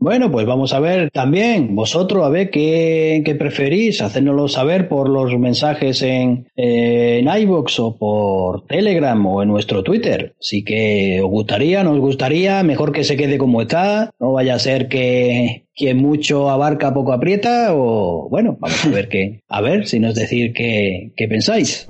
Bueno, 0.05 0.31
pues 0.31 0.45
vamos 0.45 0.75
a 0.75 0.81
ver 0.81 1.11
también 1.11 1.75
vosotros, 1.75 2.27
a 2.27 2.29
ver 2.29 2.51
qué, 2.51 3.23
qué 3.25 3.35
preferís, 3.37 4.03
hacérnoslo 4.03 4.49
saber 4.49 4.87
por 4.87 5.09
los 5.09 5.39
mensajes 5.39 6.03
en, 6.03 6.47
en 6.57 7.27
iVoox 7.27 7.81
o 7.81 7.97
por 7.97 8.67
Telegram 8.67 9.25
o 9.25 9.43
en 9.43 9.49
nuestro 9.49 9.83
Twitter. 9.83 10.35
Así 10.39 10.63
que 10.63 11.23
os 11.23 11.31
gustaría, 11.31 11.83
nos 11.85 11.99
gustaría, 12.01 12.63
mejor 12.65 12.93
que 12.93 13.03
se 13.03 13.17
quede 13.17 13.39
como 13.39 13.63
está, 13.63 14.11
no 14.21 14.33
vaya 14.33 14.57
a 14.57 14.59
ser 14.59 14.89
que 14.89 15.65
quien 15.75 15.97
mucho 15.97 16.51
abarca 16.51 16.93
poco 16.93 17.15
aprieta 17.15 17.75
o 17.75 18.29
bueno, 18.29 18.59
vamos 18.61 18.85
a 18.85 18.91
ver 18.91 19.09
qué, 19.09 19.41
a 19.49 19.63
ver 19.63 19.87
si 19.87 20.01
nos 20.01 20.15
decir 20.15 20.53
qué, 20.53 21.13
qué 21.17 21.29
pensáis. 21.29 21.87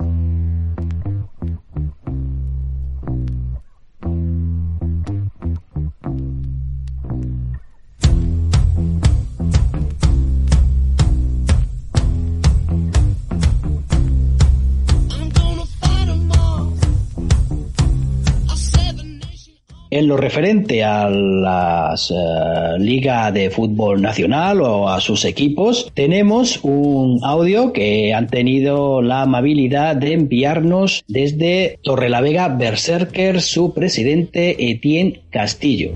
En 19.95 20.07
lo 20.07 20.17
referente 20.17 20.83
a 20.83 21.09
la 21.09 21.95
uh, 21.95 22.77
Liga 22.77 23.31
de 23.31 23.49
Fútbol 23.49 24.01
Nacional 24.01 24.59
o 24.59 24.89
a 24.89 24.99
sus 24.99 25.23
equipos, 25.23 25.89
tenemos 25.93 26.59
un 26.63 27.21
audio 27.23 27.71
que 27.71 28.13
han 28.13 28.27
tenido 28.27 29.01
la 29.01 29.21
amabilidad 29.21 29.95
de 29.95 30.11
enviarnos 30.11 31.05
desde 31.07 31.79
Torrelavega 31.81 32.49
Berserker 32.49 33.41
su 33.41 33.73
presidente 33.73 34.69
Etienne 34.69 35.21
Castillo. 35.29 35.93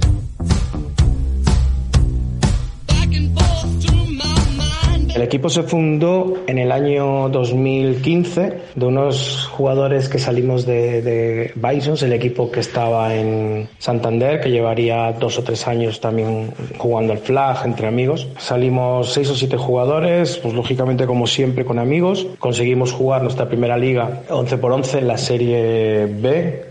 El 5.19 5.25
equipo 5.25 5.49
se 5.49 5.63
fundó 5.63 6.35
en 6.47 6.59
el 6.59 6.71
año 6.71 7.27
2015 7.27 8.53
de 8.73 8.85
unos 8.85 9.47
jugadores 9.51 10.07
que 10.07 10.17
salimos 10.17 10.65
de, 10.65 11.01
de 11.01 11.51
Bisons, 11.55 12.01
el 12.03 12.13
equipo 12.13 12.49
que 12.49 12.61
estaba 12.61 13.13
en 13.13 13.67
Santander, 13.79 14.39
que 14.39 14.49
llevaría 14.49 15.11
dos 15.11 15.37
o 15.37 15.43
tres 15.43 15.67
años 15.67 15.99
también 15.99 16.53
jugando 16.77 17.11
al 17.11 17.19
flag 17.19 17.65
entre 17.65 17.87
amigos. 17.87 18.29
Salimos 18.37 19.11
seis 19.11 19.29
o 19.29 19.35
siete 19.35 19.57
jugadores, 19.57 20.37
pues 20.37 20.53
lógicamente 20.53 21.05
como 21.05 21.27
siempre 21.27 21.65
con 21.65 21.79
amigos. 21.79 22.25
Conseguimos 22.39 22.93
jugar 22.93 23.21
nuestra 23.21 23.49
primera 23.49 23.75
liga 23.75 24.21
11 24.29 24.57
por 24.57 24.71
11 24.71 24.99
en 24.99 25.07
la 25.09 25.17
serie 25.17 26.05
B, 26.05 26.63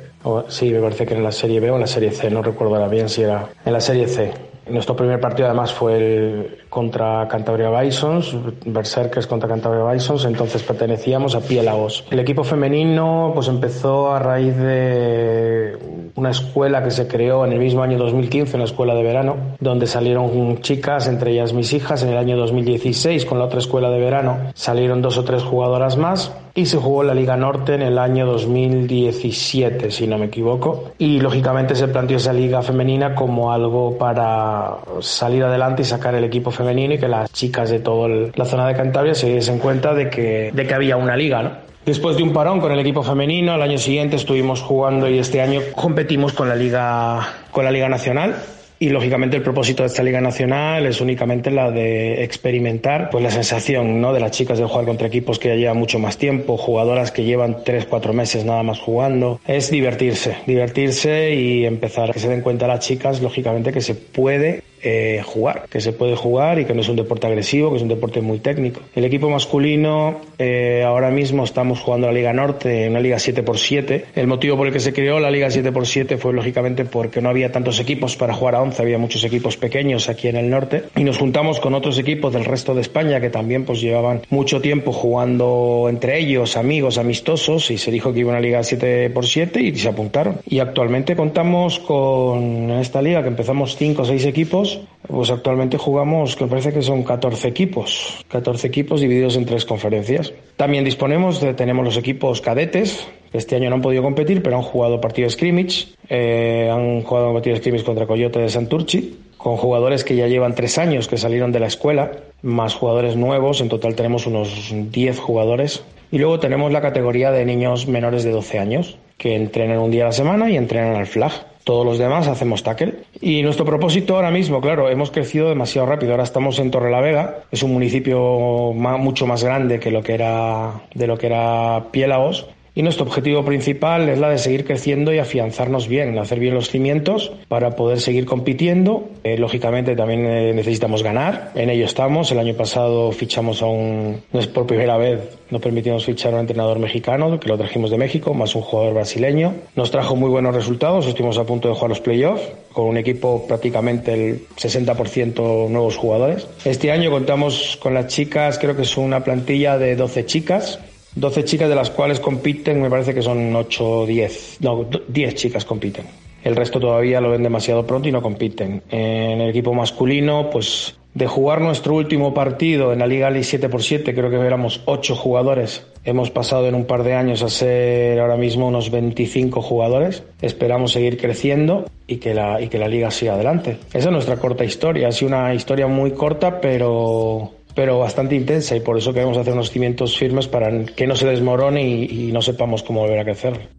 sí, 0.49 0.71
me 0.71 0.81
parece 0.81 1.05
que 1.05 1.13
en 1.13 1.23
la 1.23 1.33
Serie 1.33 1.61
B 1.61 1.71
o 1.71 1.75
en 1.75 1.83
la 1.83 1.87
Serie 1.87 2.13
C, 2.13 2.31
no 2.31 2.43
recuerdo 2.43 2.77
ahora 2.77 2.89
bien 2.89 3.11
si 3.11 3.23
era 3.25 3.51
en 3.63 3.73
la 3.75 3.81
Serie 3.81 4.09
C. 4.09 4.48
Nuestro 4.71 4.97
primer 4.97 5.21
partido 5.21 5.47
además 5.47 5.73
fue 5.73 6.59
contra 6.69 7.27
Cantabria 7.29 7.71
Bisons, 7.71 8.37
Berserkers 8.65 9.27
contra 9.27 9.49
Cantabria 9.49 9.91
Bisons, 9.93 10.25
entonces 10.25 10.63
pertenecíamos 10.63 11.35
a 11.35 11.41
Piélagos. 11.41 12.05
El 12.11 12.21
equipo 12.21 12.45
femenino 12.45 13.33
pues 13.35 13.49
empezó 13.49 14.13
a 14.13 14.19
raíz 14.19 14.57
de 14.57 15.79
una 16.15 16.31
escuela 16.31 16.83
que 16.83 16.91
se 16.91 17.07
creó 17.07 17.45
en 17.45 17.53
el 17.53 17.59
mismo 17.59 17.83
año 17.83 17.99
2015, 17.99 18.57
una 18.57 18.65
escuela 18.65 18.95
de 18.95 19.03
verano, 19.03 19.37
donde 19.61 19.87
salieron 19.87 20.61
chicas, 20.61 21.09
entre 21.09 21.33
ellas 21.33 21.53
mis 21.53 21.73
hijas, 21.73 22.03
en 22.03 22.11
el 22.11 22.19
año 22.19 22.37
2016 22.37 23.25
con 23.25 23.39
la 23.39 23.45
otra 23.45 23.61
escuela 23.61 23.91
de 23.91 23.99
verano 23.99 24.39
salieron 24.55 25.03
dos 25.03 25.19
o 25.19 25.25
tres 25.25 25.43
jugadoras 25.43 25.97
más 25.97 26.33
y 26.59 26.67
se 26.67 26.77
jugó 26.77 27.05
la 27.05 27.15
Liga 27.15 27.37
Norte 27.37 27.75
en 27.75 27.83
el 27.83 27.99
año 27.99 28.27
2017, 28.27 29.93
si 29.93 30.09
no 30.09 30.19
me 30.19 30.27
equivoco. 30.27 30.91
Y 30.99 31.21
lógicamente 31.21 31.77
se 31.77 31.87
planteó 31.87 32.17
esa 32.17 32.33
liga 32.33 32.63
femenina 32.63 33.15
como 33.15 33.53
algo 33.53 33.97
para 33.97 34.79
salir 34.99 35.45
adelante 35.45 35.83
y 35.83 35.85
sacar 35.85 36.17
el 36.17 36.25
equipo 36.25 36.51
femenino 36.51 36.95
y 36.95 36.99
que 36.99 37.07
las 37.07 37.33
chicas 37.33 37.71
de 37.71 37.79
toda 37.79 38.09
la 38.35 38.45
zona 38.45 38.67
de 38.67 38.75
Cantabria 38.75 39.15
se 39.15 39.33
diesen 39.33 39.61
cuenta 39.61 39.95
de 39.95 40.11
que, 40.11 40.51
de 40.53 40.67
que 40.67 40.75
había 40.75 40.97
una 40.97 41.17
liga, 41.17 41.43
¿no? 41.45 41.51
Después 41.87 42.17
de 42.17 42.25
un 42.25 42.33
parón 42.33 42.61
con 42.61 42.73
el 42.73 42.81
equipo 42.81 43.05
femenino, 43.05 43.53
al 43.53 43.63
año 43.63 43.79
siguiente 43.79 44.17
estuvimos 44.17 44.61
jugando 44.61 45.09
y 45.09 45.21
este 45.21 45.41
año 45.41 45.61
competimos 45.77 46.33
con 46.33 46.49
la 46.49 46.57
Liga, 46.57 47.21
con 47.53 47.65
la 47.65 47.71
Liga 47.71 47.89
Nacional 47.89 48.35
y 48.81 48.91
lógicamente 48.91 49.37
el 49.37 49.43
propósito 49.43 49.83
de 49.83 49.89
esta 49.89 50.03
Liga 50.03 50.21
Nacional 50.21 50.87
es 50.87 51.01
únicamente 51.01 51.51
la 51.51 51.71
de 51.71 52.23
experimentar 52.23 53.11
pues 53.11 53.25
la 53.25 53.31
sensación 53.31 54.01
¿no? 54.01 54.13
de 54.13 54.21
las 54.21 54.31
chicas 54.31 54.59
de 54.59 54.65
jugar 54.65 54.85
contra 54.85 55.09
equipos 55.09 55.39
que 55.39 55.49
ya 55.49 55.55
llevan 55.57 55.79
mucho 55.79 55.99
más 55.99 56.17
tiempo, 56.17 56.57
jugadoras 56.57 57.11
que 57.11 57.25
llevan 57.25 57.65
3-4 57.65 58.13
meses 58.13 58.45
nada 58.45 58.63
más 58.63 58.79
jugando. 58.79 59.41
Es 59.47 59.71
divertirse, 59.71 60.37
divertirse 60.47 61.35
y 61.35 61.67
empezar 61.67 62.11
a 62.11 62.13
que 62.13 62.21
se 62.21 62.29
den 62.29 62.41
cuenta 62.41 62.67
las 62.67 62.81
chicas, 62.81 63.21
lógicamente, 63.21 63.73
que 63.73 63.81
se 63.81 63.95
puede 63.95 64.63
eh, 64.83 65.23
jugar, 65.25 65.67
que 65.71 65.81
se 65.81 65.93
puede 65.93 66.17
jugar 66.17 66.59
y 66.59 66.65
que 66.65 66.75
no 66.75 66.81
es 66.81 66.89
un 66.89 66.97
deporte 66.97 67.27
agresivo, 67.27 67.71
que 67.71 67.77
es 67.77 67.83
un 67.83 67.89
deporte 67.89 68.21
muy 68.21 68.39
técnico. 68.39 68.81
El 68.95 69.05
equipo 69.05 69.29
masculino, 69.29 70.21
eh, 70.39 70.83
ahora 70.87 71.11
mismo 71.11 71.45
estamos 71.45 71.81
jugando 71.81 72.07
la 72.07 72.13
Liga 72.13 72.33
Norte, 72.33 72.89
una 72.89 73.01
Liga 73.01 73.17
7x7. 73.17 74.05
El 74.15 74.27
motivo 74.27 74.57
por 74.57 74.67
el 74.67 74.73
que 74.73 74.81
se 74.81 74.93
creó 74.93 75.21
la 75.21 75.31
Liga 75.31 75.49
7x7 75.49 76.19
fue 76.19 76.33
lógicamente 76.33 76.85
porque 76.85 77.21
no 77.21 77.29
había 77.29 77.53
tantos 77.53 77.81
equipos 77.81 78.17
para 78.17 78.35
jugar 78.35 78.55
a 78.55 78.63
11, 78.63 78.83
había 78.83 78.99
muchos 78.99 79.25
equipos 79.25 79.57
pequeños 79.57 80.09
aquí 80.09 80.29
en 80.29 80.37
el 80.37 80.51
norte 80.51 80.85
y 80.97 81.05
nos 81.05 81.19
juntamos 81.19 81.61
con 81.61 81.75
otros 81.75 81.99
equipos 81.99 82.33
del 82.33 82.45
resto 82.45 82.75
de 82.75 82.81
España 82.81 83.21
que 83.21 83.31
también 83.31 83.65
pues 83.65 83.81
llevaban 83.81 84.23
mucho 84.31 84.61
tiempo 84.61 84.93
jugando 84.93 85.87
entre 85.89 86.19
ellos, 86.19 86.57
amigos, 86.57 86.99
amistosos 86.99 87.71
y 87.71 87.79
se 87.79 87.91
dijo 87.91 88.13
que 88.13 88.21
iba 88.21 88.31
una 88.31 88.41
Liga 88.41 88.61
7x7 88.61 89.61
y 89.61 89.77
se 89.77 89.89
apuntaron. 89.89 90.39
Y 90.49 90.61
actualmente 90.61 91.17
contamos 91.17 91.79
con 91.79 92.71
esta 92.71 93.03
liga 93.03 93.23
que 93.23 93.29
empezamos 93.29 93.77
5 93.77 94.03
o 94.03 94.05
6 94.05 94.27
equipos 94.27 94.68
pues 95.07 95.31
actualmente 95.31 95.79
jugamos, 95.79 96.37
que 96.37 96.47
parece 96.47 96.73
que 96.73 96.83
son 96.83 97.03
14 97.03 97.49
equipos, 97.49 98.25
14 98.29 98.67
equipos 98.67 99.01
divididos 99.01 99.37
en 99.37 99.47
tres 99.47 99.65
conferencias. 99.65 100.33
También 100.57 100.85
disponemos 100.85 101.41
tenemos 101.57 101.85
los 101.85 101.97
equipos 101.97 102.41
cadetes, 102.41 103.07
que 103.31 103.39
este 103.39 103.57
año 103.57 103.71
no 103.71 103.77
han 103.77 103.83
podido 103.83 104.03
competir, 104.03 104.43
pero 104.43 104.57
han 104.57 104.63
jugado 104.63 105.01
partidos 105.01 105.33
scrimmage, 105.33 105.95
eh, 106.09 106.69
han 106.73 107.03
jugado 107.03 107.33
partidos 107.33 107.61
scrimmage 107.61 107.85
contra 107.85 108.07
Coyote 108.07 108.39
de 108.41 108.49
Santurchi, 108.49 109.19
con 109.39 109.57
jugadores 109.57 110.05
que 110.05 110.17
ya 110.17 110.27
llevan 110.27 110.55
tres 110.55 110.79
años 110.79 111.09
que 111.09 111.17
salieron 111.17 111.53
de 111.53 111.61
la 111.61 111.69
escuela, 111.69 112.11
más 112.43 112.75
jugadores 112.75 113.17
nuevos, 113.17 113.61
en 113.61 113.69
total 113.69 113.95
tenemos 113.95 114.27
unos 114.27 114.73
10 114.73 115.19
jugadores. 115.19 115.85
Y 116.11 116.19
luego 116.19 116.41
tenemos 116.41 116.73
la 116.73 116.81
categoría 116.81 117.31
de 117.31 117.45
niños 117.45 117.87
menores 117.87 118.25
de 118.25 118.31
12 118.31 118.59
años, 118.59 118.99
que 119.17 119.37
entrenan 119.37 119.79
un 119.79 119.91
día 119.91 120.05
a 120.05 120.07
la 120.07 120.13
semana 120.13 120.51
y 120.51 120.57
entrenan 120.57 120.97
al 120.97 121.07
flag. 121.07 121.33
Todos 121.69 121.85
los 121.85 121.99
demás 121.99 122.27
hacemos 122.29 122.63
tackle. 122.63 122.95
Y 123.21 123.43
nuestro 123.43 123.67
propósito 123.67 124.17
ahora 124.17 124.31
mismo, 124.31 124.63
claro, 124.63 124.89
hemos 124.89 125.11
crecido 125.11 125.51
demasiado 125.51 125.87
rápido. 125.87 126.13
Ahora 126.13 126.25
estamos 126.25 126.59
en 126.61 126.71
Torrelavega, 126.71 127.41
es 127.53 127.63
un 127.63 127.75
municipio 127.75 128.73
mucho 128.73 129.27
más 129.27 129.45
grande 129.45 129.79
que 129.79 129.91
lo 129.91 130.03
que 130.03 130.15
era 130.15 130.81
de 130.95 131.07
lo 131.07 131.19
que 131.19 131.27
era 131.27 131.85
Piélagos 131.91 132.47
y 132.79 132.83
nuestro 132.85 133.07
objetivo 133.07 133.45
principal 133.45 134.09
es 134.09 134.21
la 134.21 134.31
de 134.31 134.39
seguir 134.39 134.65
creciendo 134.65 135.13
y 135.13 135.19
afianzarnos 135.19 135.89
bien, 135.89 136.17
hacer 136.17 136.39
bien 136.39 136.55
los 136.55 136.71
cimientos 136.71 137.33
para 137.49 137.75
poder 137.75 138.01
seguir 138.01 138.25
compitiendo. 138.25 139.09
Eh, 139.25 139.37
lógicamente 139.37 139.97
también 139.97 140.25
eh, 140.25 140.53
necesitamos 140.55 141.03
ganar, 141.03 141.51
en 141.57 141.71
ello 141.71 141.87
estamos. 141.87 142.31
El 142.31 142.39
año 142.39 142.55
pasado 142.55 143.11
fichamos 143.11 143.63
a 143.63 143.67
un, 143.67 144.23
no 144.33 144.39
es 144.39 144.47
por 144.47 144.69
primera 144.69 144.97
vez, 144.97 145.39
no 145.51 145.59
permitimos 145.59 146.05
fichar 146.05 146.31
a 146.31 146.37
un 146.37 146.43
entrenador 146.43 146.79
mexicano, 146.79 147.41
que 147.41 147.49
lo 147.49 147.59
trajimos 147.59 147.91
de 147.91 147.99
México, 147.99 148.33
más 148.33 148.55
un 148.55 148.63
jugador 148.63 148.95
brasileño. 148.95 149.55
Nos 149.75 149.91
trajo 149.91 150.15
muy 150.15 150.31
buenos 150.31 150.55
resultados, 150.55 151.05
estuvimos 151.05 151.37
a 151.39 151.45
punto 151.45 151.67
de 151.67 151.75
jugar 151.75 151.89
los 151.89 152.01
playoffs 152.01 152.49
con 152.73 152.87
un 152.87 152.97
equipo 152.97 153.45
prácticamente 153.49 154.15
el 154.15 154.47
60% 154.57 155.69
nuevos 155.69 155.97
jugadores. 155.97 156.47
Este 156.65 156.93
año 156.93 157.11
contamos 157.11 157.77
con 157.83 157.93
las 157.93 158.07
chicas, 158.07 158.57
creo 158.57 158.77
que 158.77 158.83
es 158.83 158.97
una 158.97 159.25
plantilla 159.25 159.79
de 159.79 159.97
12 159.97 160.27
chicas, 160.27 160.79
12 161.19 161.45
chicas 161.45 161.69
de 161.69 161.75
las 161.75 161.91
cuales 161.91 162.21
compiten, 162.21 162.81
me 162.81 162.89
parece 162.89 163.15
que 163.15 163.23
son 163.23 163.55
8 163.55 163.91
o 163.91 164.07
10, 164.07 164.59
no, 164.61 164.87
10 165.09 165.35
chicas 165.35 165.65
compiten. 165.65 166.07
El 166.45 166.55
resto 166.55 166.79
todavía 166.79 167.21
lo 167.21 167.31
ven 167.31 167.43
demasiado 167.43 167.85
pronto 167.85 168.09
y 168.09 168.13
no 168.13 168.23
compiten. 168.23 168.83
En 168.91 169.41
el 169.41 169.51
equipo 169.51 169.75
masculino, 169.75 170.49
pues 170.51 170.97
de 171.15 171.27
jugar 171.27 171.61
nuestro 171.61 171.95
último 171.95 172.33
partido 172.33 172.93
en 172.93 173.01
la 173.01 173.07
Liga 173.07 173.27
Ali 173.27 173.41
7x7, 173.41 174.15
creo 174.15 174.31
que 174.31 174.37
éramos 174.37 174.83
8 174.85 175.17
jugadores. 175.17 175.85
Hemos 176.05 176.31
pasado 176.31 176.69
en 176.69 176.77
un 176.77 176.85
par 176.85 177.03
de 177.03 177.15
años 177.15 177.43
a 177.43 177.49
ser 177.49 178.21
ahora 178.21 178.37
mismo 178.37 178.69
unos 178.69 178.91
25 178.91 179.61
jugadores. 179.61 180.23
Esperamos 180.41 180.93
seguir 180.93 181.19
creciendo 181.19 181.87
y 182.07 182.17
que 182.17 182.35
la, 182.35 182.61
y 182.61 182.69
que 182.69 182.79
la 182.79 182.87
liga 182.87 183.11
siga 183.11 183.35
adelante. 183.35 183.79
Esa 183.93 184.09
es 184.09 184.13
nuestra 184.13 184.37
corta 184.37 184.65
historia. 184.65 185.09
Ha 185.09 185.13
sido 185.13 185.29
una 185.29 185.53
historia 185.55 185.89
muy 185.89 186.13
corta, 186.13 186.61
pero, 186.61 187.51
pero 187.75 187.99
bastante 187.99 188.35
intensa 188.35 188.77
y 188.77 188.81
por 188.81 188.99
eso 188.99 189.13
queremos 189.13 189.37
hacer 189.37 189.53
unos 189.53 189.71
cimientos 189.71 190.17
firmes 190.17 190.49
para 190.49 190.85
que 190.85 191.07
no 191.07 191.17
se 191.17 191.27
desmorone 191.27 191.87
y, 191.87 192.29
y 192.29 192.33
no 192.33 192.43
sepamos 192.43 192.83
cómo 192.83 193.01
volver 193.01 193.19
a 193.19 193.25
crecer. 193.25 193.78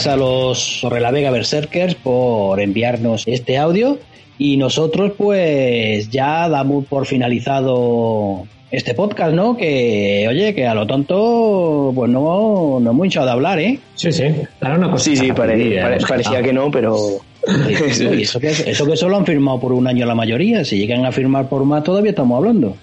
Gracias 0.00 0.14
a 0.14 0.16
los 0.16 0.78
Torrelavega 0.80 1.30
Berserkers 1.30 1.94
por 1.94 2.58
enviarnos 2.58 3.24
este 3.26 3.58
audio 3.58 3.98
y 4.38 4.56
nosotros 4.56 5.12
pues 5.18 6.08
ya 6.08 6.48
damos 6.48 6.86
por 6.86 7.04
finalizado 7.04 8.46
este 8.70 8.94
podcast, 8.94 9.34
¿no? 9.34 9.58
Que, 9.58 10.24
oye, 10.26 10.54
que 10.54 10.66
a 10.66 10.72
lo 10.72 10.86
tonto, 10.86 11.92
pues 11.94 12.10
no, 12.10 12.78
no 12.80 12.90
hemos 12.90 13.04
hinchado 13.04 13.26
de 13.26 13.32
hablar, 13.32 13.58
¿eh? 13.58 13.78
Sí, 13.94 14.10
sí. 14.10 14.24
una 14.62 14.96
sí, 14.96 15.16
sí, 15.16 15.32
parecía 15.32 16.42
que 16.42 16.52
no, 16.54 16.70
pero... 16.70 16.96
eso, 17.68 18.40
que, 18.40 18.48
eso 18.48 18.86
que 18.86 18.96
solo 18.96 19.18
han 19.18 19.26
firmado 19.26 19.60
por 19.60 19.72
un 19.72 19.86
año 19.86 20.06
la 20.06 20.14
mayoría. 20.14 20.64
Si 20.64 20.78
llegan 20.78 21.04
a 21.04 21.12
firmar 21.12 21.46
por 21.50 21.64
más, 21.66 21.84
todavía 21.84 22.10
estamos 22.10 22.38
hablando. 22.38 22.74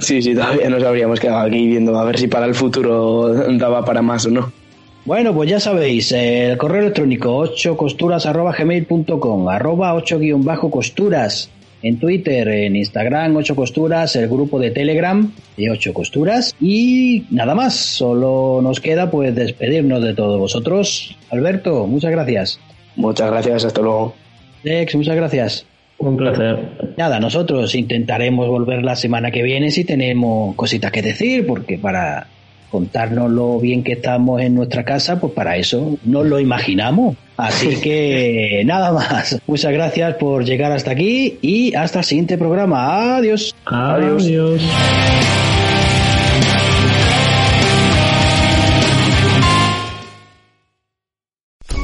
Sí, 0.00 0.22
sí, 0.22 0.34
todavía 0.34 0.70
nos 0.70 0.82
habríamos 0.82 1.20
quedado 1.20 1.46
aquí 1.46 1.68
viendo 1.68 1.96
a 1.96 2.04
ver 2.04 2.18
si 2.18 2.26
para 2.26 2.46
el 2.46 2.54
futuro 2.54 3.32
daba 3.58 3.84
para 3.84 4.02
más 4.02 4.26
o 4.26 4.30
no. 4.30 4.65
Bueno, 5.06 5.32
pues 5.32 5.48
ya 5.48 5.60
sabéis, 5.60 6.10
el 6.10 6.58
correo 6.58 6.80
electrónico 6.80 7.44
8costuras 7.44 8.26
arroba 8.26 8.52
gmail.com, 8.52 9.48
arroba 9.48 9.94
8 9.94 10.18
guion 10.18 10.44
bajo 10.44 10.68
costuras, 10.68 11.48
en 11.80 12.00
Twitter, 12.00 12.48
en 12.48 12.74
Instagram 12.74 13.36
8 13.36 13.54
costuras, 13.54 14.16
el 14.16 14.28
grupo 14.28 14.58
de 14.58 14.72
Telegram 14.72 15.32
de 15.56 15.70
8 15.70 15.94
costuras 15.94 16.56
y 16.60 17.24
nada 17.30 17.54
más, 17.54 17.76
solo 17.76 18.58
nos 18.60 18.80
queda 18.80 19.08
pues 19.08 19.32
despedirnos 19.32 20.02
de 20.02 20.12
todos 20.12 20.40
vosotros. 20.40 21.16
Alberto, 21.30 21.86
muchas 21.86 22.10
gracias. 22.10 22.58
Muchas 22.96 23.30
gracias, 23.30 23.64
hasta 23.64 23.80
luego. 23.80 24.12
Lex, 24.64 24.96
muchas 24.96 25.14
gracias. 25.14 25.66
Un 25.98 26.16
placer. 26.16 26.58
Nada, 26.96 27.20
nosotros 27.20 27.76
intentaremos 27.76 28.48
volver 28.48 28.82
la 28.82 28.96
semana 28.96 29.30
que 29.30 29.44
viene 29.44 29.70
si 29.70 29.84
tenemos 29.84 30.56
cositas 30.56 30.90
que 30.90 31.02
decir, 31.02 31.46
porque 31.46 31.78
para 31.78 32.26
contarnos 32.70 33.30
lo 33.30 33.58
bien 33.58 33.82
que 33.82 33.92
estamos 33.92 34.40
en 34.40 34.54
nuestra 34.54 34.84
casa, 34.84 35.20
pues 35.20 35.32
para 35.32 35.56
eso 35.56 35.98
nos 36.04 36.26
lo 36.26 36.40
imaginamos. 36.40 37.16
Así 37.36 37.76
que 37.82 38.62
nada 38.64 38.92
más. 38.92 39.38
Muchas 39.46 39.72
gracias 39.72 40.14
por 40.16 40.44
llegar 40.44 40.72
hasta 40.72 40.92
aquí 40.92 41.38
y 41.42 41.74
hasta 41.74 42.00
el 42.00 42.04
siguiente 42.04 42.38
programa. 42.38 43.16
Adiós. 43.16 43.54
Adiós. 43.64 44.60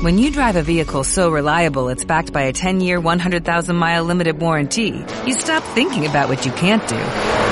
When 0.03 0.19
you 0.19 0.33
drive 0.33 0.57
a 0.57 0.63
vehicle 0.63 1.05
so 1.05 1.31
reliable 1.31 1.89
it's 1.89 2.05
backed 2.05 2.33
by 2.33 2.43
a 2.43 2.53
10-year, 2.53 3.01
100,000-mile 3.01 4.03
limited 4.03 4.41
warranty, 4.41 5.05
you 5.25 5.35
stop 5.35 5.63
thinking 5.77 6.07
about 6.07 6.29
what 6.29 6.45
you 6.45 6.51
can't 6.51 6.85
do 6.89 7.52